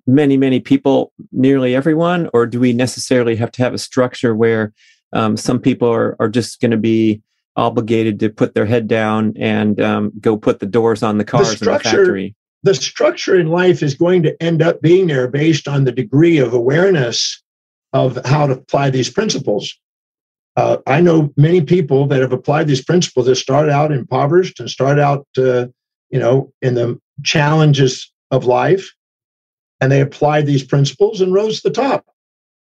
many, 0.07 0.37
many 0.37 0.61
people, 0.61 1.13
nearly 1.33 1.75
everyone? 1.75 2.31
Or 2.33 2.47
do 2.47 2.59
we 2.59 2.73
necessarily 2.73 3.37
have 3.37 3.53
to 3.53 3.63
have 3.63 3.75
a 3.75 3.79
structure 3.79 4.35
where 4.35 4.73
um, 5.13 5.37
some 5.37 5.61
people 5.61 5.89
are, 5.89 6.17
are 6.19 6.29
just 6.29 6.61
going 6.61 6.71
to 6.71 6.77
be 6.77 7.23
obligated 7.57 8.21
to 8.21 8.31
put 8.31 8.55
their 8.55 8.67
head 8.67 8.87
down 8.89 9.33
and 9.37 9.81
um, 9.81 10.13
go 10.21 10.37
put 10.37 10.61
the 10.61 10.67
doors 10.67 11.03
on 11.03 11.19
the 11.19 11.25
cars 11.25 11.51
the 11.51 11.57
structure, 11.57 11.89
in 11.89 11.95
the 11.95 11.99
factory. 11.99 12.35
The 12.63 12.75
structure 12.75 13.39
in 13.39 13.49
life 13.49 13.83
is 13.83 13.95
going 13.95 14.23
to 14.25 14.43
end 14.43 14.63
up 14.63 14.83
being 14.83 15.07
there 15.07 15.29
based 15.29 15.69
on 15.69 15.85
the 15.85 15.93
degree 15.93 16.39
of 16.39 16.53
awareness 16.53 17.43
of 17.93 18.19
how 18.27 18.47
to 18.47 18.55
apply 18.55 18.91
these 18.91 19.11
principles. 19.11 19.75
Uh, 20.57 20.79
I 20.87 21.01
know 21.01 21.33
many 21.37 21.61
people 21.61 22.07
that 22.07 22.21
have 22.21 22.33
applied 22.33 22.67
these 22.67 22.85
principles 22.85 23.27
that 23.27 23.37
start 23.37 23.69
out 23.69 23.93
impoverished 23.93 24.59
and 24.59 24.71
start 24.71 24.99
out, 24.99 25.27
uh, 25.39 25.67
you 26.11 26.19
know, 26.19 26.53
in 26.63 26.75
the 26.75 26.99
challenges 27.23 28.11
of 28.31 28.47
life, 28.47 28.91
and 29.81 29.93
they 29.93 30.01
applied 30.01 30.47
these 30.47 30.65
principles 30.65 31.21
and 31.21 31.33
rose 31.33 31.61
to 31.61 31.69
the 31.69 31.75
top. 31.75 32.07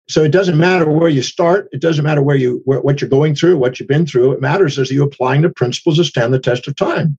So 0.09 0.23
it 0.23 0.33
doesn't 0.33 0.59
matter 0.59 0.91
where 0.91 1.09
you 1.09 1.23
start. 1.23 1.69
It 1.73 1.81
doesn't 1.81 2.05
matter 2.05 2.23
where 2.23 2.37
you 2.37 2.61
where, 2.65 2.81
what 2.81 3.01
you're 3.01 3.11
going 3.11 3.35
through, 3.35 3.57
what 3.57 3.79
you've 3.79 3.89
been 3.89 4.07
through. 4.07 4.33
It 4.33 4.41
matters 4.41 4.79
is 4.79 4.91
you 4.91 5.03
applying 5.03 5.43
the 5.43 5.51
principles 5.51 5.97
that 5.97 6.05
stand 6.05 6.35
the 6.35 6.39
test 6.39 6.67
of 6.69 6.77
time. 6.77 7.17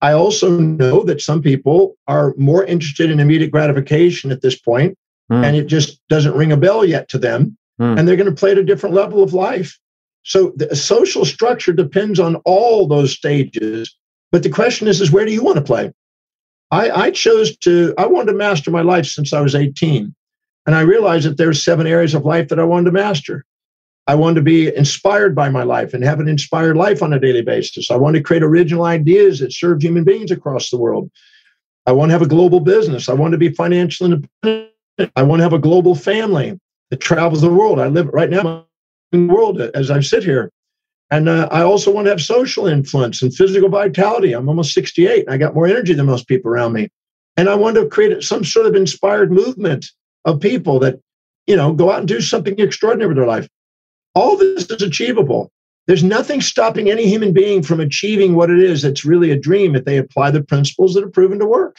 I 0.00 0.12
also 0.12 0.58
know 0.58 1.02
that 1.04 1.20
some 1.20 1.42
people 1.42 1.96
are 2.06 2.34
more 2.36 2.64
interested 2.64 3.10
in 3.10 3.20
immediate 3.20 3.50
gratification 3.50 4.30
at 4.30 4.42
this 4.42 4.58
point, 4.58 4.96
mm. 5.30 5.44
and 5.44 5.56
it 5.56 5.66
just 5.66 6.00
doesn't 6.08 6.36
ring 6.36 6.52
a 6.52 6.56
bell 6.56 6.84
yet 6.84 7.08
to 7.10 7.18
them, 7.18 7.56
mm. 7.80 7.98
and 7.98 8.06
they're 8.06 8.16
going 8.16 8.30
to 8.30 8.34
play 8.34 8.52
at 8.52 8.58
a 8.58 8.64
different 8.64 8.94
level 8.94 9.22
of 9.22 9.34
life. 9.34 9.78
So 10.22 10.52
the 10.56 10.76
social 10.76 11.24
structure 11.24 11.72
depends 11.72 12.20
on 12.20 12.36
all 12.44 12.86
those 12.86 13.12
stages. 13.12 13.96
But 14.30 14.42
the 14.42 14.50
question 14.50 14.86
is, 14.86 15.00
is 15.00 15.10
where 15.10 15.24
do 15.24 15.32
you 15.32 15.42
want 15.42 15.56
to 15.56 15.62
play? 15.62 15.92
I, 16.70 16.90
I 16.90 17.10
chose 17.10 17.56
to, 17.58 17.94
I 17.96 18.06
wanted 18.06 18.32
to 18.32 18.38
master 18.38 18.70
my 18.70 18.82
life 18.82 19.06
since 19.06 19.32
I 19.32 19.40
was 19.40 19.54
18. 19.54 20.14
And 20.68 20.76
I 20.76 20.82
realized 20.82 21.26
that 21.26 21.38
there's 21.38 21.64
seven 21.64 21.86
areas 21.86 22.12
of 22.12 22.26
life 22.26 22.48
that 22.48 22.58
I 22.60 22.64
wanted 22.64 22.84
to 22.84 22.92
master. 22.92 23.46
I 24.06 24.14
wanted 24.14 24.34
to 24.34 24.42
be 24.42 24.68
inspired 24.76 25.34
by 25.34 25.48
my 25.48 25.62
life 25.62 25.94
and 25.94 26.04
have 26.04 26.20
an 26.20 26.28
inspired 26.28 26.76
life 26.76 27.02
on 27.02 27.14
a 27.14 27.18
daily 27.18 27.40
basis. 27.40 27.90
I 27.90 27.96
want 27.96 28.16
to 28.16 28.22
create 28.22 28.42
original 28.42 28.84
ideas 28.84 29.40
that 29.40 29.54
serve 29.54 29.80
human 29.80 30.04
beings 30.04 30.30
across 30.30 30.68
the 30.68 30.76
world. 30.76 31.10
I 31.86 31.92
want 31.92 32.10
to 32.10 32.12
have 32.12 32.20
a 32.20 32.28
global 32.28 32.60
business. 32.60 33.08
I 33.08 33.14
want 33.14 33.32
to 33.32 33.38
be 33.38 33.48
financially 33.48 34.12
independent. 34.12 34.72
I 35.16 35.22
want 35.22 35.40
to 35.40 35.44
have 35.44 35.54
a 35.54 35.58
global 35.58 35.94
family 35.94 36.60
that 36.90 37.00
travels 37.00 37.40
the 37.40 37.50
world. 37.50 37.80
I 37.80 37.86
live 37.86 38.08
right 38.08 38.28
now 38.28 38.66
in 39.12 39.26
the 39.26 39.32
world 39.32 39.62
as 39.62 39.90
I 39.90 40.00
sit 40.00 40.22
here. 40.22 40.52
And 41.10 41.30
uh, 41.30 41.48
I 41.50 41.62
also 41.62 41.90
want 41.90 42.04
to 42.04 42.10
have 42.10 42.20
social 42.20 42.66
influence 42.66 43.22
and 43.22 43.34
physical 43.34 43.70
vitality. 43.70 44.34
I'm 44.34 44.50
almost 44.50 44.74
68 44.74 45.20
and 45.24 45.30
I 45.30 45.38
got 45.38 45.54
more 45.54 45.66
energy 45.66 45.94
than 45.94 46.04
most 46.04 46.28
people 46.28 46.50
around 46.50 46.74
me. 46.74 46.90
And 47.38 47.48
I 47.48 47.54
want 47.54 47.76
to 47.76 47.88
create 47.88 48.22
some 48.22 48.44
sort 48.44 48.66
of 48.66 48.74
inspired 48.74 49.32
movement 49.32 49.86
of 50.24 50.40
people 50.40 50.78
that, 50.80 51.00
you 51.46 51.56
know, 51.56 51.72
go 51.72 51.90
out 51.90 52.00
and 52.00 52.08
do 52.08 52.20
something 52.20 52.58
extraordinary 52.58 53.08
with 53.08 53.16
their 53.16 53.26
life. 53.26 53.48
All 54.14 54.36
this 54.36 54.70
is 54.70 54.82
achievable. 54.82 55.50
There's 55.86 56.04
nothing 56.04 56.40
stopping 56.40 56.90
any 56.90 57.06
human 57.06 57.32
being 57.32 57.62
from 57.62 57.80
achieving 57.80 58.34
what 58.34 58.50
it 58.50 58.58
is 58.58 58.82
that's 58.82 59.04
really 59.04 59.30
a 59.30 59.38
dream 59.38 59.74
if 59.74 59.84
they 59.84 59.96
apply 59.96 60.30
the 60.30 60.42
principles 60.42 60.94
that 60.94 61.04
are 61.04 61.10
proven 61.10 61.38
to 61.38 61.46
work. 61.46 61.78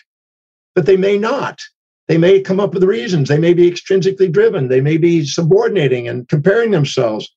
But 0.73 0.85
they 0.85 0.97
may 0.97 1.17
not. 1.17 1.61
They 2.07 2.17
may 2.17 2.41
come 2.41 2.59
up 2.59 2.73
with 2.73 2.83
reasons. 2.83 3.29
They 3.29 3.37
may 3.37 3.53
be 3.53 3.69
extrinsically 3.69 4.31
driven. 4.31 4.67
They 4.67 4.81
may 4.81 4.97
be 4.97 5.25
subordinating 5.25 6.07
and 6.07 6.27
comparing 6.27 6.71
themselves. 6.71 7.31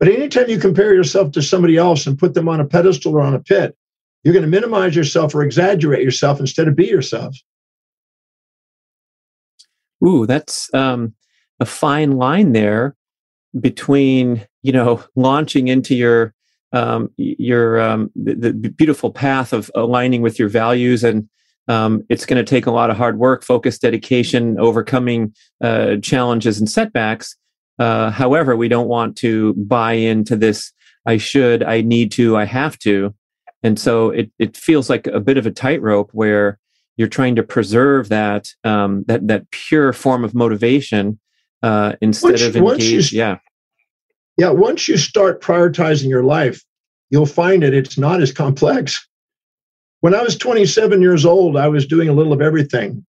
But 0.00 0.08
anytime 0.08 0.48
you 0.48 0.58
compare 0.58 0.94
yourself 0.94 1.32
to 1.32 1.42
somebody 1.42 1.76
else 1.76 2.06
and 2.06 2.18
put 2.18 2.32
them 2.32 2.48
on 2.48 2.60
a 2.60 2.64
pedestal 2.64 3.14
or 3.14 3.20
on 3.20 3.34
a 3.34 3.40
pit, 3.40 3.76
you're 4.24 4.32
going 4.32 4.44
to 4.44 4.50
minimize 4.50 4.96
yourself 4.96 5.34
or 5.34 5.42
exaggerate 5.42 6.02
yourself 6.02 6.40
instead 6.40 6.68
of 6.68 6.76
be 6.76 6.86
yourself. 6.86 7.36
Ooh, 10.06 10.26
that's 10.26 10.72
um, 10.74 11.14
a 11.60 11.66
fine 11.66 12.12
line 12.12 12.52
there 12.52 12.96
between 13.58 14.46
you 14.62 14.72
know 14.72 15.02
launching 15.16 15.68
into 15.68 15.94
your 15.94 16.34
um, 16.72 17.10
your 17.16 17.80
um, 17.80 18.10
the, 18.14 18.34
the, 18.34 18.52
beautiful 18.52 19.10
path 19.10 19.54
of 19.54 19.70
aligning 19.74 20.20
with 20.20 20.38
your 20.38 20.50
values 20.50 21.02
and 21.02 21.26
um, 21.66 22.02
it's 22.10 22.26
going 22.26 22.42
to 22.42 22.48
take 22.48 22.66
a 22.66 22.70
lot 22.70 22.90
of 22.90 22.96
hard 22.96 23.18
work, 23.18 23.42
focus, 23.42 23.78
dedication, 23.78 24.58
overcoming 24.58 25.34
uh, 25.62 25.96
challenges 26.02 26.58
and 26.58 26.68
setbacks. 26.68 27.36
Uh, 27.78 28.10
however, 28.10 28.56
we 28.56 28.68
don't 28.68 28.88
want 28.88 29.16
to 29.18 29.54
buy 29.54 29.92
into 29.92 30.34
this. 30.36 30.72
I 31.06 31.16
should, 31.18 31.62
I 31.62 31.82
need 31.82 32.10
to, 32.12 32.36
I 32.36 32.44
have 32.44 32.78
to, 32.80 33.14
and 33.62 33.78
so 33.78 34.10
it 34.10 34.30
it 34.38 34.56
feels 34.56 34.90
like 34.90 35.06
a 35.06 35.20
bit 35.20 35.38
of 35.38 35.46
a 35.46 35.50
tightrope 35.50 36.10
where 36.12 36.58
you're 36.98 37.08
trying 37.08 37.36
to 37.36 37.42
preserve 37.42 38.10
that 38.10 38.52
um, 38.64 39.04
that 39.06 39.26
that 39.28 39.50
pure 39.50 39.92
form 39.94 40.24
of 40.24 40.34
motivation 40.34 41.18
uh, 41.62 41.94
instead 42.02 42.32
once, 42.32 42.42
of 42.42 42.56
engage. 42.56 43.12
You, 43.12 43.18
yeah, 43.18 43.38
yeah. 44.36 44.50
Once 44.50 44.88
you 44.88 44.98
start 44.98 45.40
prioritizing 45.40 46.08
your 46.08 46.24
life, 46.24 46.62
you'll 47.08 47.24
find 47.24 47.62
that 47.62 47.72
it's 47.72 47.96
not 47.96 48.20
as 48.20 48.32
complex. 48.32 49.06
When 50.00 50.14
I 50.14 50.22
was 50.22 50.36
27 50.36 51.00
years 51.00 51.24
old, 51.24 51.56
I 51.56 51.68
was 51.68 51.86
doing 51.86 52.08
a 52.08 52.12
little 52.12 52.32
of 52.32 52.42
everything, 52.42 53.06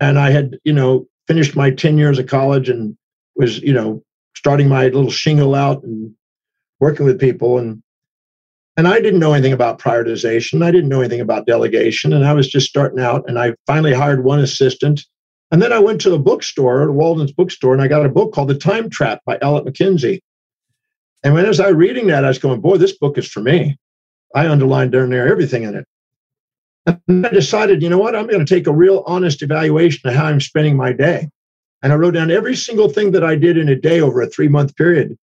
and 0.00 0.18
I 0.18 0.30
had 0.30 0.58
you 0.64 0.72
know 0.72 1.06
finished 1.28 1.54
my 1.56 1.70
10 1.70 1.96
years 1.96 2.18
of 2.18 2.26
college 2.26 2.68
and 2.68 2.96
was 3.36 3.60
you 3.60 3.72
know 3.72 4.02
starting 4.34 4.68
my 4.68 4.86
little 4.86 5.10
shingle 5.10 5.54
out 5.54 5.84
and 5.84 6.12
working 6.80 7.06
with 7.06 7.20
people 7.20 7.58
and 7.58 7.80
and 8.76 8.88
I 8.88 9.00
didn't 9.00 9.20
know 9.20 9.34
anything 9.34 9.52
about 9.52 9.78
prioritization. 9.78 10.64
I 10.64 10.70
didn't 10.70 10.88
know 10.88 11.00
anything 11.00 11.20
about 11.20 11.46
delegation. 11.46 12.12
And 12.12 12.24
I 12.24 12.32
was 12.32 12.48
just 12.48 12.68
starting 12.68 13.00
out. 13.00 13.28
And 13.28 13.38
I 13.38 13.54
finally 13.66 13.92
hired 13.92 14.24
one 14.24 14.40
assistant. 14.40 15.04
And 15.50 15.60
then 15.60 15.72
I 15.72 15.78
went 15.78 16.00
to 16.02 16.10
the 16.10 16.18
bookstore, 16.18 16.90
Walden's 16.90 17.32
bookstore, 17.32 17.74
and 17.74 17.82
I 17.82 17.88
got 17.88 18.06
a 18.06 18.08
book 18.08 18.32
called 18.32 18.48
The 18.48 18.54
Time 18.54 18.88
Trap 18.88 19.20
by 19.26 19.38
Alec 19.42 19.64
McKenzie. 19.64 20.20
And 21.22 21.34
when 21.34 21.44
I 21.44 21.48
was 21.48 21.60
reading 21.60 22.06
that, 22.06 22.24
I 22.24 22.28
was 22.28 22.38
going, 22.38 22.62
boy, 22.62 22.78
this 22.78 22.96
book 22.96 23.18
is 23.18 23.28
for 23.28 23.40
me. 23.40 23.76
I 24.34 24.48
underlined 24.48 24.94
and 24.94 25.12
there 25.12 25.28
everything 25.28 25.64
in 25.64 25.76
it. 25.76 25.86
And 27.06 27.26
I 27.26 27.30
decided, 27.30 27.82
you 27.82 27.90
know 27.90 27.98
what? 27.98 28.16
I'm 28.16 28.26
going 28.26 28.44
to 28.44 28.54
take 28.54 28.66
a 28.66 28.72
real 28.72 29.04
honest 29.06 29.42
evaluation 29.42 30.08
of 30.08 30.16
how 30.16 30.24
I'm 30.24 30.40
spending 30.40 30.76
my 30.76 30.92
day. 30.92 31.28
And 31.82 31.92
I 31.92 31.96
wrote 31.96 32.14
down 32.14 32.30
every 32.30 32.56
single 32.56 32.88
thing 32.88 33.12
that 33.12 33.22
I 33.22 33.36
did 33.36 33.58
in 33.58 33.68
a 33.68 33.76
day 33.76 34.00
over 34.00 34.22
a 34.22 34.26
three 34.26 34.48
month 34.48 34.74
period 34.76 35.16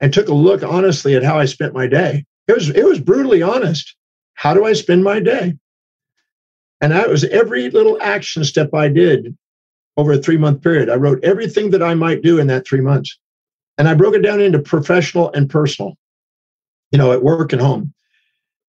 and 0.00 0.12
took 0.12 0.28
a 0.28 0.34
look 0.34 0.62
honestly 0.62 1.14
at 1.14 1.22
how 1.22 1.38
I 1.38 1.44
spent 1.44 1.74
my 1.74 1.86
day. 1.86 2.24
It 2.48 2.54
was 2.54 2.70
it 2.70 2.84
was 2.84 3.00
brutally 3.00 3.42
honest. 3.42 3.94
How 4.34 4.54
do 4.54 4.64
I 4.64 4.72
spend 4.72 5.04
my 5.04 5.20
day? 5.20 5.54
And 6.80 6.92
that 6.92 7.08
was 7.08 7.24
every 7.24 7.70
little 7.70 8.00
action 8.02 8.44
step 8.44 8.74
I 8.74 8.88
did 8.88 9.36
over 9.96 10.12
a 10.12 10.18
three 10.18 10.36
month 10.36 10.62
period. 10.62 10.90
I 10.90 10.96
wrote 10.96 11.22
everything 11.24 11.70
that 11.70 11.82
I 11.82 11.94
might 11.94 12.22
do 12.22 12.38
in 12.38 12.46
that 12.48 12.66
three 12.66 12.80
months. 12.80 13.18
And 13.78 13.88
I 13.88 13.94
broke 13.94 14.14
it 14.14 14.22
down 14.22 14.40
into 14.40 14.58
professional 14.58 15.32
and 15.32 15.48
personal, 15.48 15.94
you 16.92 16.98
know, 16.98 17.12
at 17.12 17.24
work 17.24 17.52
and 17.52 17.62
home. 17.62 17.92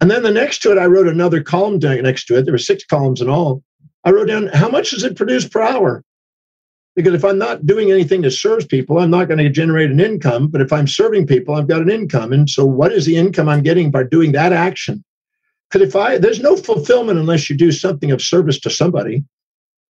And 0.01 0.09
then 0.09 0.23
the 0.23 0.31
next 0.31 0.59
to 0.63 0.71
it, 0.71 0.77
I 0.77 0.85
wrote 0.85 1.07
another 1.07 1.41
column 1.41 1.79
next 1.79 2.25
to 2.25 2.37
it. 2.37 2.43
There 2.43 2.53
were 2.53 2.57
six 2.57 2.83
columns 2.85 3.21
in 3.21 3.29
all. 3.29 3.63
I 4.03 4.11
wrote 4.11 4.27
down 4.27 4.47
how 4.47 4.69
much 4.69 4.91
does 4.91 5.03
it 5.03 5.15
produce 5.15 5.47
per 5.47 5.61
hour? 5.61 6.03
Because 6.95 7.13
if 7.13 7.25
I'm 7.25 7.37
not 7.37 7.65
doing 7.65 7.91
anything 7.91 8.21
that 8.21 8.31
serves 8.31 8.65
people, 8.65 8.99
I'm 8.99 9.11
not 9.11 9.27
going 9.27 9.39
to 9.39 9.49
generate 9.49 9.91
an 9.91 9.99
income. 9.99 10.47
But 10.47 10.61
if 10.61 10.71
I'm 10.71 10.87
serving 10.87 11.27
people, 11.27 11.55
I've 11.55 11.67
got 11.67 11.81
an 11.81 11.89
income. 11.89 12.31
And 12.31 12.49
so, 12.49 12.65
what 12.65 12.93
is 12.93 13.05
the 13.05 13.17
income 13.17 13.49
I'm 13.49 13.63
getting 13.63 13.91
by 13.91 14.03
doing 14.03 14.31
that 14.31 14.53
action? 14.53 15.03
Because 15.69 15.89
if 15.89 15.95
I, 15.95 16.17
there's 16.17 16.39
no 16.39 16.55
fulfillment 16.55 17.19
unless 17.19 17.49
you 17.49 17.57
do 17.57 17.71
something 17.71 18.11
of 18.11 18.21
service 18.21 18.59
to 18.61 18.69
somebody. 18.69 19.25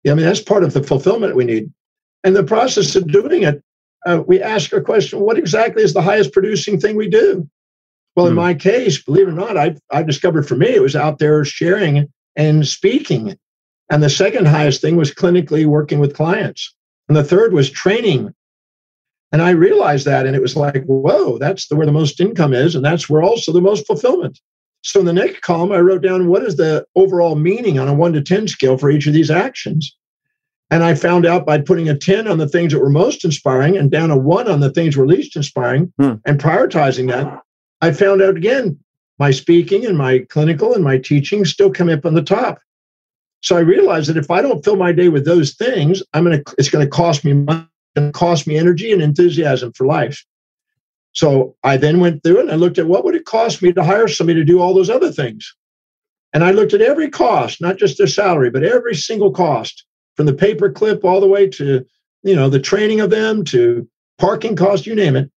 Yeah, 0.03 0.11
I 0.11 0.15
mean, 0.15 0.25
that's 0.25 0.41
part 0.41 0.63
of 0.63 0.73
the 0.73 0.83
fulfillment 0.83 1.35
we 1.35 1.45
need. 1.45 1.71
And 2.23 2.35
the 2.35 2.43
process 2.43 2.95
of 2.95 3.11
doing 3.11 3.43
it, 3.43 3.63
uh, 4.05 4.21
we 4.27 4.41
ask 4.41 4.73
a 4.73 4.81
question 4.81 5.19
what 5.19 5.37
exactly 5.37 5.83
is 5.83 5.93
the 5.93 6.01
highest 6.01 6.33
producing 6.33 6.79
thing 6.79 6.95
we 6.95 7.09
do? 7.09 7.49
Well, 8.15 8.27
in 8.27 8.33
hmm. 8.33 8.39
my 8.39 8.53
case, 8.53 9.01
believe 9.01 9.27
it 9.27 9.31
or 9.31 9.33
not, 9.33 9.57
I, 9.57 9.75
I 9.91 10.03
discovered 10.03 10.47
for 10.47 10.55
me 10.55 10.67
it 10.67 10.81
was 10.81 10.95
out 10.95 11.19
there 11.19 11.43
sharing 11.45 12.11
and 12.35 12.67
speaking. 12.67 13.37
And 13.89 14.03
the 14.03 14.09
second 14.09 14.47
highest 14.47 14.81
thing 14.81 14.95
was 14.95 15.13
clinically 15.13 15.65
working 15.65 15.99
with 15.99 16.15
clients. 16.15 16.73
And 17.11 17.17
the 17.17 17.25
third 17.25 17.51
was 17.51 17.69
training. 17.69 18.33
And 19.33 19.41
I 19.41 19.49
realized 19.49 20.05
that, 20.05 20.25
and 20.25 20.33
it 20.33 20.41
was 20.41 20.55
like, 20.55 20.85
whoa, 20.85 21.37
that's 21.39 21.67
the, 21.67 21.75
where 21.75 21.85
the 21.85 21.91
most 21.91 22.21
income 22.21 22.53
is, 22.53 22.73
and 22.73 22.85
that's 22.85 23.09
where 23.09 23.21
also 23.21 23.51
the 23.51 23.59
most 23.59 23.85
fulfillment. 23.85 24.39
So 24.83 25.01
in 25.01 25.05
the 25.05 25.11
next 25.11 25.41
column, 25.41 25.73
I 25.73 25.79
wrote 25.79 26.03
down 26.03 26.29
what 26.29 26.41
is 26.41 26.55
the 26.55 26.85
overall 26.95 27.35
meaning 27.35 27.79
on 27.79 27.89
a 27.89 27.93
one 27.93 28.13
to 28.13 28.21
10 28.21 28.47
scale 28.47 28.77
for 28.77 28.89
each 28.89 29.07
of 29.07 29.13
these 29.13 29.29
actions. 29.29 29.93
And 30.69 30.85
I 30.85 30.95
found 30.95 31.25
out 31.25 31.45
by 31.45 31.59
putting 31.59 31.89
a 31.89 31.97
10 31.97 32.29
on 32.29 32.37
the 32.37 32.47
things 32.47 32.71
that 32.71 32.79
were 32.79 32.89
most 32.89 33.25
inspiring 33.25 33.75
and 33.75 33.91
down 33.91 34.09
a 34.09 34.17
one 34.17 34.49
on 34.49 34.61
the 34.61 34.71
things 34.71 34.95
were 34.95 35.05
least 35.05 35.35
inspiring 35.35 35.91
hmm. 35.99 36.13
and 36.23 36.39
prioritizing 36.39 37.09
that, 37.09 37.41
I 37.81 37.91
found 37.91 38.21
out 38.21 38.37
again 38.37 38.79
my 39.19 39.31
speaking 39.31 39.85
and 39.85 39.97
my 39.97 40.19
clinical 40.29 40.73
and 40.75 40.83
my 40.85 40.97
teaching 40.97 41.43
still 41.43 41.73
come 41.73 41.89
up 41.89 42.05
on 42.05 42.13
the 42.13 42.23
top. 42.23 42.59
So 43.41 43.57
I 43.57 43.61
realized 43.61 44.09
that 44.09 44.17
if 44.17 44.29
I 44.29 44.41
don't 44.41 44.63
fill 44.63 44.75
my 44.75 44.91
day 44.91 45.09
with 45.09 45.25
those 45.25 45.55
things, 45.55 46.01
I'm 46.13 46.23
gonna 46.23 46.41
it's 46.57 46.69
gonna 46.69 46.87
cost 46.87 47.25
me 47.25 47.33
money, 47.33 47.67
and 47.95 48.13
cost 48.13 48.47
me 48.47 48.57
energy 48.57 48.91
and 48.91 49.01
enthusiasm 49.01 49.73
for 49.73 49.85
life. 49.85 50.23
So 51.13 51.55
I 51.63 51.77
then 51.77 51.99
went 51.99 52.23
through 52.23 52.39
and 52.39 52.51
I 52.51 52.55
looked 52.55 52.77
at 52.77 52.87
what 52.87 53.03
would 53.03 53.15
it 53.15 53.25
cost 53.25 53.61
me 53.61 53.73
to 53.73 53.83
hire 53.83 54.07
somebody 54.07 54.39
to 54.39 54.45
do 54.45 54.61
all 54.61 54.73
those 54.73 54.89
other 54.89 55.11
things. 55.11 55.53
And 56.33 56.43
I 56.43 56.51
looked 56.51 56.73
at 56.73 56.81
every 56.81 57.09
cost, 57.09 57.59
not 57.59 57.77
just 57.77 57.97
their 57.97 58.07
salary, 58.07 58.49
but 58.49 58.63
every 58.63 58.95
single 58.95 59.31
cost, 59.31 59.83
from 60.15 60.25
the 60.25 60.33
paper 60.33 60.71
clip 60.71 61.03
all 61.03 61.19
the 61.19 61.27
way 61.27 61.47
to 61.49 61.85
you 62.23 62.35
know 62.35 62.49
the 62.49 62.59
training 62.59 63.01
of 63.01 63.09
them 63.09 63.43
to 63.45 63.87
parking 64.17 64.55
costs, 64.55 64.85
you 64.85 64.95
name 64.95 65.15
it. 65.15 65.31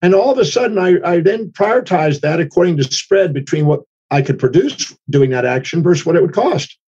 And 0.00 0.14
all 0.14 0.30
of 0.30 0.38
a 0.38 0.44
sudden, 0.44 0.78
I, 0.78 0.98
I 1.04 1.20
then 1.20 1.50
prioritized 1.50 2.20
that 2.20 2.38
according 2.38 2.76
to 2.76 2.84
spread 2.84 3.32
between 3.32 3.66
what 3.66 3.80
I 4.10 4.22
could 4.22 4.38
produce 4.38 4.96
doing 5.10 5.30
that 5.30 5.46
action 5.46 5.82
versus 5.82 6.06
what 6.06 6.14
it 6.14 6.22
would 6.22 6.34
cost. 6.34 6.78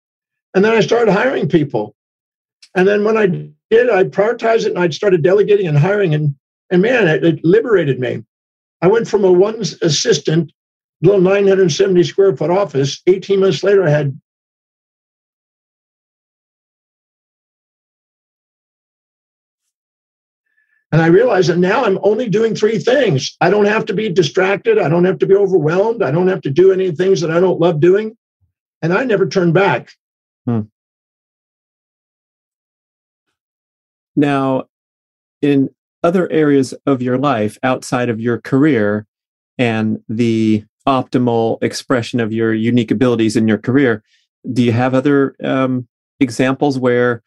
And 0.56 0.64
then 0.64 0.72
I 0.72 0.80
started 0.80 1.12
hiring 1.12 1.50
people. 1.50 1.94
And 2.74 2.88
then 2.88 3.04
when 3.04 3.18
I 3.18 3.26
did, 3.26 3.90
I 3.90 4.04
prioritized 4.04 4.64
it 4.64 4.68
and 4.68 4.78
I 4.78 4.88
started 4.88 5.22
delegating 5.22 5.66
and 5.68 5.76
hiring. 5.76 6.14
And, 6.14 6.34
and 6.70 6.80
man, 6.80 7.06
it, 7.08 7.22
it 7.22 7.44
liberated 7.44 8.00
me. 8.00 8.24
I 8.80 8.86
went 8.86 9.06
from 9.06 9.22
a 9.24 9.30
one 9.30 9.60
assistant, 9.60 10.50
little 11.02 11.20
970 11.20 12.02
square 12.04 12.34
foot 12.34 12.50
office. 12.50 13.02
18 13.06 13.38
months 13.38 13.62
later, 13.62 13.84
I 13.84 13.90
had 13.90 14.18
And 20.90 21.02
I 21.02 21.08
realized 21.08 21.50
that 21.50 21.58
now 21.58 21.84
I'm 21.84 21.98
only 22.02 22.30
doing 22.30 22.54
three 22.54 22.78
things. 22.78 23.36
I 23.42 23.50
don't 23.50 23.66
have 23.66 23.84
to 23.86 23.92
be 23.92 24.08
distracted. 24.08 24.78
I 24.78 24.88
don't 24.88 25.04
have 25.04 25.18
to 25.18 25.26
be 25.26 25.34
overwhelmed. 25.34 26.02
I 26.02 26.10
don't 26.10 26.28
have 26.28 26.40
to 26.42 26.50
do 26.50 26.72
any 26.72 26.92
things 26.92 27.20
that 27.20 27.30
I 27.30 27.40
don't 27.40 27.60
love 27.60 27.80
doing. 27.80 28.16
And 28.80 28.94
I 28.94 29.04
never 29.04 29.26
turn 29.26 29.52
back. 29.52 29.90
Hmm. 30.46 30.60
Now, 34.14 34.64
in 35.42 35.68
other 36.02 36.30
areas 36.32 36.72
of 36.86 37.02
your 37.02 37.18
life 37.18 37.58
outside 37.62 38.08
of 38.08 38.20
your 38.20 38.40
career 38.40 39.06
and 39.58 39.98
the 40.08 40.64
optimal 40.86 41.62
expression 41.62 42.20
of 42.20 42.32
your 42.32 42.54
unique 42.54 42.90
abilities 42.90 43.36
in 43.36 43.48
your 43.48 43.58
career, 43.58 44.02
do 44.52 44.62
you 44.62 44.72
have 44.72 44.94
other 44.94 45.34
um, 45.42 45.88
examples 46.20 46.78
where 46.78 47.22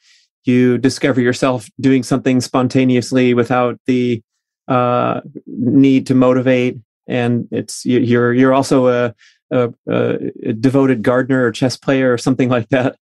you 0.46 0.78
discover 0.78 1.22
yourself 1.22 1.70
doing 1.80 2.02
something 2.02 2.42
spontaneously 2.42 3.34
without 3.34 3.80
the 3.86 4.22
uh, 4.68 5.22
need 5.46 6.08
to 6.08 6.16
motivate 6.16 6.78
and 7.08 7.48
it's 7.52 7.86
you're 7.86 8.34
you're 8.34 8.54
also 8.54 8.88
a, 8.88 9.16
a, 9.52 9.74
a, 9.88 10.54
devoted 10.54 11.02
gardener 11.02 11.44
or 11.44 11.52
chess 11.52 11.76
player 11.76 12.14
or 12.14 12.18
something 12.18 12.50
like 12.50 12.70
that 12.70 12.96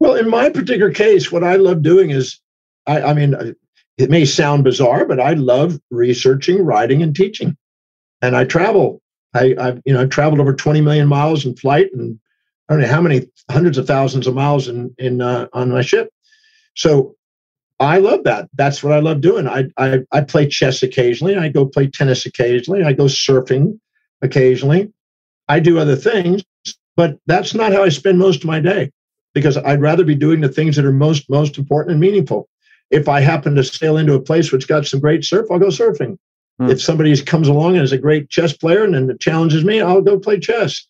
well 0.00 0.14
in 0.14 0.28
my 0.28 0.48
particular 0.50 0.92
case 0.92 1.30
what 1.30 1.44
i 1.44 1.56
love 1.56 1.82
doing 1.82 2.10
is 2.10 2.40
i, 2.86 3.00
I 3.02 3.14
mean 3.14 3.54
it 3.96 4.10
may 4.10 4.24
sound 4.24 4.64
bizarre 4.64 5.06
but 5.06 5.20
i 5.20 5.32
love 5.34 5.78
researching 5.90 6.64
writing 6.64 7.02
and 7.02 7.14
teaching 7.14 7.56
and 8.22 8.36
i 8.36 8.44
travel 8.44 9.00
I, 9.34 9.54
I've 9.58 9.82
you 9.84 9.92
know 9.92 10.00
I've 10.00 10.10
traveled 10.10 10.40
over 10.40 10.54
20 10.54 10.80
million 10.80 11.06
miles 11.06 11.44
in 11.44 11.56
flight 11.56 11.88
and 11.92 12.18
I 12.68 12.74
don't 12.74 12.82
know 12.82 12.88
how 12.88 13.00
many 13.00 13.26
hundreds 13.50 13.78
of 13.78 13.86
thousands 13.86 14.26
of 14.26 14.34
miles 14.34 14.68
in 14.68 14.94
in 14.98 15.20
uh, 15.20 15.48
on 15.52 15.70
my 15.70 15.82
ship. 15.82 16.10
So 16.74 17.16
I 17.80 17.98
love 17.98 18.24
that. 18.24 18.48
That's 18.54 18.82
what 18.82 18.92
I 18.92 19.00
love 19.00 19.20
doing. 19.20 19.46
I, 19.46 19.64
I 19.76 20.00
I 20.12 20.20
play 20.22 20.48
chess 20.48 20.82
occasionally. 20.82 21.36
I 21.36 21.48
go 21.48 21.66
play 21.66 21.88
tennis 21.88 22.26
occasionally. 22.26 22.82
I 22.82 22.92
go 22.92 23.04
surfing 23.04 23.78
occasionally. 24.22 24.92
I 25.48 25.60
do 25.60 25.78
other 25.78 25.96
things, 25.96 26.42
but 26.96 27.18
that's 27.26 27.54
not 27.54 27.72
how 27.72 27.82
I 27.82 27.88
spend 27.88 28.18
most 28.18 28.42
of 28.42 28.46
my 28.46 28.60
day 28.60 28.90
because 29.38 29.56
I'd 29.56 29.80
rather 29.80 30.04
be 30.04 30.14
doing 30.14 30.40
the 30.40 30.48
things 30.48 30.76
that 30.76 30.84
are 30.84 30.92
most 30.92 31.28
most 31.30 31.58
important 31.58 31.92
and 31.92 32.00
meaningful. 32.00 32.48
If 32.90 33.08
I 33.08 33.20
happen 33.20 33.54
to 33.54 33.64
sail 33.64 33.98
into 33.98 34.14
a 34.14 34.20
place 34.20 34.50
which 34.50 34.68
got 34.68 34.86
some 34.86 35.00
great 35.00 35.24
surf, 35.24 35.46
I'll 35.50 35.58
go 35.58 35.68
surfing. 35.68 36.18
Hmm. 36.58 36.70
If 36.70 36.82
somebody 36.82 37.16
comes 37.22 37.48
along 37.48 37.74
and 37.74 37.84
is 37.84 37.92
a 37.92 37.98
great 37.98 38.30
chess 38.30 38.52
player 38.52 38.84
and 38.84 38.94
then 38.94 39.16
challenges 39.20 39.64
me, 39.64 39.80
I'll 39.80 40.02
go 40.02 40.18
play 40.18 40.40
chess. 40.40 40.86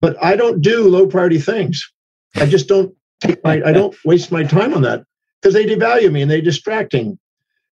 But 0.00 0.22
I 0.22 0.36
don't 0.36 0.60
do 0.60 0.88
low 0.88 1.06
priority 1.06 1.38
things. 1.38 1.90
I 2.36 2.46
just 2.46 2.68
don't 2.68 2.94
take 3.20 3.42
my, 3.42 3.62
I 3.64 3.72
don't 3.72 3.96
waste 4.04 4.30
my 4.30 4.44
time 4.44 4.74
on 4.74 4.82
that 4.82 5.04
because 5.40 5.54
they 5.54 5.64
devalue 5.64 6.12
me 6.12 6.22
and 6.22 6.30
they're 6.30 6.40
distracting. 6.40 7.18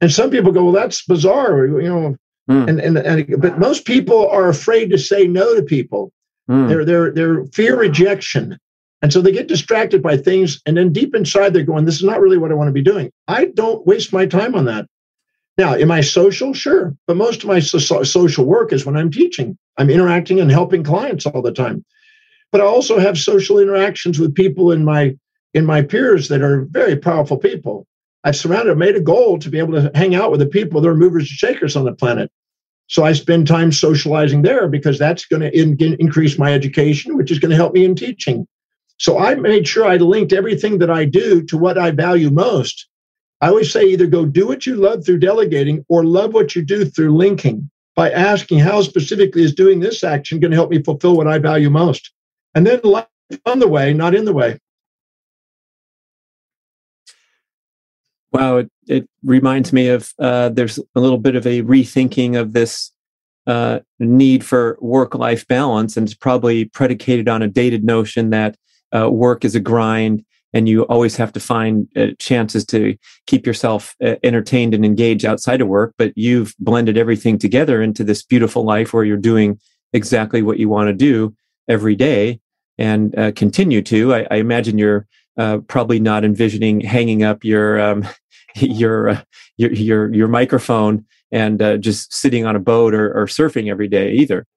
And 0.02 0.12
some 0.12 0.30
people 0.30 0.52
go, 0.52 0.64
well, 0.64 0.74
that's 0.74 1.04
bizarre, 1.06 1.66
you 1.66 1.90
know. 1.90 2.16
Mm. 2.50 2.70
And, 2.70 2.80
and 2.80 2.98
and 2.98 3.42
but 3.42 3.60
most 3.60 3.86
people 3.86 4.28
are 4.28 4.50
afraid 4.50 4.90
to 4.90 4.98
say 4.98 5.28
no 5.28 5.54
to 5.56 5.62
people. 5.62 6.12
Mm. 6.50 6.68
They're 6.68 6.86
they're 6.86 7.12
they're 7.12 7.46
fear 7.48 7.78
rejection. 7.78 8.58
And 9.02 9.14
so 9.14 9.22
they 9.22 9.32
get 9.32 9.48
distracted 9.48 10.04
by 10.04 10.18
things. 10.18 10.62
And 10.66 10.76
then 10.76 10.92
deep 10.92 11.16
inside, 11.16 11.54
they're 11.54 11.64
going, 11.64 11.86
This 11.86 11.96
is 11.96 12.04
not 12.04 12.20
really 12.20 12.38
what 12.38 12.52
I 12.52 12.56
want 12.56 12.68
to 12.68 12.74
be 12.74 12.82
doing. 12.82 13.12
I 13.28 13.46
don't 13.46 13.86
waste 13.88 14.12
my 14.12 14.26
time 14.26 14.56
on 14.56 14.66
that. 14.66 14.88
Now, 15.58 15.74
am 15.76 15.92
I 15.92 16.02
social? 16.02 16.54
Sure. 16.54 16.96
But 17.08 17.18
most 17.18 17.44
of 17.44 17.48
my 17.48 17.60
so- 17.60 18.04
social 18.04 18.46
work 18.46 18.72
is 18.74 18.86
when 18.86 18.98
I'm 18.98 19.12
teaching, 19.12 19.58
I'm 19.78 19.90
interacting 19.90 20.40
and 20.40 20.52
helping 20.52 20.84
clients 20.84 21.26
all 21.26 21.42
the 21.42 21.52
time 21.52 21.86
but 22.52 22.62
I 22.62 22.66
also 22.66 23.00
have 23.00 23.18
social 23.18 23.60
interactions 23.60 24.20
with 24.20 24.36
people 24.36 24.72
in 24.72 24.84
my 24.84 25.16
in 25.54 25.66
my 25.66 25.82
peers 25.82 26.28
that 26.28 26.42
are 26.42 26.66
very 26.70 26.96
powerful 26.96 27.38
people. 27.38 27.88
I've 28.24 28.36
surrounded, 28.36 28.78
made 28.78 28.96
a 28.96 29.02
goal 29.02 29.40
to 29.40 29.50
be 29.50 29.58
able 29.58 29.74
to 29.74 29.92
hang 29.96 30.14
out 30.14 30.30
with 30.30 30.40
the 30.40 30.46
people 30.46 30.82
that 30.82 30.90
are 30.90 30.96
movers 30.96 31.24
and 31.24 31.30
shakers 31.30 31.76
on 31.76 31.86
the 31.86 31.94
planet. 31.94 32.30
So 32.88 33.04
I 33.04 33.14
spend 33.14 33.48
time 33.48 33.72
socializing 33.72 34.42
there 34.42 34.68
because 34.68 35.00
that's 35.00 35.26
going 35.26 35.42
to 35.42 35.58
in, 35.58 35.78
increase 36.00 36.38
my 36.38 36.54
education, 36.54 37.18
which 37.18 37.32
is 37.32 37.40
going 37.40 37.50
to 37.50 37.56
help 37.56 37.74
me 37.74 37.86
in 37.86 37.96
teaching. 37.96 38.46
So 39.00 39.18
I 39.18 39.36
made 39.36 39.68
sure 39.68 39.86
I 39.86 39.96
linked 39.96 40.34
everything 40.34 40.78
that 40.80 40.92
I 40.92 41.06
do 41.06 41.42
to 41.44 41.58
what 41.58 41.78
I 41.78 41.92
value 41.92 42.30
most. 42.30 42.88
I 43.42 43.48
always 43.48 43.72
say 43.72 43.86
either 43.86 44.06
go 44.06 44.26
do 44.26 44.46
what 44.46 44.66
you 44.66 44.76
love 44.76 45.06
through 45.06 45.20
delegating 45.20 45.86
or 45.88 46.04
love 46.04 46.34
what 46.34 46.56
you 46.56 46.62
do 46.62 46.84
through 46.84 47.16
linking 47.16 47.70
by 47.96 48.12
asking 48.12 48.60
how 48.60 48.82
specifically 48.82 49.44
is 49.44 49.56
doing 49.56 49.80
this 49.80 50.04
action 50.04 50.42
going 50.42 50.52
to 50.52 50.58
help 50.58 50.70
me 50.70 50.84
fulfill 50.84 51.16
what 51.16 51.28
I 51.28 51.40
value 51.40 51.70
most 51.70 52.12
and 52.54 52.68
then 52.68 52.82
life 52.84 53.08
on 53.46 53.60
the 53.60 53.68
way, 53.68 53.94
not 53.94 54.14
in 54.14 54.26
the 54.26 54.34
way. 54.34 54.60
Wow, 58.32 58.58
it, 58.58 58.72
it 58.88 59.10
reminds 59.24 59.74
me 59.74 59.88
of 59.88 60.14
uh, 60.20 60.50
there's 60.50 60.78
a 60.96 61.00
little 61.00 61.18
bit 61.18 61.36
of 61.36 61.48
a 61.48 61.64
rethinking 61.64 62.40
of 62.40 62.54
this 62.54 62.92
uh, 63.48 63.80
need 63.98 64.44
for 64.44 64.78
work 64.82 65.16
life 65.16 65.48
balance, 65.48 65.98
and 65.98 66.08
it's 66.08 66.16
probably 66.16 66.66
predicated 66.66 67.28
on 67.28 67.42
a 67.42 67.48
dated 67.48 67.84
notion 67.84 68.30
that 68.30 68.56
uh, 68.96 69.10
work 69.10 69.46
is 69.46 69.56
a 69.56 69.60
grind 69.60 70.24
and 70.54 70.68
you 70.68 70.84
always 70.84 71.16
have 71.16 71.32
to 71.34 71.40
find 71.40 71.88
uh, 71.96 72.08
chances 72.18 72.66
to 72.66 72.98
keep 73.28 73.46
yourself 73.46 73.96
uh, 74.04 74.16
entertained 74.24 74.74
and 74.74 74.84
engaged 74.84 75.26
outside 75.26 75.62
of 75.62 75.68
work. 75.68 75.94
But 75.98 76.12
you've 76.16 76.56
blended 76.60 76.98
everything 76.98 77.38
together 77.38 77.82
into 77.82 78.04
this 78.04 78.24
beautiful 78.24 78.64
life 78.64 78.94
where 78.94 79.04
you're 79.04 79.18
doing 79.18 79.60
exactly 79.94 80.42
what 80.42 80.60
you 80.60 80.70
want 80.70 80.88
to 80.88 80.94
do 80.94 81.36
every 81.68 81.96
day 81.96 82.40
and 82.78 83.18
uh, 83.18 83.32
continue 83.34 83.82
to. 83.84 84.14
I, 84.16 84.28
I 84.32 84.36
imagine 84.38 84.78
you're 84.78 85.08
uh, 85.38 85.60
probably 85.68 86.00
not 86.00 86.26
envisioning 86.26 86.82
hanging 86.82 87.24
up 87.24 87.44
your 87.44 87.80
um, 87.80 88.08
your, 88.56 89.10
uh, 89.10 89.22
your, 89.58 89.72
your 89.74 90.14
your 90.14 90.28
microphone 90.28 91.06
and 91.32 91.62
uh, 91.62 91.78
just 91.78 92.14
sitting 92.14 92.46
on 92.46 92.56
a 92.56 92.60
boat 92.60 92.94
or, 92.96 93.14
or, 93.14 93.28
surfing 93.28 93.70
every 93.70 93.88
day 93.88 94.12
either. 94.14 94.48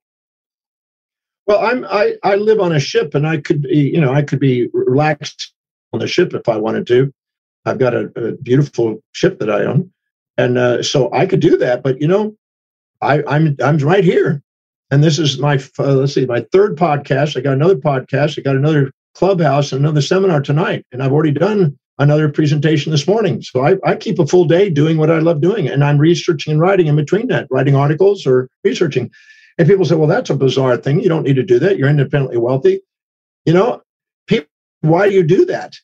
Well, 1.46 1.58
I'm 1.58 1.84
I, 1.84 2.14
I 2.22 2.36
live 2.36 2.60
on 2.60 2.72
a 2.72 2.80
ship, 2.80 3.14
and 3.14 3.26
I 3.26 3.38
could 3.38 3.62
be 3.62 3.90
you 3.92 4.00
know 4.00 4.12
I 4.12 4.22
could 4.22 4.40
be 4.40 4.68
relaxed 4.72 5.52
on 5.92 6.00
the 6.00 6.06
ship 6.06 6.34
if 6.34 6.48
I 6.48 6.56
wanted 6.56 6.86
to. 6.88 7.12
I've 7.64 7.78
got 7.78 7.94
a, 7.94 8.10
a 8.16 8.32
beautiful 8.32 9.02
ship 9.12 9.38
that 9.38 9.50
I 9.50 9.64
own, 9.64 9.90
and 10.38 10.58
uh, 10.58 10.82
so 10.82 11.12
I 11.12 11.26
could 11.26 11.40
do 11.40 11.56
that. 11.58 11.82
But 11.82 12.00
you 12.00 12.08
know, 12.08 12.36
I, 13.00 13.22
I'm 13.26 13.56
I'm 13.62 13.78
right 13.78 14.04
here. 14.04 14.42
And 14.90 15.02
this 15.02 15.18
is 15.18 15.38
my 15.38 15.58
uh, 15.78 15.94
let's 15.94 16.14
see 16.14 16.26
my 16.26 16.44
third 16.52 16.76
podcast. 16.76 17.36
I 17.36 17.40
got 17.40 17.54
another 17.54 17.76
podcast. 17.76 18.38
I 18.38 18.42
got 18.42 18.56
another 18.56 18.92
clubhouse 19.14 19.72
and 19.72 19.80
another 19.80 20.00
seminar 20.00 20.40
tonight. 20.40 20.86
And 20.92 21.02
i've 21.02 21.12
already 21.12 21.32
done 21.32 21.78
another 21.98 22.28
presentation 22.28 22.90
this 22.90 23.06
morning. 23.06 23.42
So 23.42 23.64
I, 23.64 23.76
I, 23.84 23.94
keep 23.94 24.18
a 24.18 24.26
full 24.26 24.46
day 24.46 24.70
doing 24.70 24.96
what 24.96 25.10
i 25.10 25.18
love 25.18 25.40
doing. 25.40 25.68
And 25.68 25.84
i'm 25.84 25.98
researching 25.98 26.52
and 26.52 26.60
writing 26.60 26.86
in 26.86 26.96
between 26.96 27.28
that 27.28 27.46
writing 27.50 27.74
articles 27.74 28.26
or 28.26 28.48
researching 28.64 29.10
and 29.58 29.68
people 29.68 29.84
say 29.84 29.94
well 29.94 30.08
that's 30.08 30.30
a 30.30 30.34
bizarre 30.34 30.76
thing. 30.76 31.00
You 31.00 31.08
don't 31.08 31.24
need 31.24 31.36
to 31.36 31.42
do 31.42 31.58
that. 31.60 31.78
You're 31.78 31.88
independently 31.88 32.38
wealthy. 32.38 32.80
You 33.44 33.54
know 33.54 33.82
people 34.26 34.48
why 34.80 35.08
do 35.08 35.14
you 35.14 35.22
do 35.22 35.44
that? 35.46 35.74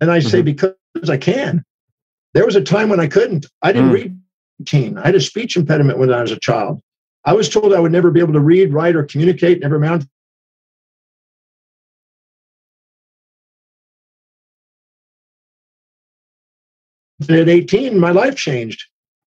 And 0.00 0.10
i 0.10 0.18
say 0.18 0.38
mm-hmm. 0.38 0.46
because 0.46 1.10
i 1.10 1.16
can. 1.16 1.64
There 2.34 2.46
was 2.46 2.56
a 2.56 2.62
time 2.62 2.88
when 2.88 3.00
i 3.00 3.06
couldn't. 3.06 3.46
I 3.62 3.72
didn't 3.72 3.90
mm. 3.90 3.94
read 3.94 4.20
teen 4.66 4.96
i 4.96 5.06
had 5.06 5.16
a 5.16 5.20
speech 5.20 5.56
impediment 5.56 5.98
when 5.98 6.12
i 6.12 6.22
was 6.22 6.30
a 6.30 6.38
child. 6.38 6.80
I 7.26 7.32
was 7.32 7.48
told 7.48 7.72
I 7.72 7.80
would 7.80 7.90
never 7.90 8.10
be 8.10 8.20
able 8.20 8.34
to 8.34 8.40
read, 8.40 8.72
write, 8.72 8.94
or 8.94 9.02
communicate, 9.02 9.60
never 9.60 9.76
amount 9.76 10.04
at 17.28 17.48
18, 17.48 17.98
my 17.98 18.10
life 18.10 18.36
changed. 18.36 18.84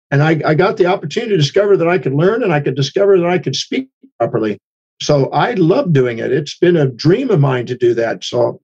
And 0.10 0.24
I, 0.24 0.42
I, 0.46 0.54
got 0.54 0.78
the 0.78 0.86
opportunity 0.86 1.32
to 1.32 1.38
discover 1.38 1.76
that 1.76 1.88
I 1.88 1.98
could 1.98 2.14
learn 2.14 2.42
and 2.42 2.54
I 2.54 2.62
could 2.62 2.76
discover 2.76 3.18
that 3.20 3.28
I 3.28 3.40
could 3.40 3.56
speak 3.56 3.90
properly. 4.20 4.58
So 5.02 5.30
I 5.30 5.54
love 5.54 5.94
doing 5.94 6.20
it. 6.20 6.32
It's 6.32 6.58
been 6.58 6.78
a 6.78 6.88
dream 6.88 7.30
of 7.30 7.40
mine 7.40 7.66
to 7.68 7.78
do 7.78 7.94
that. 7.96 8.24
So 8.24 8.62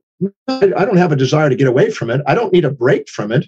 I, 0.48 0.72
I 0.78 0.86
don't 0.86 0.98
have 0.98 1.12
a 1.12 1.18
desire 1.18 1.50
to 1.50 1.56
get 1.56 1.68
away 1.68 1.90
from 1.90 2.10
it. 2.10 2.22
I 2.28 2.34
don't 2.36 2.54
need 2.54 2.66
a 2.66 2.72
break 2.72 3.10
from 3.10 3.32
it. 3.32 3.48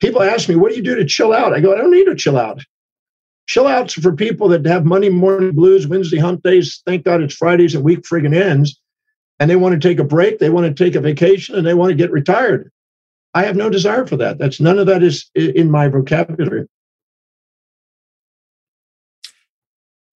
People 0.00 0.22
ask 0.22 0.48
me, 0.48 0.56
what 0.56 0.70
do 0.70 0.76
you 0.76 0.82
do 0.82 0.96
to 0.96 1.04
chill 1.04 1.32
out? 1.32 1.54
I 1.54 1.60
go, 1.60 1.72
I 1.72 1.78
don't 1.78 1.90
need 1.90 2.06
to 2.06 2.14
chill 2.16 2.36
out. 2.36 2.60
Chill 3.46 3.66
outs 3.66 3.94
for 3.94 4.12
people 4.12 4.48
that 4.48 4.66
have 4.66 4.84
Monday 4.84 5.08
morning 5.08 5.52
blues, 5.52 5.86
Wednesday 5.86 6.18
hump 6.18 6.42
days. 6.42 6.82
Thank 6.84 7.04
God 7.04 7.22
it's 7.22 7.34
Fridays 7.34 7.74
and 7.74 7.84
week 7.84 8.02
friggin' 8.02 8.34
ends. 8.34 8.78
And 9.38 9.48
they 9.48 9.56
want 9.56 9.80
to 9.80 9.88
take 9.88 9.98
a 9.98 10.04
break, 10.04 10.38
they 10.38 10.50
want 10.50 10.66
to 10.66 10.84
take 10.84 10.94
a 10.94 11.00
vacation, 11.00 11.54
and 11.54 11.66
they 11.66 11.74
want 11.74 11.90
to 11.90 11.96
get 11.96 12.10
retired. 12.10 12.70
I 13.34 13.44
have 13.44 13.54
no 13.54 13.68
desire 13.68 14.06
for 14.06 14.16
that. 14.16 14.38
That's 14.38 14.60
none 14.60 14.78
of 14.78 14.86
that 14.86 15.02
is 15.02 15.30
in 15.34 15.70
my 15.70 15.88
vocabulary. 15.88 16.66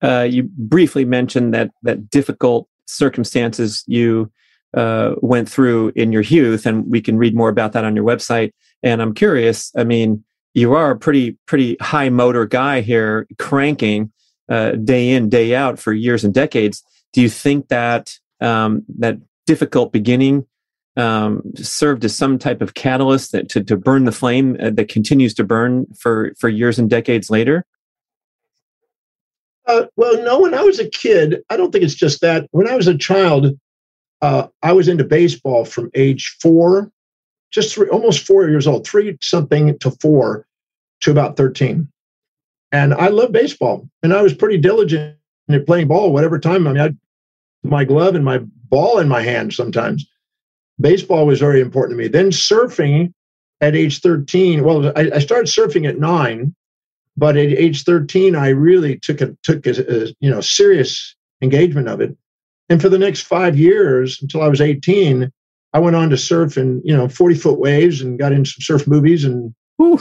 Uh, 0.01 0.27
you 0.29 0.43
briefly 0.57 1.05
mentioned 1.05 1.53
that 1.53 1.71
that 1.83 2.09
difficult 2.09 2.67
circumstances 2.85 3.83
you 3.87 4.31
uh, 4.75 5.15
went 5.21 5.49
through 5.49 5.91
in 5.95 6.11
your 6.11 6.21
youth, 6.21 6.65
and 6.65 6.89
we 6.89 7.01
can 7.01 7.17
read 7.17 7.35
more 7.35 7.49
about 7.49 7.73
that 7.73 7.85
on 7.85 7.95
your 7.95 8.05
website. 8.05 8.51
And 8.83 9.01
I'm 9.01 9.13
curious. 9.13 9.71
I 9.75 9.83
mean, 9.83 10.23
you 10.53 10.73
are 10.73 10.91
a 10.91 10.97
pretty 10.97 11.37
pretty 11.45 11.77
high 11.81 12.09
motor 12.09 12.45
guy 12.45 12.81
here, 12.81 13.27
cranking 13.37 14.11
uh, 14.49 14.71
day 14.71 15.11
in 15.11 15.29
day 15.29 15.55
out 15.55 15.79
for 15.79 15.93
years 15.93 16.23
and 16.23 16.33
decades. 16.33 16.83
Do 17.13 17.21
you 17.21 17.29
think 17.29 17.67
that 17.69 18.17
um, 18.41 18.83
that 18.99 19.17
difficult 19.45 19.91
beginning 19.91 20.45
um, 20.95 21.41
served 21.55 22.03
as 22.05 22.15
some 22.15 22.37
type 22.37 22.61
of 22.61 22.73
catalyst 22.73 23.31
that 23.31 23.49
to, 23.49 23.63
to 23.63 23.77
burn 23.77 24.05
the 24.05 24.11
flame 24.11 24.57
uh, 24.59 24.69
that 24.71 24.89
continues 24.89 25.33
to 25.35 25.43
burn 25.43 25.87
for 25.97 26.33
for 26.37 26.49
years 26.49 26.79
and 26.79 26.89
decades 26.89 27.29
later? 27.29 27.65
Uh, 29.69 29.85
well, 29.95 30.21
no. 30.23 30.39
When 30.39 30.55
I 30.55 30.63
was 30.63 30.79
a 30.79 30.89
kid, 30.89 31.43
I 31.51 31.55
don't 31.55 31.71
think 31.71 31.83
it's 31.83 31.93
just 31.93 32.21
that. 32.21 32.47
When 32.51 32.67
I 32.67 32.75
was 32.75 32.87
a 32.87 32.97
child, 32.97 33.55
uh, 34.21 34.47
I 34.63 34.73
was 34.73 34.87
into 34.87 35.03
baseball 35.03 35.63
from 35.63 35.91
age 35.93 36.35
four, 36.41 36.91
just 37.51 37.75
three, 37.75 37.87
almost 37.89 38.25
four 38.25 38.49
years 38.49 38.65
old, 38.65 38.87
three 38.87 39.15
something 39.21 39.77
to 39.77 39.91
four, 40.01 40.47
to 41.01 41.11
about 41.11 41.37
thirteen, 41.37 41.87
and 42.71 42.95
I 42.95 43.09
loved 43.09 43.31
baseball. 43.31 43.87
And 44.01 44.11
I 44.11 44.23
was 44.23 44.33
pretty 44.33 44.57
diligent 44.57 45.15
at 45.49 45.67
playing 45.67 45.87
ball, 45.87 46.11
whatever 46.11 46.39
time. 46.39 46.67
I 46.67 46.73
mean, 46.73 46.81
I 46.81 46.89
my 47.61 47.85
glove 47.85 48.15
and 48.15 48.25
my 48.25 48.39
ball 48.69 48.97
in 48.97 49.07
my 49.07 49.21
hand 49.21 49.53
sometimes. 49.53 50.07
Baseball 50.81 51.27
was 51.27 51.39
very 51.39 51.61
important 51.61 51.97
to 51.99 52.03
me. 52.03 52.07
Then 52.07 52.31
surfing 52.31 53.13
at 53.61 53.75
age 53.75 54.01
13. 54.01 54.63
Well, 54.63 54.87
I, 54.95 55.11
I 55.15 55.19
started 55.19 55.47
surfing 55.47 55.87
at 55.87 55.99
nine, 55.99 56.55
but 57.19 57.35
at 57.35 57.49
age 57.49 57.83
13, 57.83 58.35
I 58.35 58.49
really 58.49 58.97
took 58.97 59.19
a 59.19 59.35
took 59.43 59.65
a, 59.67 60.05
a 60.05 60.07
you 60.19 60.29
know 60.29 60.41
serious 60.41 61.15
engagement 61.41 61.89
of 61.89 61.99
it. 62.01 62.15
And 62.69 62.81
for 62.81 62.87
the 62.87 62.97
next 62.97 63.21
five 63.21 63.59
years 63.59 64.21
until 64.21 64.41
I 64.41 64.47
was 64.47 64.61
18, 64.61 65.31
I 65.73 65.79
went 65.79 65.95
on 65.95 66.09
to 66.11 66.17
surf 66.17 66.57
in 66.57 66.81
you 66.85 66.95
know 66.95 67.09
40 67.09 67.35
foot 67.35 67.59
waves 67.59 68.01
and 68.01 68.17
got 68.17 68.31
in 68.31 68.45
some 68.45 68.61
surf 68.61 68.87
movies 68.87 69.25
and 69.25 69.53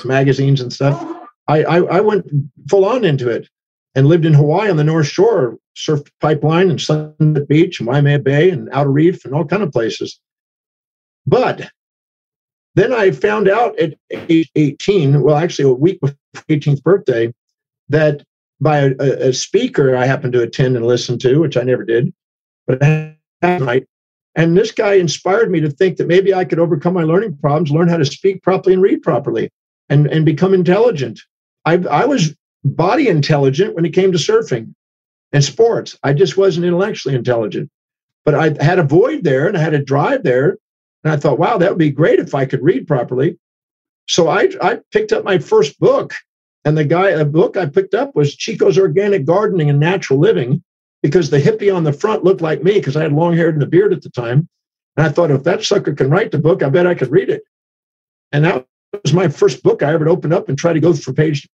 magazines 0.04 0.60
and 0.60 0.72
stuff. 0.72 1.04
I, 1.48 1.64
I, 1.64 1.76
I 1.78 2.00
went 2.00 2.26
full 2.68 2.84
on 2.84 3.04
into 3.04 3.28
it 3.28 3.48
and 3.94 4.06
lived 4.06 4.26
in 4.26 4.34
Hawaii 4.34 4.70
on 4.70 4.76
the 4.76 4.84
North 4.84 5.06
Shore, 5.06 5.56
surfed 5.76 6.10
Pipeline 6.20 6.70
and 6.70 6.80
Sunset 6.80 7.48
Beach 7.48 7.80
and 7.80 7.88
Waimea 7.88 8.18
Bay 8.18 8.50
and 8.50 8.68
Outer 8.72 8.90
Reef 8.90 9.24
and 9.24 9.34
all 9.34 9.44
kind 9.44 9.62
of 9.62 9.72
places. 9.72 10.20
But 11.26 11.70
then 12.78 12.92
I 12.92 13.10
found 13.10 13.48
out 13.48 13.78
at 13.78 13.94
age 14.10 14.50
18, 14.54 15.22
well, 15.22 15.36
actually 15.36 15.70
a 15.70 15.74
week 15.74 16.00
before 16.00 16.16
18th 16.48 16.82
birthday, 16.82 17.32
that 17.88 18.22
by 18.60 18.78
a, 18.78 19.28
a 19.28 19.32
speaker 19.32 19.96
I 19.96 20.06
happened 20.06 20.32
to 20.34 20.42
attend 20.42 20.76
and 20.76 20.86
listen 20.86 21.18
to, 21.20 21.38
which 21.38 21.56
I 21.56 21.62
never 21.62 21.84
did, 21.84 22.12
but 22.66 22.80
that 22.80 23.16
night. 23.42 23.86
And 24.34 24.56
this 24.56 24.70
guy 24.70 24.94
inspired 24.94 25.50
me 25.50 25.60
to 25.60 25.70
think 25.70 25.96
that 25.96 26.06
maybe 26.06 26.32
I 26.32 26.44
could 26.44 26.58
overcome 26.58 26.94
my 26.94 27.02
learning 27.02 27.38
problems, 27.38 27.70
learn 27.70 27.88
how 27.88 27.96
to 27.96 28.04
speak 28.04 28.42
properly 28.42 28.74
and 28.74 28.82
read 28.82 29.02
properly, 29.02 29.50
and, 29.88 30.06
and 30.06 30.24
become 30.24 30.54
intelligent. 30.54 31.20
I, 31.64 31.78
I 31.90 32.04
was 32.04 32.34
body 32.64 33.08
intelligent 33.08 33.74
when 33.74 33.84
it 33.84 33.92
came 33.92 34.12
to 34.12 34.18
surfing 34.18 34.74
and 35.32 35.42
sports. 35.42 35.98
I 36.02 36.12
just 36.12 36.36
wasn't 36.36 36.66
intellectually 36.66 37.14
intelligent. 37.14 37.70
But 38.24 38.34
I 38.34 38.62
had 38.62 38.78
a 38.78 38.84
void 38.84 39.24
there 39.24 39.46
and 39.46 39.56
I 39.56 39.60
had 39.60 39.74
a 39.74 39.82
drive 39.82 40.22
there. 40.22 40.58
And 41.04 41.12
I 41.12 41.16
thought, 41.16 41.38
wow, 41.38 41.58
that 41.58 41.70
would 41.70 41.78
be 41.78 41.90
great 41.90 42.18
if 42.18 42.34
I 42.34 42.44
could 42.44 42.62
read 42.62 42.86
properly. 42.86 43.38
So 44.08 44.28
I, 44.28 44.48
I 44.60 44.80
picked 44.92 45.12
up 45.12 45.24
my 45.24 45.38
first 45.38 45.78
book. 45.78 46.14
And 46.64 46.76
the 46.76 46.84
guy, 46.84 47.10
a 47.10 47.24
book 47.24 47.56
I 47.56 47.66
picked 47.66 47.94
up 47.94 48.14
was 48.14 48.34
Chico's 48.34 48.78
Organic 48.78 49.24
Gardening 49.24 49.70
and 49.70 49.78
Natural 49.78 50.18
Living, 50.18 50.62
because 51.02 51.30
the 51.30 51.40
hippie 51.40 51.74
on 51.74 51.84
the 51.84 51.92
front 51.92 52.24
looked 52.24 52.40
like 52.40 52.62
me 52.62 52.74
because 52.74 52.96
I 52.96 53.02
had 53.02 53.12
long 53.12 53.34
hair 53.34 53.48
and 53.48 53.62
a 53.62 53.66
beard 53.66 53.92
at 53.92 54.02
the 54.02 54.10
time. 54.10 54.48
And 54.96 55.06
I 55.06 55.10
thought, 55.10 55.30
if 55.30 55.44
that 55.44 55.62
sucker 55.62 55.94
can 55.94 56.10
write 56.10 56.32
the 56.32 56.38
book, 56.38 56.62
I 56.62 56.68
bet 56.68 56.86
I 56.86 56.94
could 56.94 57.10
read 57.10 57.30
it. 57.30 57.42
And 58.32 58.44
that 58.44 58.66
was 59.04 59.12
my 59.12 59.28
first 59.28 59.62
book 59.62 59.82
I 59.82 59.92
ever 59.92 60.08
opened 60.08 60.32
up 60.32 60.48
and 60.48 60.58
tried 60.58 60.72
to 60.74 60.80
go 60.80 60.92
from 60.92 61.14
page 61.14 61.48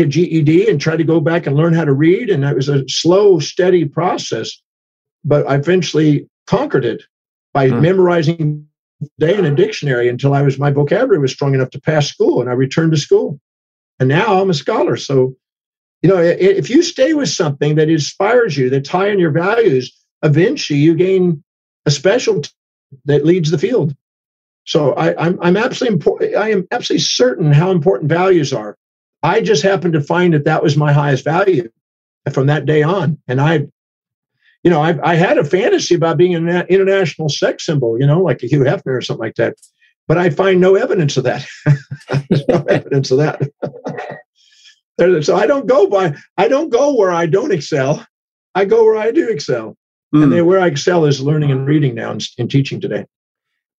a 0.00 0.06
GED 0.06 0.68
and 0.68 0.80
try 0.80 0.96
to 0.96 1.04
go 1.04 1.20
back 1.20 1.46
and 1.46 1.56
learn 1.56 1.74
how 1.74 1.84
to 1.84 1.92
read. 1.92 2.30
And 2.30 2.44
it 2.44 2.56
was 2.56 2.68
a 2.68 2.86
slow, 2.88 3.38
steady 3.38 3.84
process, 3.84 4.60
but 5.24 5.48
I 5.48 5.56
eventually 5.56 6.28
conquered 6.46 6.84
it 6.84 7.02
by 7.52 7.68
hmm. 7.68 7.80
memorizing 7.80 8.66
day 9.18 9.36
in 9.36 9.44
a 9.44 9.54
dictionary 9.54 10.08
until 10.08 10.34
I 10.34 10.42
was 10.42 10.58
my 10.58 10.70
vocabulary 10.70 11.18
was 11.18 11.32
strong 11.32 11.54
enough 11.54 11.70
to 11.70 11.80
pass 11.80 12.08
school, 12.08 12.40
and 12.40 12.48
I 12.48 12.54
returned 12.54 12.92
to 12.92 12.98
school. 12.98 13.40
And 13.98 14.08
now 14.08 14.40
I'm 14.40 14.50
a 14.50 14.54
scholar. 14.54 14.96
So, 14.96 15.34
you 16.02 16.08
know, 16.08 16.18
if 16.18 16.68
you 16.68 16.82
stay 16.82 17.14
with 17.14 17.28
something 17.28 17.76
that 17.76 17.88
inspires 17.88 18.56
you, 18.56 18.68
that's 18.68 18.88
high 18.88 19.08
in 19.08 19.18
your 19.18 19.30
values, 19.30 19.92
eventually 20.22 20.78
you 20.78 20.94
gain 20.94 21.42
a 21.86 21.90
specialty 21.90 22.50
that 23.06 23.24
leads 23.24 23.50
the 23.50 23.58
field. 23.58 23.94
So 24.64 24.92
I, 24.94 25.16
I'm, 25.24 25.38
I'm 25.40 25.56
absolutely 25.56 26.34
I 26.34 26.50
am 26.50 26.66
absolutely 26.70 27.04
certain 27.04 27.52
how 27.52 27.70
important 27.70 28.10
values 28.10 28.52
are. 28.52 28.76
I 29.26 29.40
just 29.40 29.64
happened 29.64 29.94
to 29.94 30.00
find 30.00 30.34
that 30.34 30.44
that 30.44 30.62
was 30.62 30.76
my 30.76 30.92
highest 30.92 31.24
value 31.24 31.68
from 32.32 32.46
that 32.46 32.64
day 32.64 32.84
on. 32.84 33.18
And 33.26 33.40
I, 33.40 33.66
you 34.62 34.70
know, 34.70 34.80
I, 34.80 34.96
I 35.02 35.16
had 35.16 35.36
a 35.36 35.42
fantasy 35.42 35.96
about 35.96 36.16
being 36.16 36.36
an 36.36 36.48
international 36.68 37.28
sex 37.28 37.66
symbol, 37.66 37.98
you 37.98 38.06
know, 38.06 38.22
like 38.22 38.44
a 38.44 38.46
Hugh 38.46 38.60
Hefner 38.60 38.96
or 38.96 39.00
something 39.00 39.24
like 39.24 39.34
that. 39.34 39.56
But 40.06 40.16
I 40.16 40.30
find 40.30 40.60
no 40.60 40.76
evidence 40.76 41.16
of 41.16 41.24
that. 41.24 41.44
There's 42.28 42.46
no 42.46 42.62
evidence 42.68 43.10
of 43.10 43.18
that. 43.18 43.42
so 45.24 45.34
I 45.34 45.48
don't 45.48 45.66
go 45.66 45.88
by, 45.88 46.14
I 46.38 46.46
don't 46.46 46.68
go 46.68 46.94
where 46.94 47.10
I 47.10 47.26
don't 47.26 47.52
excel. 47.52 48.06
I 48.54 48.64
go 48.64 48.84
where 48.84 48.96
I 48.96 49.10
do 49.10 49.28
excel. 49.28 49.76
Mm. 50.14 50.22
And 50.22 50.32
then 50.32 50.46
where 50.46 50.60
I 50.60 50.68
excel 50.68 51.04
is 51.04 51.20
learning 51.20 51.50
and 51.50 51.66
reading 51.66 51.96
now 51.96 52.12
and, 52.12 52.22
and 52.38 52.48
teaching 52.48 52.80
today. 52.80 53.06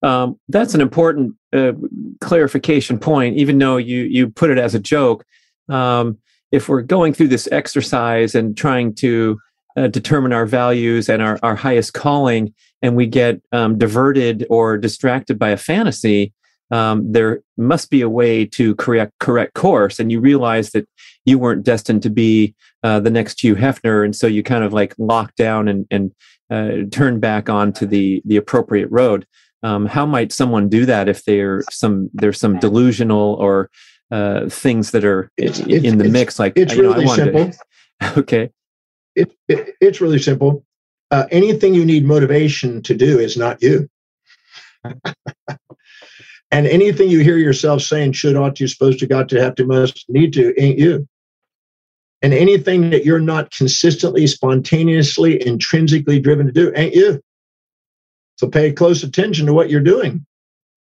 Um, 0.04 0.40
that's 0.50 0.74
an 0.74 0.82
important 0.82 1.36
uh, 1.54 1.72
clarification 2.20 3.00
point, 3.00 3.38
even 3.38 3.58
though 3.58 3.78
you 3.78 4.04
you 4.04 4.30
put 4.30 4.52
it 4.52 4.60
as 4.60 4.76
a 4.76 4.80
joke. 4.80 5.26
Um, 5.70 6.18
if 6.52 6.70
we're 6.70 6.82
going 6.82 7.14
through 7.14 7.28
this 7.28 7.48
exercise 7.52 8.36
and 8.36 8.56
trying 8.56 8.96
to 8.96 9.40
uh, 9.76 9.88
determine 9.88 10.34
our 10.34 10.46
values 10.46 11.10
and 11.10 11.22
our, 11.22 11.40
our 11.44 11.56
highest 11.56 11.94
calling, 11.94 12.54
and 12.82 12.96
we 12.96 13.08
get 13.08 13.42
um, 13.52 13.78
diverted 13.78 14.46
or 14.50 14.78
distracted 14.78 15.38
by 15.38 15.50
a 15.50 15.58
fantasy, 15.58 16.34
um, 16.72 17.12
there 17.12 17.42
must 17.58 17.90
be 17.90 18.02
a 18.02 18.10
way 18.10 18.46
to 18.46 18.76
correct 18.76 19.14
correct 19.20 19.54
course. 19.54 20.00
And 20.00 20.12
you 20.12 20.20
realize 20.20 20.72
that 20.72 20.88
you 21.26 21.40
weren't 21.40 21.64
destined 21.64 22.04
to 22.04 22.10
be 22.10 22.56
uh, 22.84 23.00
the 23.00 23.10
next 23.10 23.44
Hugh 23.44 23.56
Hefner, 23.56 24.04
and 24.04 24.16
so 24.16 24.28
you 24.28 24.44
kind 24.44 24.64
of 24.64 24.74
like 24.74 24.94
lock 24.98 25.36
down 25.36 25.68
and 25.68 25.86
and 25.92 26.14
uh, 26.50 26.90
turn 26.92 27.20
back 27.20 27.50
onto 27.50 27.86
the 27.86 28.22
the 28.26 28.38
appropriate 28.38 28.90
road 28.90 29.26
um, 29.64 29.86
how 29.86 30.06
might 30.06 30.32
someone 30.32 30.70
do 30.70 30.86
that 30.86 31.10
if 31.10 31.24
they're 31.26 31.64
some 31.70 32.10
there's 32.14 32.40
some 32.40 32.60
delusional 32.60 33.34
or 33.36 33.70
uh, 34.12 34.50
things 34.50 34.92
that 34.92 35.04
are 35.04 35.32
it's, 35.38 35.60
in 35.60 35.72
it's, 35.72 35.96
the 35.96 36.10
mix 36.10 36.40
like 36.40 36.54
it's 36.56 36.76
really 36.76 37.06
know, 37.06 37.16
simple 37.16 37.52
to, 37.52 38.20
okay. 38.20 38.50
It, 39.16 39.32
it, 39.48 39.76
it's 39.82 40.02
really 40.02 40.20
simple. 40.20 40.64
Uh, 41.10 41.26
anything 41.32 41.74
you 41.74 41.86
need 41.86 42.06
motivation 42.06 42.82
to 42.84 42.94
do 42.94 43.20
is 43.20 43.38
not 43.38 43.62
you. 43.62 43.90
And 46.52 46.66
anything 46.66 47.10
you 47.10 47.20
hear 47.20 47.38
yourself 47.38 47.82
saying 47.82 48.14
should 48.14 48.38
ought 48.38 48.56
to 48.56 48.68
supposed 48.68 49.00
to 49.00 49.08
got 49.08 49.30
to 49.30 49.42
have 49.42 49.56
to 49.56 49.66
must 49.66 50.06
need 50.08 50.34
to 50.34 50.60
ain't 50.62 50.80
you. 50.80 51.08
And 52.22 52.34
anything 52.34 52.90
that 52.90 53.06
you're 53.06 53.20
not 53.20 53.52
consistently 53.52 54.26
spontaneously 54.28 55.46
intrinsically 55.46 56.20
driven 56.20 56.48
to 56.48 56.52
do 56.52 56.72
ain't 56.76 56.96
you. 56.96 57.22
So 58.38 58.48
pay 58.48 58.72
close 58.72 59.04
attention 59.04 59.46
to 59.48 59.54
what 59.54 59.70
you're 59.70 59.82
doing. 59.82 60.26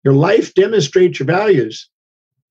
Your 0.04 0.14
life 0.14 0.54
demonstrates 0.54 1.20
your 1.20 1.28
values. 1.28 1.90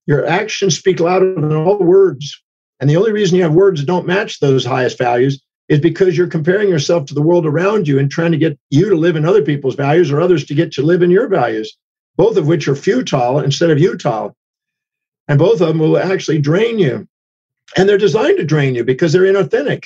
Your 0.07 0.26
actions 0.26 0.76
speak 0.76 1.00
louder 1.00 1.34
than 1.34 1.55
all 1.55 1.78
words. 1.78 2.42
And 2.80 2.90
the 2.90 2.96
only 2.96 3.12
reason 3.12 3.36
you 3.36 3.42
have 3.44 3.55
words 3.55 3.80
that 3.80 3.86
don't 3.86 4.07
match 4.07 4.40
those 4.40 4.64
highest 4.64 4.98
values 4.98 5.40
is 5.68 5.78
because 5.78 6.16
you're 6.16 6.26
comparing 6.26 6.68
yourself 6.68 7.07
to 7.07 7.14
the 7.14 7.22
world 7.22 7.46
around 7.46 7.86
you 7.86 7.98
and 7.98 8.11
trying 8.11 8.32
to 8.32 8.38
get 8.38 8.59
you 8.70 8.90
to 8.90 8.96
live 8.96 9.16
in 9.16 9.24
other 9.24 9.42
people's 9.42 9.76
values 9.76 10.11
or 10.11 10.20
others 10.20 10.44
to 10.44 10.55
get 10.55 10.72
to 10.72 10.82
live 10.82 11.03
in 11.03 11.11
your 11.11 11.28
values, 11.28 11.76
both 12.16 12.36
of 12.36 12.46
which 12.46 12.66
are 12.66 12.74
futile 12.74 13.38
instead 13.38 13.70
of 13.70 13.78
utile. 13.78 14.36
And 15.28 15.38
both 15.38 15.61
of 15.61 15.68
them 15.68 15.78
will 15.78 15.96
actually 15.96 16.40
drain 16.40 16.78
you. 16.78 17.07
And 17.76 17.88
they're 17.88 17.96
designed 17.98 18.38
to 18.38 18.44
drain 18.44 18.74
you 18.74 18.84
because 18.84 19.12
they're 19.12 19.22
inauthentic. 19.22 19.84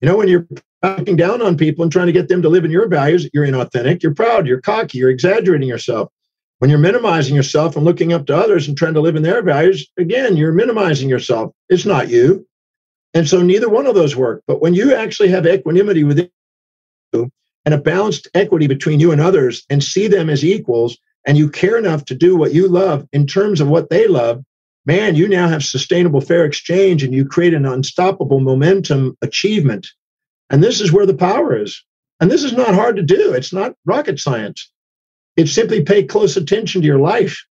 You 0.00 0.08
know, 0.08 0.16
when 0.16 0.28
you're 0.28 0.48
talking 0.82 1.16
down 1.16 1.42
on 1.42 1.58
people 1.58 1.82
and 1.82 1.92
trying 1.92 2.06
to 2.06 2.12
get 2.12 2.28
them 2.28 2.42
to 2.42 2.48
live 2.48 2.64
in 2.64 2.70
your 2.70 2.88
values, 2.88 3.28
you're 3.34 3.46
inauthentic, 3.46 4.02
you're 4.02 4.14
proud, 4.14 4.46
you're 4.46 4.62
cocky, 4.62 4.98
you're 4.98 5.10
exaggerating 5.10 5.68
yourself. 5.68 6.10
When 6.60 6.70
you're 6.70 6.78
minimizing 6.78 7.34
yourself 7.34 7.74
and 7.74 7.84
looking 7.84 8.12
up 8.12 8.26
to 8.26 8.36
others 8.36 8.68
and 8.68 8.76
trying 8.76 8.94
to 8.94 9.00
live 9.00 9.16
in 9.16 9.22
their 9.22 9.42
values, 9.42 9.90
again, 9.98 10.36
you're 10.36 10.52
minimizing 10.52 11.08
yourself. 11.08 11.52
It's 11.68 11.84
not 11.84 12.08
you. 12.08 12.46
And 13.12 13.28
so 13.28 13.42
neither 13.42 13.68
one 13.68 13.86
of 13.86 13.94
those 13.94 14.14
work. 14.14 14.42
But 14.46 14.60
when 14.60 14.74
you 14.74 14.94
actually 14.94 15.30
have 15.30 15.46
equanimity 15.46 16.04
within 16.04 16.30
you 17.12 17.30
and 17.64 17.74
a 17.74 17.78
balanced 17.78 18.28
equity 18.34 18.68
between 18.68 19.00
you 19.00 19.10
and 19.10 19.20
others 19.20 19.64
and 19.68 19.82
see 19.82 20.06
them 20.06 20.30
as 20.30 20.44
equals, 20.44 20.96
and 21.26 21.36
you 21.36 21.50
care 21.50 21.76
enough 21.76 22.04
to 22.06 22.14
do 22.14 22.36
what 22.36 22.54
you 22.54 22.68
love 22.68 23.06
in 23.12 23.26
terms 23.26 23.60
of 23.60 23.68
what 23.68 23.90
they 23.90 24.06
love, 24.06 24.42
man, 24.86 25.16
you 25.16 25.28
now 25.28 25.48
have 25.48 25.64
sustainable 25.64 26.20
fair 26.20 26.44
exchange 26.44 27.02
and 27.02 27.12
you 27.12 27.26
create 27.26 27.52
an 27.52 27.66
unstoppable 27.66 28.40
momentum 28.40 29.16
achievement 29.20 29.88
and 30.50 30.62
this 30.62 30.80
is 30.80 30.92
where 30.92 31.06
the 31.06 31.14
power 31.14 31.56
is. 31.56 31.82
And 32.20 32.30
this 32.30 32.44
is 32.44 32.52
not 32.52 32.74
hard 32.74 32.96
to 32.96 33.02
do. 33.02 33.32
It's 33.32 33.52
not 33.52 33.74
rocket 33.86 34.18
science. 34.18 34.70
It's 35.40 35.52
simply 35.52 35.82
pay 35.82 36.04
close 36.04 36.36
attention 36.36 36.82
to 36.82 36.86
your 36.86 36.98
life. 36.98 37.44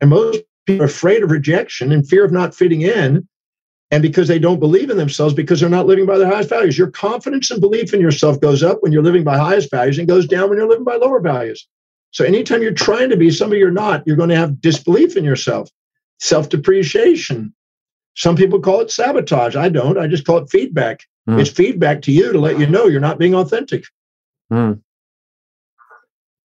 And 0.00 0.10
most 0.10 0.40
people 0.66 0.82
are 0.82 0.86
afraid 0.86 1.22
of 1.22 1.30
rejection 1.30 1.92
and 1.92 2.08
fear 2.08 2.24
of 2.24 2.32
not 2.32 2.54
fitting 2.54 2.82
in. 2.82 3.28
and 3.92 4.02
because 4.02 4.26
they 4.26 4.38
don't 4.38 4.58
believe 4.58 4.90
in 4.90 4.96
themselves 4.96 5.32
because 5.32 5.60
they're 5.60 5.68
not 5.68 5.86
living 5.86 6.06
by 6.06 6.18
their 6.18 6.28
highest 6.28 6.48
values. 6.50 6.76
Your 6.76 6.90
confidence 6.90 7.50
and 7.50 7.60
belief 7.60 7.94
in 7.94 8.00
yourself 8.00 8.40
goes 8.40 8.62
up 8.62 8.78
when 8.82 8.92
you're 8.92 9.02
living 9.02 9.22
by 9.22 9.38
highest 9.38 9.70
values 9.70 9.98
and 9.98 10.08
goes 10.08 10.26
down 10.26 10.48
when 10.48 10.58
you're 10.58 10.68
living 10.68 10.84
by 10.84 10.96
lower 10.96 11.20
values. 11.20 11.68
So 12.10 12.24
anytime 12.24 12.62
you're 12.62 12.72
trying 12.72 13.10
to 13.10 13.16
be 13.16 13.30
somebody 13.30 13.60
you're 13.60 13.70
not, 13.70 14.02
you're 14.06 14.16
going 14.16 14.30
to 14.30 14.36
have 14.36 14.60
disbelief 14.60 15.16
in 15.16 15.24
yourself, 15.24 15.70
self 16.18 16.48
depreciation. 16.48 17.54
Some 18.14 18.34
people 18.36 18.60
call 18.60 18.80
it 18.80 18.90
sabotage. 18.90 19.54
I 19.54 19.68
don't. 19.68 19.98
I 19.98 20.06
just 20.08 20.26
call 20.26 20.38
it 20.38 20.50
feedback. 20.50 21.04
Mm. 21.28 21.40
It's 21.40 21.50
feedback 21.50 22.02
to 22.02 22.12
you 22.12 22.32
to 22.32 22.40
let 22.40 22.58
you 22.58 22.66
know 22.66 22.86
you're 22.86 23.00
not 23.00 23.18
being 23.18 23.34
authentic. 23.34 23.84
Mm. 24.50 24.80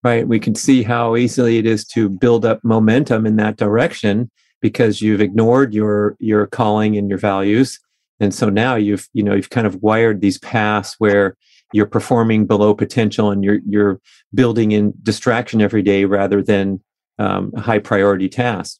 Right. 0.04 0.28
We 0.28 0.40
can 0.40 0.56
see 0.56 0.82
how 0.82 1.16
easily 1.16 1.60
it 1.60 1.68
is 1.68 1.86
to 1.90 2.10
build 2.10 2.44
up 2.44 2.64
momentum 2.64 3.28
in 3.28 3.36
that 3.36 3.58
direction 3.58 4.32
because 4.60 5.02
you've 5.02 5.22
ignored 5.22 5.74
your 5.74 6.16
your 6.20 6.48
calling 6.48 6.98
and 6.98 7.08
your 7.08 7.20
values. 7.20 7.80
And 8.20 8.34
so 8.34 8.50
now 8.50 8.76
you've 8.76 9.08
you 9.14 9.24
know 9.24 9.36
you've 9.36 9.52
kind 9.52 9.68
of 9.68 9.76
wired 9.76 10.22
these 10.22 10.40
paths 10.40 10.96
where 10.98 11.36
you're 11.74 11.86
performing 11.86 12.46
below 12.46 12.74
potential 12.74 13.32
and 13.32 13.44
you're 13.44 13.60
you're 13.68 14.00
building 14.34 14.72
in 14.72 14.94
distraction 15.04 15.62
every 15.62 15.82
day 15.82 16.06
rather 16.06 16.42
than 16.42 16.82
um, 17.20 17.52
high 17.54 17.80
priority 17.80 18.30
tasks 18.30 18.80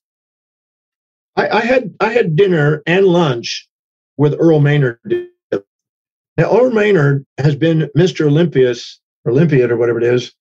I, 1.36 1.50
I, 1.50 1.62
had 1.62 1.94
i 2.00 2.12
had 2.12 2.36
dinner 2.36 2.82
and 2.86 3.06
lunch 3.06 3.68
with 4.18 4.36
earl 4.40 4.60
maynard. 4.60 5.00
Now 6.38 6.60
earl 6.60 6.72
maynard 6.72 7.26
has 7.38 7.56
been 7.56 7.90
mr 7.98 8.26
olympius 8.26 9.00
olympiad 9.28 9.72
or 9.72 9.78
whatever 9.78 10.00
it 10.00 10.06
is 10.06 10.34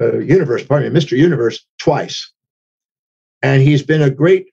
uh, 0.00 0.18
universe 0.18 0.64
pardon 0.64 0.92
me 0.92 1.00
mr 1.00 1.16
universe 1.16 1.64
twice 1.78 2.32
and 3.42 3.62
he's 3.62 3.82
been 3.82 4.02
a 4.02 4.10
great 4.10 4.48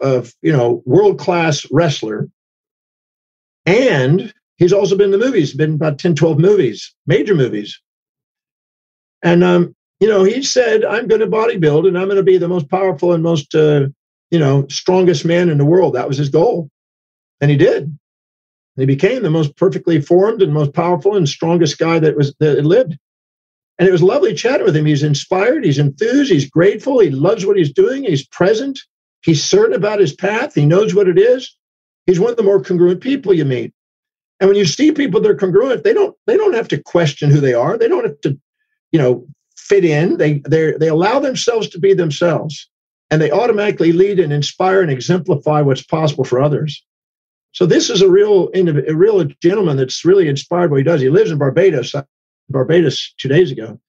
of, 0.00 0.34
you 0.42 0.52
know 0.52 0.82
world 0.84 1.18
class 1.18 1.66
wrestler, 1.70 2.28
and 3.66 4.32
he's 4.56 4.72
also 4.72 4.96
been 4.96 5.12
in 5.12 5.18
the 5.18 5.24
movies. 5.24 5.54
Been 5.54 5.74
about 5.74 5.98
10, 5.98 6.14
12 6.14 6.38
movies, 6.38 6.94
major 7.06 7.34
movies. 7.34 7.80
And 9.22 9.44
um, 9.44 9.74
you 10.00 10.08
know, 10.08 10.24
he 10.24 10.42
said, 10.42 10.84
"I'm 10.84 11.08
going 11.08 11.20
to 11.20 11.26
bodybuild, 11.26 11.86
and 11.86 11.98
I'm 11.98 12.06
going 12.06 12.16
to 12.16 12.22
be 12.22 12.38
the 12.38 12.48
most 12.48 12.70
powerful 12.70 13.12
and 13.12 13.22
most 13.22 13.54
uh, 13.54 13.88
you 14.30 14.38
know 14.38 14.66
strongest 14.68 15.24
man 15.24 15.50
in 15.50 15.58
the 15.58 15.64
world." 15.64 15.94
That 15.94 16.08
was 16.08 16.16
his 16.16 16.30
goal, 16.30 16.70
and 17.40 17.50
he 17.50 17.56
did. 17.56 17.96
He 18.76 18.86
became 18.86 19.22
the 19.22 19.30
most 19.30 19.56
perfectly 19.56 20.00
formed 20.00 20.40
and 20.40 20.54
most 20.54 20.72
powerful 20.72 21.16
and 21.16 21.28
strongest 21.28 21.78
guy 21.78 21.98
that 21.98 22.16
was 22.16 22.34
that 22.40 22.64
lived. 22.64 22.96
And 23.80 23.88
it 23.88 23.92
was 23.92 24.02
lovely 24.02 24.34
chatting 24.34 24.66
with 24.66 24.76
him. 24.76 24.84
He's 24.84 25.02
inspired, 25.02 25.64
he's 25.64 25.78
enthused, 25.78 26.30
he's 26.30 26.48
grateful, 26.48 27.00
he 27.00 27.10
loves 27.10 27.46
what 27.46 27.56
he's 27.56 27.72
doing, 27.72 28.04
he's 28.04 28.26
present. 28.26 28.78
He's 29.22 29.42
certain 29.42 29.74
about 29.74 30.00
his 30.00 30.14
path. 30.14 30.54
He 30.54 30.66
knows 30.66 30.94
what 30.94 31.08
it 31.08 31.18
is. 31.18 31.56
He's 32.06 32.20
one 32.20 32.30
of 32.30 32.36
the 32.36 32.42
more 32.42 32.62
congruent 32.62 33.00
people 33.00 33.34
you 33.34 33.44
meet. 33.44 33.72
And 34.38 34.48
when 34.48 34.56
you 34.56 34.64
see 34.64 34.92
people 34.92 35.20
that 35.20 35.30
are 35.30 35.36
congruent, 35.36 35.84
they 35.84 35.92
don't 35.92 36.16
they 36.26 36.36
don't 36.36 36.54
have 36.54 36.68
to 36.68 36.82
question 36.82 37.30
who 37.30 37.40
they 37.40 37.52
are. 37.52 37.76
They 37.76 37.88
don't 37.88 38.04
have 38.04 38.20
to, 38.22 38.38
you 38.92 38.98
know, 38.98 39.26
fit 39.56 39.84
in. 39.84 40.16
They 40.16 40.42
they 40.48 40.72
they 40.72 40.88
allow 40.88 41.18
themselves 41.18 41.68
to 41.70 41.78
be 41.78 41.92
themselves, 41.92 42.68
and 43.10 43.20
they 43.20 43.30
automatically 43.30 43.92
lead 43.92 44.18
and 44.18 44.32
inspire 44.32 44.80
and 44.80 44.90
exemplify 44.90 45.60
what's 45.60 45.82
possible 45.82 46.24
for 46.24 46.40
others. 46.40 46.82
So 47.52 47.66
this 47.66 47.90
is 47.90 48.00
a 48.00 48.10
real 48.10 48.50
a 48.54 48.94
real 48.94 49.22
gentleman 49.42 49.76
that's 49.76 50.04
really 50.04 50.28
inspired 50.28 50.70
what 50.70 50.78
he 50.78 50.84
does. 50.84 51.02
He 51.02 51.10
lives 51.10 51.30
in 51.30 51.38
Barbados, 51.38 51.94
Barbados 52.50 53.14
two 53.18 53.28
days 53.28 53.50
ago, 53.50 53.80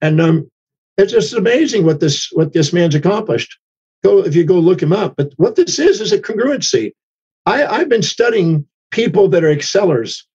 and 0.00 0.20
um, 0.20 0.50
it's 0.96 1.12
just 1.12 1.34
amazing 1.34 1.84
what 1.84 2.00
this 2.00 2.30
what 2.32 2.52
this 2.52 2.72
man's 2.72 2.94
accomplished 2.94 3.58
go 4.02 4.24
if 4.24 4.34
you 4.34 4.44
go 4.44 4.58
look 4.58 4.82
him 4.82 4.92
up. 4.92 5.14
But 5.16 5.32
what 5.36 5.56
this 5.56 5.78
is 5.78 6.00
is 6.00 6.12
a 6.12 6.18
congruency. 6.18 6.92
I, 7.46 7.64
I've 7.66 7.88
been 7.88 8.02
studying 8.02 8.66
people 8.90 9.28
that 9.28 9.44
are 9.44 9.50
excellers, 9.50 10.26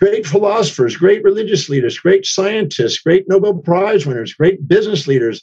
great 0.00 0.26
philosophers, 0.26 0.96
great 0.96 1.22
religious 1.22 1.68
leaders, 1.68 1.98
great 1.98 2.26
scientists, 2.26 2.98
great 2.98 3.26
Nobel 3.28 3.54
Prize 3.54 4.06
winners, 4.06 4.34
great 4.34 4.66
business 4.66 5.06
leaders, 5.06 5.42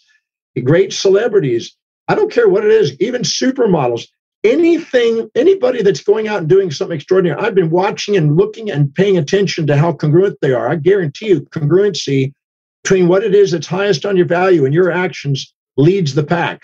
great 0.64 0.94
celebrities. 0.94 1.76
I 2.08 2.16
don't 2.16 2.32
care 2.32 2.50
what 2.50 2.66
it 2.66 2.72
is, 2.72 2.96
even 3.00 3.24
supermodels, 3.24 4.08
anything, 4.46 5.30
anybody 5.36 5.82
that's 5.82 6.04
going 6.04 6.28
out 6.28 6.40
and 6.40 6.50
doing 6.50 6.72
something 6.72 6.96
extraordinary. 6.96 7.40
I've 7.40 7.56
been 7.56 7.70
watching 7.70 8.16
and 8.16 8.38
looking 8.38 8.70
and 8.72 8.94
paying 8.94 9.18
attention 9.18 9.68
to 9.68 9.78
how 9.78 9.94
congruent 9.94 10.38
they 10.42 10.54
are. 10.54 10.70
I 10.70 10.76
guarantee 10.76 11.28
you, 11.28 11.42
congruency 11.42 12.34
between 12.84 13.08
what 13.08 13.24
it 13.24 13.34
is 13.34 13.52
that's 13.52 13.68
highest 13.68 14.06
on 14.06 14.16
your 14.16 14.28
value 14.28 14.64
and 14.66 14.74
your 14.74 14.92
actions 14.92 15.54
leads 15.76 16.14
the 16.14 16.24
pack. 16.24 16.64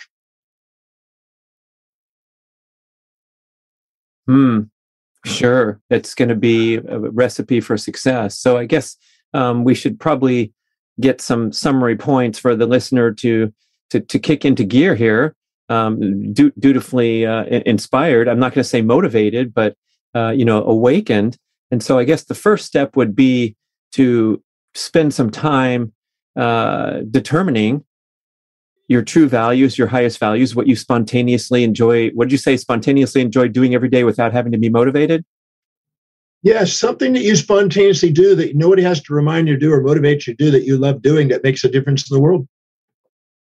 Hmm. 4.27 4.61
Sure, 5.25 5.79
it's 5.89 6.15
going 6.15 6.29
to 6.29 6.35
be 6.35 6.75
a 6.75 6.99
recipe 6.99 7.59
for 7.59 7.77
success. 7.77 8.39
So 8.39 8.57
I 8.57 8.65
guess 8.65 8.97
um, 9.33 9.63
we 9.63 9.75
should 9.75 9.99
probably 9.99 10.53
get 10.99 11.21
some 11.21 11.51
summary 11.51 11.95
points 11.95 12.39
for 12.39 12.55
the 12.55 12.65
listener 12.65 13.11
to 13.15 13.53
to, 13.91 13.99
to 13.99 14.19
kick 14.19 14.45
into 14.45 14.63
gear 14.63 14.95
here. 14.95 15.35
Um, 15.71 16.33
du- 16.33 16.51
dutifully 16.59 17.25
uh, 17.25 17.45
inspired. 17.65 18.27
I'm 18.27 18.39
not 18.39 18.53
going 18.53 18.63
to 18.63 18.69
say 18.69 18.81
motivated, 18.81 19.53
but 19.53 19.75
uh, 20.13 20.31
you 20.31 20.43
know, 20.43 20.63
awakened. 20.65 21.37
And 21.71 21.81
so 21.81 21.97
I 21.97 22.03
guess 22.03 22.25
the 22.25 22.35
first 22.35 22.65
step 22.65 22.97
would 22.97 23.15
be 23.15 23.55
to 23.93 24.43
spend 24.73 25.13
some 25.13 25.29
time 25.29 25.93
uh, 26.35 27.01
determining 27.09 27.85
your 28.89 29.01
true 29.01 29.29
values, 29.29 29.77
your 29.77 29.87
highest 29.87 30.19
values, 30.19 30.53
what 30.53 30.67
you 30.67 30.75
spontaneously 30.75 31.63
enjoy. 31.63 32.09
What 32.09 32.25
did 32.25 32.33
you 32.33 32.37
say? 32.37 32.57
Spontaneously 32.57 33.21
enjoy 33.21 33.47
doing 33.47 33.73
every 33.73 33.87
day 33.87 34.03
without 34.03 34.33
having 34.33 34.51
to 34.51 34.57
be 34.57 34.69
motivated? 34.69 35.23
Yes, 36.43 36.73
something 36.73 37.13
that 37.13 37.21
you 37.21 37.35
spontaneously 37.35 38.11
do 38.11 38.35
that 38.35 38.55
nobody 38.55 38.81
has 38.81 39.01
to 39.03 39.13
remind 39.13 39.47
you 39.47 39.53
to 39.53 39.59
do 39.59 39.71
or 39.71 39.81
motivate 39.81 40.27
you 40.27 40.35
to 40.35 40.43
do 40.43 40.51
that 40.51 40.63
you 40.63 40.77
love 40.77 41.01
doing 41.01 41.29
that 41.29 41.43
makes 41.43 41.63
a 41.63 41.69
difference 41.69 42.09
in 42.09 42.15
the 42.15 42.21
world. 42.21 42.47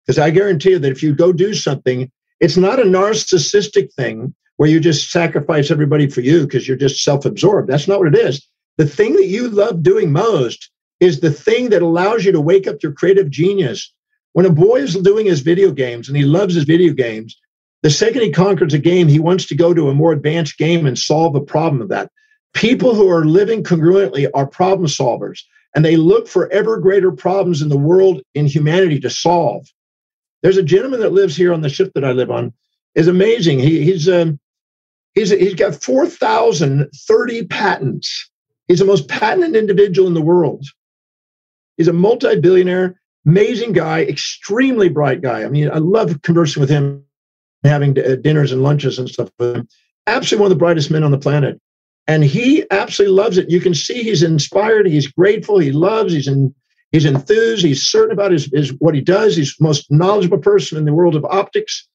Because 0.05 0.19
I 0.19 0.31
guarantee 0.31 0.71
you 0.71 0.79
that 0.79 0.91
if 0.91 1.03
you 1.03 1.13
go 1.13 1.31
do 1.31 1.53
something, 1.53 2.11
it's 2.39 2.57
not 2.57 2.79
a 2.79 2.83
narcissistic 2.83 3.93
thing 3.93 4.33
where 4.57 4.69
you 4.69 4.79
just 4.79 5.11
sacrifice 5.11 5.71
everybody 5.71 6.09
for 6.09 6.21
you 6.21 6.41
because 6.41 6.67
you're 6.67 6.77
just 6.77 7.03
self 7.03 7.25
absorbed. 7.25 7.69
That's 7.69 7.87
not 7.87 7.99
what 7.99 8.13
it 8.13 8.17
is. 8.17 8.47
The 8.77 8.87
thing 8.87 9.13
that 9.13 9.27
you 9.27 9.47
love 9.47 9.83
doing 9.83 10.11
most 10.11 10.69
is 10.99 11.19
the 11.19 11.31
thing 11.31 11.69
that 11.69 11.81
allows 11.81 12.25
you 12.25 12.31
to 12.31 12.41
wake 12.41 12.67
up 12.67 12.81
your 12.81 12.93
creative 12.93 13.29
genius 13.29 13.91
when 14.33 14.45
a 14.45 14.51
boy 14.51 14.77
is 14.77 14.95
doing 14.95 15.25
his 15.25 15.41
video 15.41 15.71
games 15.71 16.07
and 16.07 16.15
he 16.15 16.23
loves 16.23 16.55
his 16.55 16.63
video 16.63 16.93
games, 16.93 17.37
the 17.83 17.89
second 17.89 18.21
he 18.21 18.31
conquers 18.31 18.73
a 18.73 18.79
game, 18.79 19.07
he 19.07 19.19
wants 19.19 19.45
to 19.47 19.55
go 19.55 19.73
to 19.73 19.89
a 19.89 19.93
more 19.93 20.13
advanced 20.13 20.57
game 20.57 20.85
and 20.85 20.97
solve 20.97 21.35
a 21.35 21.41
problem 21.41 21.81
of 21.81 21.89
that. 21.89 22.11
People 22.53 22.95
who 22.95 23.09
are 23.09 23.25
living 23.25 23.63
congruently 23.63 24.29
are 24.33 24.45
problem 24.45 24.87
solvers 24.87 25.41
and 25.75 25.83
they 25.83 25.97
look 25.97 26.27
for 26.27 26.51
ever 26.51 26.77
greater 26.77 27.11
problems 27.11 27.61
in 27.61 27.69
the 27.69 27.77
world 27.77 28.21
in 28.35 28.45
humanity 28.45 28.99
to 28.99 29.09
solve. 29.09 29.67
There's 30.41 30.57
a 30.57 30.63
gentleman 30.63 31.01
that 31.01 31.13
lives 31.13 31.35
here 31.35 31.53
on 31.53 31.61
the 31.61 31.69
ship 31.69 31.91
that 31.95 32.05
I 32.05 32.11
live 32.11 32.31
on. 32.31 32.53
is 32.95 33.07
amazing. 33.07 33.59
He, 33.59 33.83
he's 33.83 34.09
um, 34.09 34.39
he's 35.13 35.29
he's 35.29 35.55
got 35.55 35.81
4,030 35.81 37.47
patents. 37.47 38.29
He's 38.67 38.79
the 38.79 38.85
most 38.85 39.07
patented 39.07 39.55
individual 39.55 40.07
in 40.07 40.13
the 40.13 40.21
world. 40.21 40.65
He's 41.77 41.87
a 41.87 41.93
multi-billionaire 41.93 43.01
amazing 43.25 43.73
guy, 43.73 44.01
extremely 44.01 44.89
bright 44.89 45.21
guy. 45.21 45.43
I 45.43 45.49
mean, 45.49 45.69
I 45.69 45.77
love 45.77 46.21
conversing 46.21 46.61
with 46.61 46.69
him, 46.69 47.03
having 47.63 47.97
uh, 47.99 48.15
dinners 48.15 48.51
and 48.51 48.63
lunches 48.63 48.97
and 48.97 49.09
stuff 49.09 49.29
with 49.37 49.57
him. 49.57 49.67
Absolutely 50.07 50.41
one 50.41 50.51
of 50.51 50.57
the 50.57 50.59
brightest 50.59 50.91
men 50.91 51.03
on 51.03 51.11
the 51.11 51.19
planet. 51.19 51.59
And 52.07 52.23
he 52.23 52.65
absolutely 52.71 53.15
loves 53.15 53.37
it. 53.37 53.49
You 53.49 53.61
can 53.61 53.75
see 53.75 54.01
he's 54.03 54.23
inspired, 54.23 54.87
he's 54.87 55.07
grateful, 55.07 55.59
he 55.59 55.71
loves, 55.71 56.13
he's 56.13 56.27
in, 56.27 56.53
he's 56.91 57.05
enthused, 57.05 57.65
he's 57.65 57.83
certain 57.83 58.11
about 58.11 58.31
his, 58.31 58.49
his 58.53 58.73
what 58.79 58.95
he 58.95 59.01
does. 59.01 59.35
He's 59.35 59.55
the 59.55 59.63
most 59.63 59.91
knowledgeable 59.91 60.39
person 60.39 60.77
in 60.77 60.85
the 60.85 60.93
world 60.93 61.15
of 61.15 61.25
optics. 61.25 61.87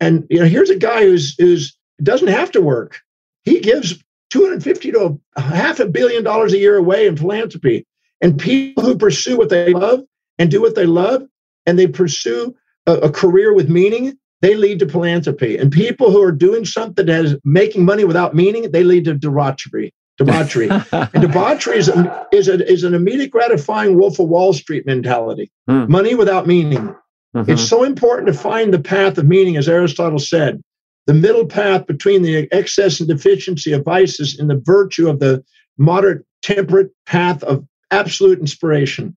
And 0.00 0.26
you 0.28 0.40
know, 0.40 0.46
here's 0.46 0.70
a 0.70 0.76
guy 0.76 1.02
who's 1.02 1.34
who's 1.38 1.76
doesn't 2.02 2.28
have 2.28 2.50
to 2.52 2.60
work. 2.60 3.00
He 3.44 3.60
gives 3.60 3.94
250 4.30 4.92
to 4.92 5.20
a 5.36 5.40
half 5.40 5.80
a 5.80 5.86
billion 5.86 6.24
dollars 6.24 6.52
a 6.52 6.58
year 6.58 6.76
away 6.76 7.06
in 7.06 7.16
philanthropy. 7.16 7.86
And 8.20 8.38
people 8.38 8.82
who 8.82 8.96
pursue 8.96 9.36
what 9.36 9.50
they 9.50 9.72
love 9.72 10.00
and 10.38 10.50
do 10.50 10.60
what 10.60 10.74
they 10.74 10.86
love 10.86 11.22
and 11.64 11.78
they 11.78 11.86
pursue 11.86 12.54
a, 12.86 12.94
a 12.94 13.10
career 13.10 13.54
with 13.54 13.68
meaning, 13.68 14.18
they 14.42 14.54
lead 14.54 14.78
to 14.80 14.88
philanthropy. 14.88 15.56
And 15.56 15.70
people 15.70 16.10
who 16.10 16.22
are 16.22 16.32
doing 16.32 16.64
something 16.64 17.06
that 17.06 17.24
is 17.24 17.36
making 17.44 17.84
money 17.84 18.04
without 18.04 18.34
meaning, 18.34 18.70
they 18.70 18.84
lead 18.84 19.04
to 19.04 19.14
debauchery. 19.14 19.92
Debauchery. 20.18 20.70
and 20.92 21.22
debauchery 21.22 21.78
is, 21.78 21.88
a, 21.88 22.26
is, 22.32 22.48
a, 22.48 22.70
is 22.70 22.84
an 22.84 22.94
immediate 22.94 23.30
gratifying 23.30 23.98
Wolf 23.98 24.18
of 24.18 24.28
Wall 24.28 24.52
Street 24.52 24.86
mentality. 24.86 25.50
Mm. 25.68 25.88
Money 25.88 26.14
without 26.14 26.46
meaning. 26.46 26.94
Mm-hmm. 27.36 27.50
It's 27.50 27.68
so 27.68 27.84
important 27.84 28.28
to 28.28 28.32
find 28.32 28.72
the 28.72 28.78
path 28.78 29.18
of 29.18 29.26
meaning, 29.26 29.56
as 29.56 29.68
Aristotle 29.68 30.18
said, 30.18 30.62
the 31.06 31.14
middle 31.14 31.46
path 31.46 31.86
between 31.86 32.22
the 32.22 32.48
excess 32.50 32.98
and 33.00 33.08
deficiency 33.08 33.72
of 33.72 33.84
vices 33.84 34.38
and 34.38 34.48
the 34.48 34.60
virtue 34.64 35.08
of 35.08 35.20
the 35.20 35.44
moderate, 35.78 36.24
temperate 36.42 36.90
path 37.04 37.42
of 37.44 37.66
absolute 37.90 38.40
inspiration. 38.40 39.16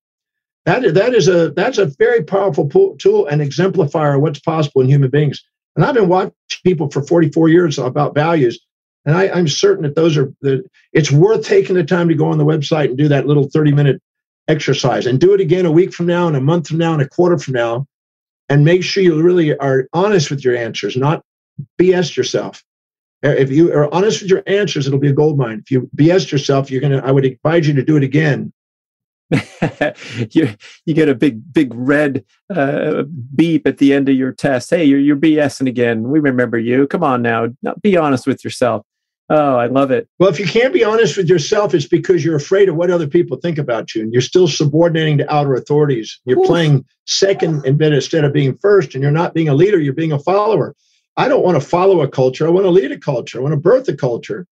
That, 0.65 0.93
that 0.93 1.15
is 1.15 1.27
a 1.27 1.51
that's 1.51 1.77
a 1.77 1.85
very 1.85 2.23
powerful 2.23 2.69
tool 2.99 3.25
and 3.25 3.41
exemplifier 3.41 4.15
of 4.15 4.21
what's 4.21 4.39
possible 4.39 4.81
in 4.81 4.89
human 4.89 5.09
beings. 5.09 5.43
And 5.75 5.85
I've 5.85 5.95
been 5.95 6.09
watching 6.09 6.33
people 6.63 6.91
for 6.91 7.01
44 7.01 7.49
years 7.49 7.79
about 7.79 8.13
values. 8.13 8.59
And 9.05 9.15
I, 9.15 9.25
am 9.25 9.47
certain 9.47 9.83
that 9.83 9.95
those 9.95 10.17
are 10.17 10.31
that 10.41 10.63
it's 10.93 11.11
worth 11.11 11.45
taking 11.45 11.75
the 11.75 11.83
time 11.83 12.09
to 12.09 12.15
go 12.15 12.25
on 12.25 12.37
the 12.37 12.45
website 12.45 12.89
and 12.89 12.97
do 12.97 13.07
that 13.07 13.27
little 13.27 13.49
30 13.49 13.71
minute 13.71 14.01
exercise 14.47 15.05
and 15.05 15.19
do 15.19 15.33
it 15.33 15.41
again 15.41 15.65
a 15.65 15.71
week 15.71 15.93
from 15.93 16.05
now 16.05 16.27
and 16.27 16.35
a 16.35 16.41
month 16.41 16.67
from 16.67 16.77
now 16.77 16.93
and 16.93 17.01
a 17.01 17.07
quarter 17.07 17.37
from 17.37 17.53
now. 17.53 17.87
And 18.49 18.65
make 18.65 18.83
sure 18.83 19.03
you 19.03 19.21
really 19.21 19.55
are 19.57 19.87
honest 19.93 20.31
with 20.31 20.43
your 20.43 20.55
answers, 20.55 20.97
not 20.97 21.23
BS 21.79 22.17
yourself. 22.17 22.63
If 23.21 23.51
you 23.51 23.71
are 23.73 23.93
honest 23.93 24.21
with 24.21 24.31
your 24.31 24.43
answers, 24.47 24.87
it'll 24.87 24.99
be 24.99 25.09
a 25.09 25.13
gold 25.13 25.37
mine. 25.37 25.59
If 25.59 25.71
you 25.71 25.89
BS 25.95 26.31
yourself, 26.31 26.71
you're 26.71 26.81
gonna. 26.81 26.99
I 26.99 27.11
would 27.11 27.25
advise 27.25 27.67
you 27.67 27.73
to 27.73 27.83
do 27.83 27.97
it 27.97 28.03
again 28.03 28.53
you 30.31 30.49
you 30.85 30.93
get 30.93 31.07
a 31.07 31.13
big 31.13 31.53
big 31.53 31.71
red 31.75 32.25
uh, 32.53 33.03
beep 33.35 33.67
at 33.67 33.77
the 33.77 33.93
end 33.93 34.09
of 34.09 34.15
your 34.15 34.31
test. 34.31 34.69
Hey, 34.69 34.83
you're 34.83 34.99
you're 34.99 35.15
BSing 35.15 35.67
again. 35.67 36.09
We 36.09 36.19
remember 36.19 36.57
you. 36.57 36.87
Come 36.87 37.03
on 37.03 37.21
now, 37.21 37.47
be 37.81 37.95
honest 37.95 38.25
with 38.25 38.43
yourself. 38.43 38.85
Oh, 39.31 39.57
I 39.57 39.67
love 39.67 39.91
it. 39.91 40.09
Well, 40.17 40.29
if 40.29 40.39
you 40.39 40.47
can't 40.47 40.73
be 40.73 40.83
honest 40.83 41.15
with 41.15 41.29
yourself, 41.29 41.75
it's 41.75 41.87
because 41.87 42.25
you're 42.25 42.35
afraid 42.35 42.67
of 42.67 42.75
what 42.75 42.89
other 42.89 43.07
people 43.07 43.37
think 43.37 43.59
about 43.59 43.93
you, 43.93 44.01
and 44.01 44.11
you're 44.11 44.23
still 44.23 44.47
subordinating 44.47 45.19
to 45.19 45.33
outer 45.33 45.53
authorities. 45.53 46.19
You're 46.25 46.39
Oof. 46.39 46.47
playing 46.47 46.85
second 47.05 47.63
in 47.65 47.77
bed 47.77 47.93
instead 47.93 48.23
of 48.23 48.33
being 48.33 48.57
first, 48.57 48.95
and 48.95 49.03
you're 49.03 49.11
not 49.11 49.35
being 49.35 49.49
a 49.49 49.53
leader. 49.53 49.79
You're 49.79 49.93
being 49.93 50.11
a 50.11 50.19
follower. 50.19 50.75
I 51.15 51.27
don't 51.27 51.43
want 51.43 51.61
to 51.61 51.67
follow 51.67 52.01
a 52.01 52.07
culture. 52.07 52.47
I 52.47 52.49
want 52.49 52.65
to 52.65 52.71
lead 52.71 52.91
a 52.91 52.97
culture. 52.97 53.37
I 53.37 53.41
want 53.41 53.53
to 53.53 53.59
birth 53.59 53.87
a 53.87 53.95
culture, 53.95 54.47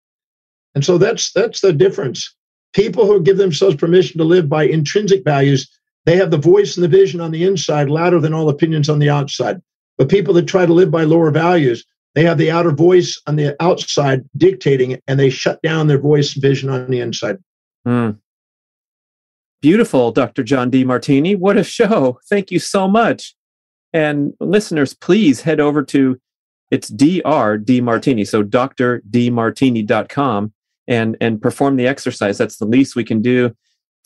and 0.75 0.85
so 0.85 0.99
that's 0.99 1.31
that's 1.31 1.61
the 1.61 1.73
difference 1.73 2.35
people 2.77 3.07
who 3.07 3.21
give 3.21 3.37
themselves 3.37 3.75
permission 3.75 4.19
to 4.19 4.23
live 4.23 4.47
by 4.47 4.63
intrinsic 4.63 5.23
values, 5.23 5.67
they 6.05 6.15
have 6.15 6.29
the 6.29 6.37
voice 6.37 6.77
and 6.77 6.83
the 6.83 6.87
vision 6.87 7.19
on 7.19 7.31
the 7.31 7.43
inside 7.43 7.89
louder 7.89 8.19
than 8.19 8.33
all 8.33 8.49
opinions 8.49 8.87
on 8.87 8.99
the 8.99 9.09
outside. 9.09 9.59
But 9.97 10.09
people 10.09 10.33
that 10.35 10.47
try 10.47 10.65
to 10.65 10.73
live 10.73 10.91
by 10.91 11.03
lower 11.03 11.31
values, 11.31 11.83
they 12.17 12.23
have 12.23 12.39
the 12.39 12.49
outer 12.49 12.71
voice 12.71 13.21
on 13.27 13.35
the 13.35 13.55
outside 13.61 14.27
dictating 14.35 14.89
it, 14.89 15.03
and 15.07 15.19
they 15.19 15.29
shut 15.29 15.61
down 15.61 15.85
their 15.85 15.99
voice 15.99 16.33
vision 16.33 16.67
on 16.67 16.89
the 16.89 16.99
inside. 16.99 17.37
Mm. 17.87 18.17
Beautiful, 19.61 20.11
Dr. 20.11 20.41
John 20.41 20.71
Demartini. 20.71 21.37
What 21.37 21.57
a 21.57 21.63
show. 21.63 22.19
Thank 22.27 22.49
you 22.49 22.57
so 22.57 22.87
much. 22.87 23.35
And 23.93 24.33
listeners, 24.39 24.95
please 24.95 25.41
head 25.41 25.59
over 25.59 25.83
to 25.83 26.19
it's 26.71 26.87
Dr. 26.87 27.59
Demartini. 27.59 28.27
So 28.27 28.43
drdemartini.com 28.43 30.53
and 30.87 31.17
and 31.21 31.39
perform 31.39 31.75
the 31.75 31.85
exercise 31.85 32.39
that's 32.39 32.57
the 32.57 32.65
least 32.65 32.95
we 32.95 33.03
can 33.03 33.21
do 33.21 33.53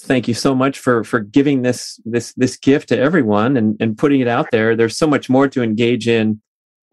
thank 0.01 0.27
you 0.27 0.33
so 0.33 0.55
much 0.55 0.79
for 0.79 1.03
for 1.03 1.19
giving 1.19 1.61
this 1.61 1.99
this 2.05 2.33
this 2.33 2.57
gift 2.57 2.89
to 2.89 2.97
everyone 2.97 3.55
and 3.55 3.77
and 3.79 3.97
putting 3.97 4.19
it 4.19 4.27
out 4.27 4.49
there 4.51 4.75
there's 4.75 4.97
so 4.97 5.07
much 5.07 5.29
more 5.29 5.47
to 5.47 5.61
engage 5.61 6.07
in 6.07 6.41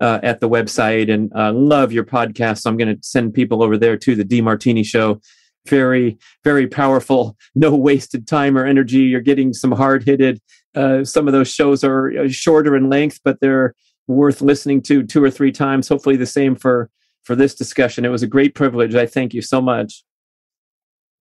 uh, 0.00 0.20
at 0.22 0.40
the 0.40 0.48
website 0.48 1.12
and 1.12 1.32
uh, 1.34 1.52
love 1.52 1.92
your 1.92 2.04
podcast 2.04 2.58
so 2.60 2.70
i'm 2.70 2.76
going 2.76 2.94
to 2.94 3.02
send 3.02 3.34
people 3.34 3.62
over 3.62 3.76
there 3.76 3.96
to 3.96 4.14
the 4.14 4.24
demartini 4.24 4.84
show 4.84 5.20
very 5.66 6.18
very 6.44 6.66
powerful 6.66 7.36
no 7.54 7.74
wasted 7.74 8.26
time 8.26 8.56
or 8.56 8.64
energy 8.64 8.98
you're 8.98 9.20
getting 9.20 9.52
some 9.52 9.72
hard 9.72 10.04
hitted 10.04 10.40
uh, 10.74 11.04
some 11.04 11.26
of 11.26 11.32
those 11.32 11.52
shows 11.52 11.82
are 11.82 12.16
uh, 12.18 12.28
shorter 12.28 12.76
in 12.76 12.88
length 12.88 13.20
but 13.24 13.38
they're 13.40 13.74
worth 14.06 14.40
listening 14.40 14.80
to 14.80 15.02
two 15.02 15.22
or 15.22 15.30
three 15.30 15.52
times 15.52 15.88
hopefully 15.88 16.16
the 16.16 16.26
same 16.26 16.54
for 16.54 16.90
for 17.28 17.36
this 17.36 17.54
discussion. 17.54 18.06
It 18.06 18.08
was 18.08 18.22
a 18.22 18.26
great 18.26 18.54
privilege. 18.54 18.94
I 18.94 19.04
thank 19.04 19.34
you 19.34 19.42
so 19.42 19.60
much. 19.60 20.02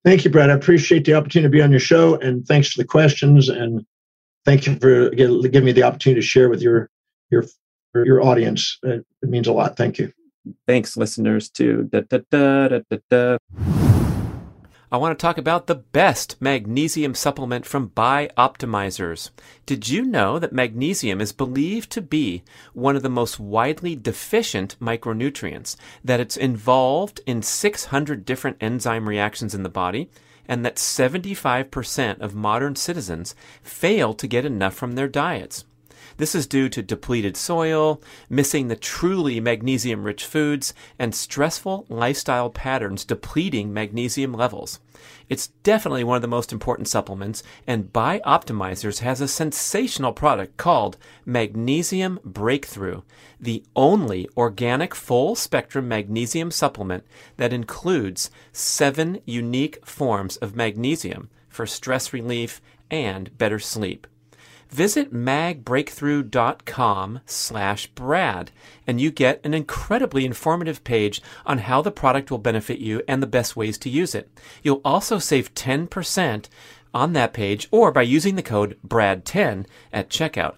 Thank 0.06 0.24
you, 0.24 0.32
Brad. 0.32 0.50
I 0.50 0.54
appreciate 0.54 1.04
the 1.04 1.16
opportunity 1.16 1.52
to 1.52 1.58
be 1.58 1.62
on 1.62 1.70
your 1.70 1.82
show, 1.82 2.16
and 2.16 2.48
thanks 2.48 2.70
for 2.70 2.82
the 2.82 2.88
questions. 2.88 3.50
And 3.50 3.86
thank 4.46 4.66
you 4.66 4.78
for 4.78 5.10
giving 5.10 5.66
me 5.66 5.74
the 5.74 5.84
opportunity 5.84 6.22
to 6.22 6.26
share 6.26 6.50
with 6.50 6.62
your 6.62 6.90
your 7.30 7.44
your 8.06 8.24
audience. 8.24 8.80
It, 8.84 9.06
means 9.22 9.48
a 9.48 9.54
lot. 9.54 9.78
Thank 9.78 10.00
you. 10.00 10.12
Thanks, 10.66 10.96
listeners. 10.96 11.50
Too. 11.50 11.90
Da, 11.92 12.02
da, 12.02 12.80
da, 13.10 13.38
I 14.90 14.96
want 14.96 15.20
to 15.20 15.22
talk 15.22 15.38
about 15.38 15.68
the 15.68 15.76
best 15.76 16.42
magnesium 16.42 17.14
supplement 17.14 17.66
from 17.66 17.90
BiOptimizers. 17.90 19.32
Did 19.66 19.90
you 19.90 20.06
know 20.06 20.40
that 20.40 20.54
magnesium 20.54 21.20
is 21.20 21.34
believed 21.34 21.90
to 21.92 22.02
be 22.02 22.44
one 22.74 22.96
of 22.96 23.04
the 23.04 23.10
most 23.10 23.38
widely 23.38 23.98
deficient 23.98 24.78
micronutrients, 24.80 25.76
that 26.06 26.22
it's 26.22 26.38
involved 26.38 27.20
in 27.26 27.42
600 27.42 28.24
different 28.24 28.56
enzyme 28.62 29.10
reactions 29.10 29.54
in 29.54 29.64
the 29.64 29.70
body, 29.70 30.10
and 30.48 30.64
that 30.64 30.78
75% 30.78 32.22
of 32.22 32.34
modern 32.34 32.78
citizens 32.78 33.36
fail 33.62 34.14
to 34.14 34.26
get 34.26 34.46
enough 34.46 34.74
from 34.74 34.94
their 34.94 35.10
diets? 35.10 35.66
This 36.18 36.34
is 36.34 36.48
due 36.48 36.68
to 36.70 36.82
depleted 36.82 37.38
soil, 37.38 38.02
missing 38.28 38.68
the 38.68 38.76
truly 38.76 39.40
magnesium 39.40 40.04
rich 40.04 40.26
foods, 40.26 40.74
and 40.98 41.14
stressful 41.14 41.86
lifestyle 41.90 42.50
patterns 42.50 43.06
depleting 43.06 43.72
magnesium 43.72 44.34
levels. 44.34 44.80
It's 45.30 45.50
definitely 45.62 46.04
one 46.04 46.16
of 46.16 46.24
the 46.24 46.28
most 46.28 46.52
important 46.52 46.88
supplements, 46.88 47.44
and 47.68 47.94
BiOptimizers 47.94 49.00
has 49.00 49.22
a 49.22 49.28
sensational 49.28 50.12
product 50.12 50.58
called 50.58 50.98
Magnesium 51.24 52.20
Breakthrough, 52.26 53.04
the 53.40 53.64
only 53.76 54.28
organic 54.36 54.96
full 54.96 55.36
spectrum 55.36 55.88
magnesium 55.88 56.50
supplement 56.50 57.04
that 57.38 57.54
includes 57.54 58.32
seven 58.52 59.22
unique 59.26 59.86
forms 59.86 60.38
of 60.38 60.56
magnesium 60.56 61.30
for 61.48 61.68
stress 61.68 62.12
relief 62.12 62.60
and 62.90 63.38
better 63.38 63.60
sleep 63.60 64.08
visit 64.70 65.14
magbreakthrough.com 65.14 67.20
slash 67.26 67.88
brad 67.88 68.52
and 68.86 69.02
you 69.02 69.10
get 69.12 69.42
an 69.44 69.54
incredibly 69.54 70.26
informative 70.26 70.84
page 70.84 71.22
on 71.46 71.60
how 71.60 71.82
the 71.82 71.92
product 71.92 72.32
will 72.32 72.38
benefit 72.38 72.80
you 72.80 73.02
and 73.08 73.22
the 73.22 73.28
best 73.28 73.56
ways 73.56 73.78
to 73.80 73.90
use 73.90 74.16
it. 74.16 74.30
You'll 74.64 74.82
also 74.84 75.20
save 75.20 75.54
10% 75.54 76.48
on 76.94 77.14
that 77.14 77.34
page 77.34 77.68
or 77.72 77.92
by 77.92 78.02
using 78.02 78.36
the 78.36 78.44
code 78.44 78.78
BRAD10 78.88 79.66
at 79.92 80.10
checkout. 80.10 80.56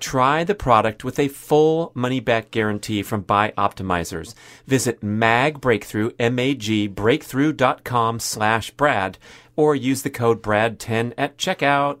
Try 0.00 0.42
the 0.42 0.56
product 0.56 1.04
with 1.04 1.20
a 1.20 1.28
full 1.28 1.92
money 1.94 2.18
back 2.18 2.50
guarantee 2.50 3.04
from 3.04 3.22
BiOptimizers 3.22 4.34
Visit 4.66 5.00
magbreakthrough, 5.00 6.14
M-A-G, 6.18 6.88
breakthrough.com 6.88 8.18
slash 8.18 8.72
Brad, 8.72 9.18
or 9.54 9.76
use 9.76 10.02
the 10.02 10.10
code 10.10 10.42
BRAD10 10.42 11.12
at 11.16 11.38
checkout. 11.38 12.00